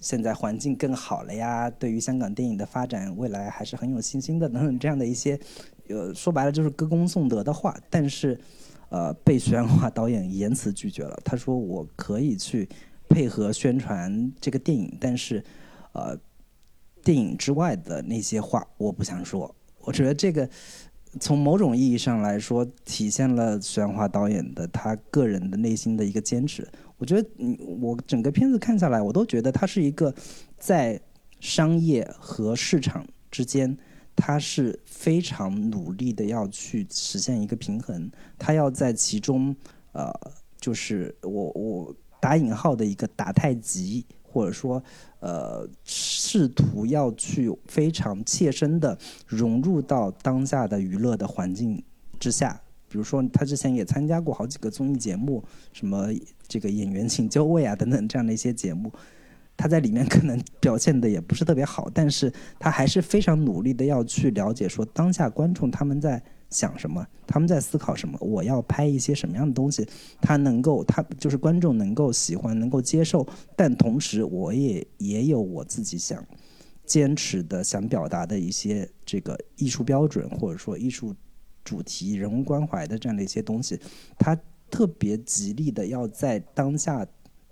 [0.00, 5.38] 现在环境更好了呀，对于香港电影的发展未来还是很有信心的等等这样的一些，
[5.88, 8.40] 呃说白了就是歌功颂德的话，但是。
[8.90, 11.14] 呃，被徐安华导演严词拒绝了。
[11.22, 12.66] 他说：“我可以去
[13.06, 15.44] 配合宣传这个电影，但是，
[15.92, 16.18] 呃，
[17.02, 20.48] 电影之外的那些话我不想说。”我觉得这个
[21.20, 26.66] 从某种意义上来说，体现了徐安华导演的他个人的内心的一个坚持。
[26.96, 30.14] 我觉得，嗯，我整个片子看下来，我都觉得他是一个
[30.58, 31.00] 在
[31.40, 33.76] 商业和市场之间。
[34.20, 39.54] 他是非常努力的要去实现一个平衡，他要在其中，
[39.92, 40.12] 呃，
[40.60, 44.82] 就是我我打引号的一个打太极，或者说，
[45.20, 48.96] 呃，试图要去非常切身的
[49.26, 51.82] 融入到当下的娱乐的环境
[52.20, 52.60] 之下。
[52.88, 56.06] 比如说，他之前也参加过好几个综艺节目，什么
[56.46, 58.90] 这个演员请就位啊等等这样的一些节目。
[59.56, 69.86] 他在里面可能表现的也不是特别好，但是他还是非常努力的要去了解说当下观众他们在想什么，他们在思考什么，我要拍一些什么样的东西，
[70.20, 73.26] 他能够他就是观众能够喜欢能够接受，
[73.56, 76.24] 但同时我也也有我自己想
[76.84, 81.14] 坚持的想表达的一些这个艺术标准或者说艺术
[81.62, 83.78] 主题人物关怀的这样的一些东西，
[84.18, 84.38] 他
[84.70, 87.06] 特别极力的要在当下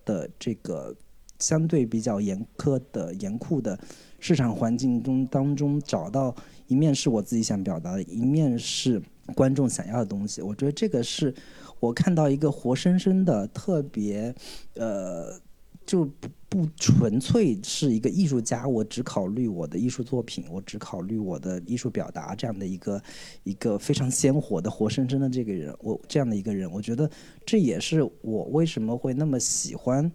[0.04, 0.96] 的这个。
[1.38, 3.78] 相对比较严苛的、严酷的
[4.18, 6.34] 市场环境中当中，找到
[6.66, 9.00] 一面是我自己想表达的，一面是
[9.34, 10.42] 观众想要的东西。
[10.42, 11.34] 我觉得这个是
[11.80, 14.34] 我看到一个活生生的、特别
[14.74, 15.38] 呃，
[15.84, 23.02] 就不不纯粹是一个艺术家，我只考虑我的艺术作品，我只考虑我的艺术表达这样的一个
[23.44, 25.74] 一个非常鲜活的、活生生的这个人。
[25.80, 27.10] 我这样的一个人，我觉得
[27.44, 30.10] 这也是我为什么会那么喜欢。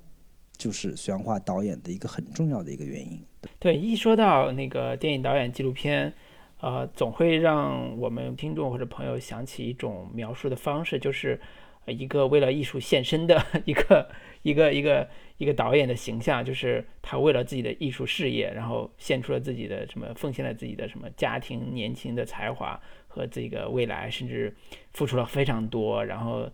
[0.57, 3.19] 就是徐阳华导演的一个很重要的一个原因。
[3.57, 6.13] 对，一说到那个电影导演纪录片，
[6.61, 11.39] 呃，总会让我们听众或者朋友想起一种描述的方式，就是
[11.87, 14.07] 一个为了艺术献身的 一个
[14.43, 24.55] 一个一个一个导演的形象，就是他为了自己的艺术事业，然后献出了自己的什么，奉献了自己的什么家庭、年轻的才华和这个未来，甚至
[24.93, 26.47] 付出了非常多，然后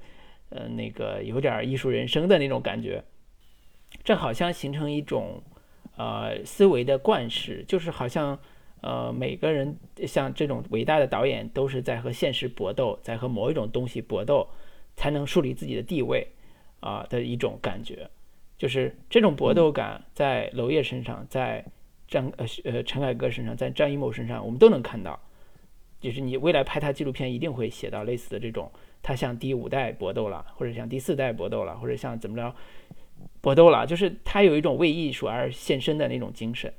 [0.49, 3.03] 呃，那个有点艺术人生的那种感觉。
[4.03, 5.43] 这好像形成一种，
[5.97, 8.39] 呃，思维的惯式，就是好像，
[8.81, 9.75] 呃，每个人
[10.05, 14.47] 像这种伟大的导演，都是在和现实搏斗，在和某一种东西搏斗，
[14.95, 16.27] 才能树立自己的地位，
[16.79, 18.09] 啊的一种感觉，
[18.57, 21.65] 就是这种搏斗感，在娄烨身上，在
[22.07, 25.19] 张呃呃陈凯歌身上，在张艺谋身上，我们都能看到，
[25.99, 28.71] 就是你未来拍他纪录片，一定会写到类似的这种，
[29.01, 32.55] 他向第五代搏斗了，或者向第四代搏斗了，或者像怎么着。
[33.41, 36.71] 搏斗了，就是他有一种为艺术而献身的那种精神，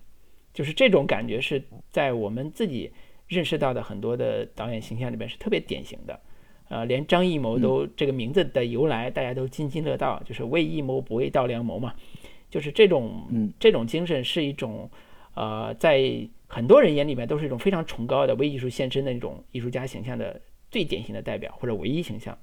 [0.58, 2.90] 就是这种感觉是在我们自己
[3.28, 6.18] 认识到的很多的导演形象里边是特别典型的，
[6.68, 11.94] 呃，连张艺谋都这个名字的由来大家都津津乐道，就是为艺谋不为道良谋嘛，
[12.50, 13.24] 就是这种
[13.60, 14.90] 这种精神是一种
[15.34, 20.40] 呃，在很多人眼里面都是一种非常崇高的为艺术献身的一种艺术家形象的
[20.72, 22.36] 最典型的代表或者唯一形象。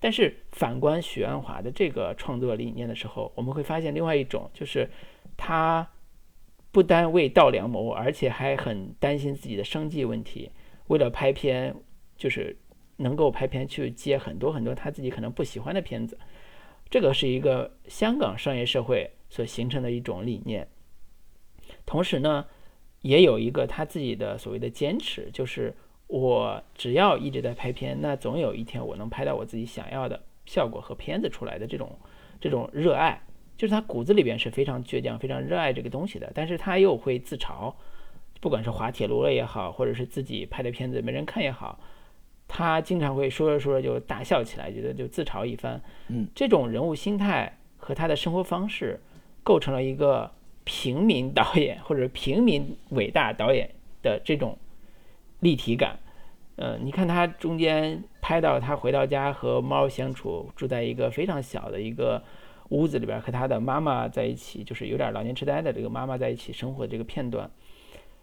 [0.00, 4.90] 但是反观许鞍华的这个创作理念的时候，我们会发现另外一种，就是
[5.36, 5.88] 他
[6.72, 10.50] 不单为道良谋，而且还很担心自己的生计问题。
[10.88, 11.76] 为了拍片，
[12.16, 12.56] 就是
[12.96, 16.18] 能够拍片去接很多很多他自己可能不喜欢的片子。
[16.90, 20.66] 这个是一个香港商业社会所形成的一种理念。
[21.86, 22.46] 同时呢，
[23.02, 25.74] 也有一个他自己的所谓的坚持，就是。
[26.08, 31.98] 我只要一直在拍片，那总有一天我能拍到我自己想要的效果和片子出来的这种
[32.38, 33.18] 这种热爱，
[33.62, 36.32] 就是他骨子里边是非常倔强、非常热爱这个东西的。
[36.34, 37.72] 但是他又会自嘲，
[38.40, 41.78] 不管是滑铁卢了也好，或者是自己拍的片子没人看也好，
[42.48, 45.80] 他经常会说着说着就大笑起来，觉得就自嘲一番。
[46.08, 48.98] 嗯，这种人物心态和他的生活方式，
[49.44, 50.32] 构成了一个
[50.64, 53.70] 平民导演或者平民伟大导演
[54.02, 54.58] 的这种
[55.38, 56.00] 立体感。
[56.56, 62.24] 呃，你看他中间拍到他回到家和猫相处，住在一个非常小的一个
[62.72, 67.50] 屋子里边，和他的妈妈在一起，就是有点老年痴呆的这个妈妈在一起生活的这个片段，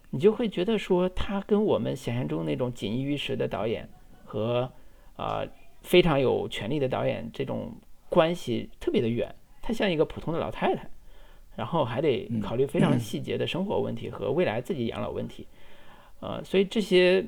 [0.09, 3.87] 你就会觉得说，他跟我们想象中那种锦衣玉食的导演
[4.25, 4.71] 和
[5.15, 5.43] 啊
[5.81, 7.71] 非常有权力的导演这种
[8.09, 9.33] 关系特别的远。
[9.61, 10.89] 他像一个普通的老太太，
[11.55, 15.47] 然后还得考虑非常细节的生活问题和未来自己养老问题，
[16.19, 17.25] 呃，所以这些。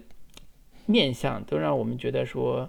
[0.88, 2.68] 面相都让我们觉得说，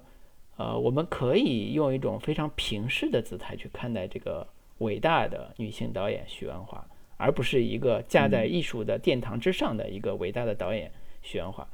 [0.63, 4.47] 呃，我们可以用一种非常平视的姿态去看待这个
[4.79, 6.87] 伟大的女性导演许鞍华，
[7.17, 10.89] 而不是一个架在艺术的殿堂之上的一个伟大的导演
[11.21, 11.67] 许鞍华。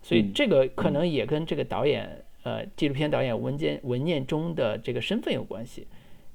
[0.00, 5.86] 所以这个可能也跟这个导演，呃，纪录片导演文件文念中的这个身份有关系。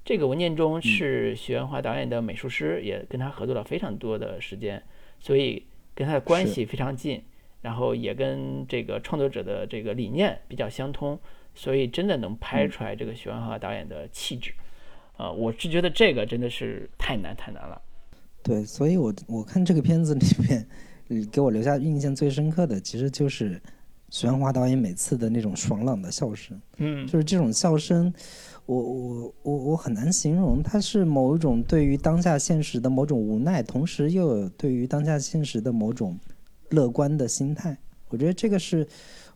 [0.05, 4.83] 这个文念中是许鞍华导演的美术师，也跟他合作了非常多的时间，
[5.19, 5.65] 所以
[5.95, 7.23] 跟他的关系非常近。
[7.59, 11.19] 然后也跟这个创作者的这个理念比较相通，
[11.57, 14.53] 所以真的能拍出来这个许鞍华导演的气质，
[15.17, 17.81] 啊，我是觉得这个真的是太难太难了。
[18.43, 23.59] 对，所以我我看这个片子里面，给我留下印象最深刻的，其实就是
[24.11, 26.61] 许鞍华导演每次的那种爽朗的笑声。
[26.77, 28.13] 嗯，就是这种笑声，
[28.67, 36.17] 我我我我很难形容，它是某一种对于当下现实的某种无奈，同时又有对于当下现实的某种。
[36.71, 37.77] 乐观的心态，
[38.09, 38.85] 我觉得这个是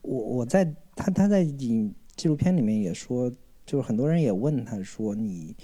[0.02, 0.66] 我我在
[0.98, 3.32] 他他在影纪录片里面也说，
[3.66, 5.56] 就是很多人也问他说：“你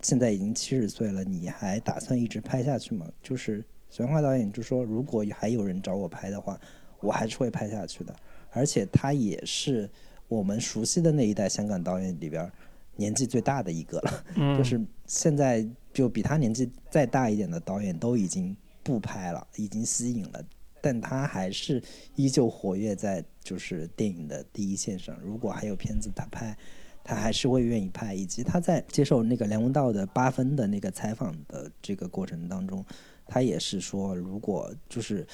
[0.00, 6.60] 现在已经七十岁了，你还打算一直拍下去吗？”就是玄华导演就说：“如果还有人找我拍的话，
[7.00, 8.14] 我还是会拍下去的。”
[8.50, 9.88] 而且他也是
[10.28, 12.50] 我们熟悉的那一代香港导演里边
[12.96, 14.24] 年纪最大的一个了。
[14.36, 20.44] 嗯， 就是现在就比他年纪再大一点的导演都已经不拍了，已经息影了。
[20.82, 21.82] 但他还是
[22.16, 25.18] 依旧活跃在就是电影的第一线上。
[25.20, 26.56] 如果还有片子他拍，
[27.04, 28.14] 他还是会愿意拍。
[28.14, 32.84] 以及他在接受那个梁文道的八分的那个采访的这个过程当中，
[33.26, 35.26] 他也是说，如果就是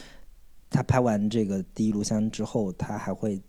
[0.71, 3.41] 他拍完这个第一炉香之后，他还会。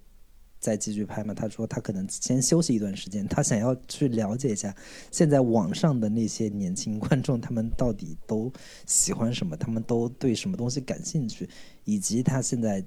[0.61, 1.33] 再继续拍嘛？
[1.33, 4.75] 他说他可能先休息一段时间，他想要去了解一下
[5.09, 8.51] 现在网上的那些年轻观众，他们到底都
[8.85, 11.49] 喜欢什么，他们都对什么东西感兴趣，
[11.85, 12.85] 以及他现在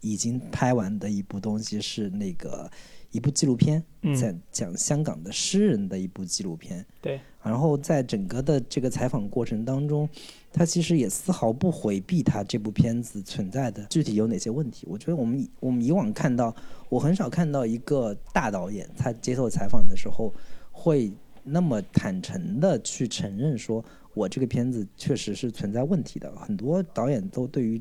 [0.00, 2.70] 已经拍完的一部东西是那个
[3.10, 3.82] 一部纪录片，
[4.18, 6.84] 在讲香港的诗人的一部纪录片。
[7.00, 10.08] 对，然后在整个的这个采访过程当中。
[10.50, 14.86] 他其实也丝毫不回避他这部片子存在的具体有哪些问题。
[14.88, 16.52] 我觉得我们我们以往看到，
[16.88, 20.32] 我很少看到一个大导演他接受采访的时候
[20.72, 21.12] 会
[21.44, 23.84] 那么坦诚的去承认说，
[24.14, 26.34] 我这个片子确实是存在问题的。
[26.34, 27.80] 很多导演都对于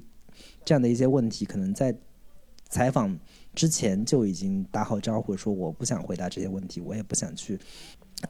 [0.66, 1.96] 这样的一些问题，可能在
[2.70, 3.18] 采访
[3.56, 7.60] 之前就已经打好招呼，说我不想回答这些问题，我也不想去。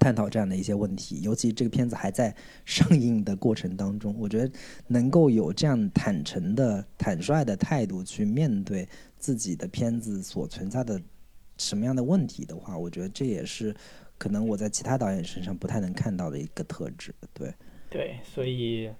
[0.01, 2.35] 探讨这样的一些问题，尤其这个片子还在
[2.65, 4.51] 上映的过程当中，我觉得
[4.85, 8.85] 能够有这样坦诚的、坦率的态度去面对
[9.17, 11.01] 自己的片子所存在的
[11.57, 13.73] 什么样的问题的话，我觉得这也是
[14.17, 17.15] 可能我在其他导演身上不太能看到的一个特质。
[17.33, 17.53] 对，
[17.89, 18.91] 对，所以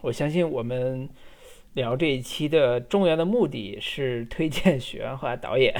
[0.00, 1.08] 我相信我们
[1.74, 5.74] 聊这一期的重要的目的是推荐许鞍华导演。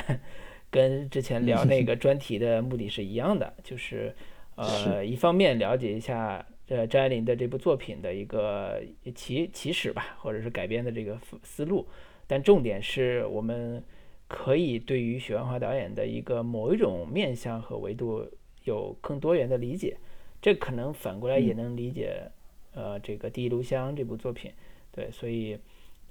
[0.71, 4.15] 跟之前聊那个专题的目的是一样的，就是
[4.55, 8.83] 呃，一方面了解一下呃张爱玲的这部作品的一个
[9.15, 11.87] 起起始吧，或者是改编的这个思路，
[12.27, 13.85] 但重点是我们
[14.27, 18.27] 可以对于许鞍华导演的一个某一种面向和维度
[18.65, 19.99] 有更多元的理解，
[20.41, 22.31] 这可能反过来也能理解
[22.73, 24.51] 呃这个《第一炉香》这部作品，
[24.91, 25.59] 对，所以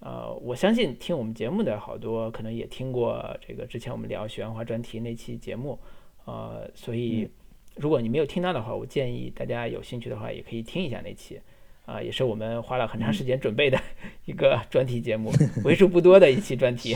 [0.02, 5.80] 呃，我相信听我们节目的好多可能也听过这个之前我们聊许鞍华专题那期节目，
[6.26, 7.30] 呃，所以
[7.76, 11.40] 如果你没有听到的话，我建议大家有兴趣的话也可以听一下那期，
[11.86, 13.80] 啊、也是我们花了很长时间准备的
[14.26, 15.32] 一个专题节目，
[15.64, 16.96] 为数不多的一期专题，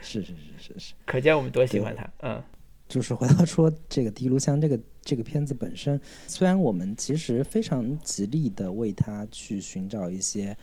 [0.00, 0.22] 是。
[0.22, 2.08] 是是是是，可见我们多喜欢它。
[2.20, 2.42] 嗯。
[2.88, 10.56] 就是回到说这个《第一炉香》这个这个片子本身，虽然我们其实非常极力的为它去寻找一些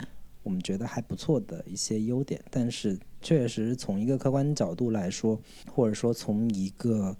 [0.43, 5.39] 我们觉得还不错的一些优点，但是确实从一个客观角度来说，
[5.71, 7.15] 或者说从一个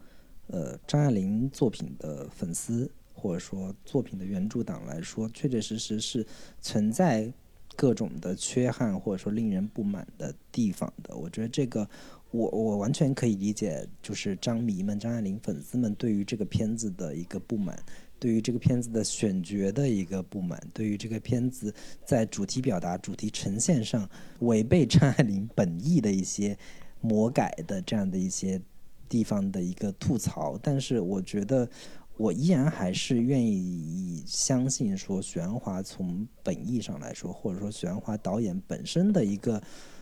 [0.48, 6.26] 呃张爱玲作品的粉丝，或者说作品的原著党来说，确确实实是
[6.60, 7.32] 存在
[7.76, 11.16] 各种的缺憾，或者说令人不满的地方的。
[11.16, 11.90] 我觉得这个
[12.32, 17.82] 我我完全可以理解，就是张迷们、张爱玲粉丝们对于这个片子的一个不满，
[18.24, 21.76] 对于这个片子的选角的一个不满，对于这个片子
[22.06, 24.10] 在主题表达、主题呈现上
[24.40, 26.58] 违背张爱玲本意的一些
[27.02, 28.62] 魔改的这样的一些
[29.10, 30.58] 地方的一个吐槽。
[30.64, 31.70] 但是我觉得。
[32.16, 39.60] 我依然还是愿意相信说，许鞍华从本意上来说，或者说许鞍华导演本身的一个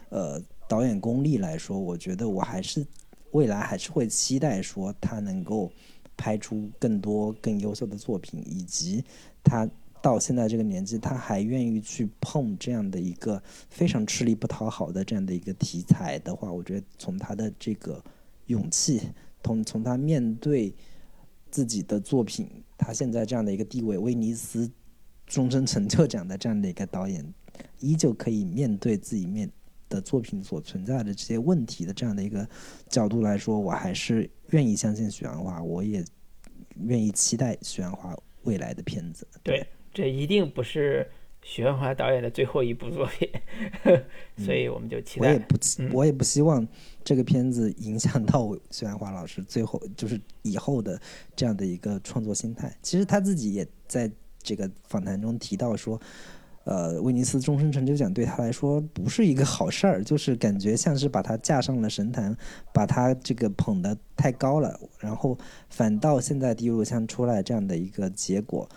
[0.10, 0.38] 呃
[0.68, 2.86] 导演功力来说，我觉得我还是
[3.32, 5.72] 未来还是会期待说他能够
[6.22, 9.04] 拍出更多更优秀的作品，以及
[9.44, 9.68] 他
[10.00, 18.04] 到现在这个年纪，他还愿意去碰这样的一个非常吃力不讨好的这样的一个题材的话，我觉得从他的这个
[18.46, 19.02] 勇气，
[19.44, 20.72] 从从他面对。
[21.54, 24.72] 自己的作品，他现在这样的一个地位，威尼斯
[25.28, 27.34] 终身成就奖的这样的一个导演，
[27.80, 29.52] 依旧可以面对自己面
[29.90, 32.48] 的作品所存在的这些问题的这样的一个
[32.88, 36.04] 角度来说，我还是愿意相信许鞍华，我也
[36.84, 39.28] 愿意期待许鞍华未来的片子。
[39.44, 41.10] 对，这一定不是
[41.42, 43.30] 许鞍华导演的最后一部作品，
[44.46, 45.28] 所以我们就期待。
[45.28, 46.66] 我也不期，我也不希望
[47.04, 51.00] 这个片子影响到许鞍华老师最后就是以后的
[51.36, 52.76] 这样的一个创作心态。
[52.82, 54.12] 其实他自己也在
[54.44, 56.00] 这个访谈中提到说，
[56.64, 62.36] 呃，威尼斯终身成就奖对他来说不是一个好事儿，就是感觉像是把他架上了神坛，
[62.72, 65.38] 把他这个捧得太高了，然后
[65.70, 68.70] 反倒现在第一炉香出来这样的一个结果。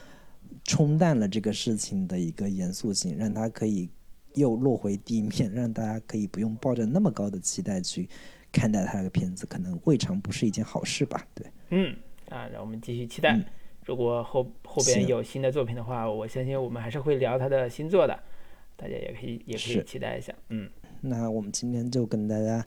[0.66, 3.86] 冲淡了这个事情的一个严肃性，让他可以
[4.32, 8.08] 又落回地面，让大家可以不用抱着那么高的期待去
[8.50, 11.26] 看待他的片子，可能未尝不是一件好事吧？
[11.34, 11.94] 对，嗯，
[12.30, 13.36] 啊，让我们继续期待。
[13.36, 13.44] 嗯
[13.84, 18.18] 如果后后边有新的作品的话，我相信我们还是会聊他的新作的，
[18.76, 20.34] 大家也可以也可以期待一下。
[20.48, 20.68] 嗯，
[21.00, 22.64] 那我们今天就跟大家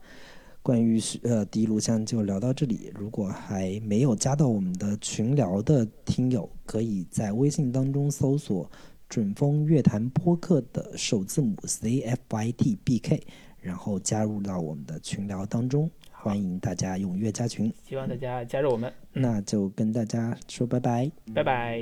[0.62, 2.92] 关于呃第一炉香就聊到这里。
[2.94, 8.70] 如果还没有加到我们的群聊的听友，可以在微信当中搜索
[9.10, 13.26] “准风乐坛播客”的首字母 C F Y T B K，
[13.60, 15.90] 然后加入到我们的群聊当中。
[16.20, 17.74] 欢迎大家踊跃加群。
[17.88, 21.12] 希望大家加入我们，那就跟大家说拜拜。
[21.34, 21.80] 拜拜。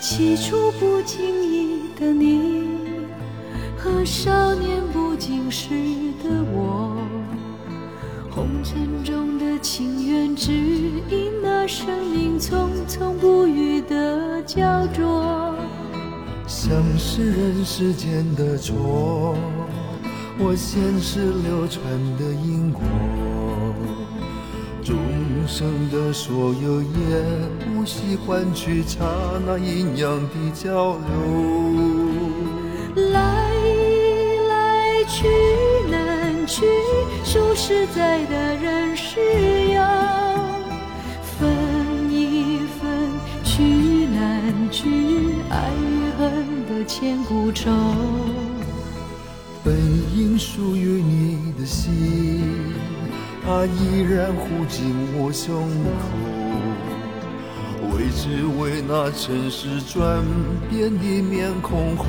[0.00, 2.64] 起初不经意的你，
[3.78, 5.70] 和少年不经事
[6.22, 6.91] 的我，红
[8.62, 15.54] 尘中的情缘，只因那生命匆匆不语的焦灼。
[16.46, 19.34] 像是人世间的错，
[20.38, 21.82] 我前世流传
[22.16, 22.82] 的因果，
[24.84, 24.96] 众
[25.48, 26.88] 生的所有也
[27.66, 29.04] 不惜换取刹
[29.44, 31.61] 那阴阳的交流。
[37.64, 39.86] 实在的人是要
[41.22, 43.08] 分一分，
[43.44, 43.62] 去
[44.06, 47.70] 难去，爱与恨的千古愁。
[49.62, 49.72] 本
[50.12, 52.42] 应属于你的心，
[53.46, 55.54] 它依然护紧我胸
[56.00, 56.18] 口。
[57.92, 60.20] 为只为那尘世转
[60.68, 62.06] 变的面孔后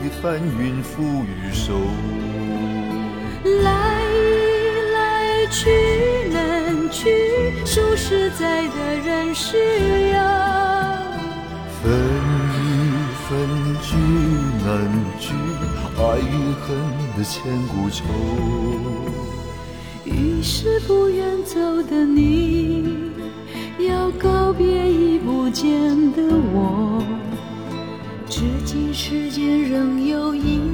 [0.00, 1.74] 的翻云覆雨手。
[5.54, 5.70] 去
[6.32, 7.08] 难去，
[7.64, 10.18] 说实在的人是要
[11.80, 11.92] 分
[12.58, 12.58] 一
[13.22, 13.28] 分
[13.80, 13.94] 聚
[14.66, 14.66] 难
[15.20, 15.32] 聚，
[15.96, 16.76] 爱与恨
[17.16, 18.02] 的千古愁。
[20.04, 23.12] 于是不愿走的你，
[23.78, 25.72] 要告别已不见
[26.14, 26.22] 的
[26.52, 27.00] 我。
[28.28, 30.73] 至今世间仍有隐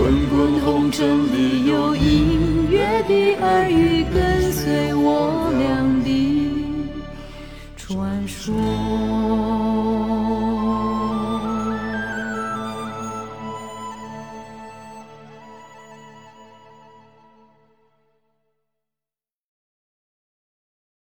[0.00, 6.88] 滚滚红尘里有隐约的耳语跟随我俩的
[7.76, 8.54] 传说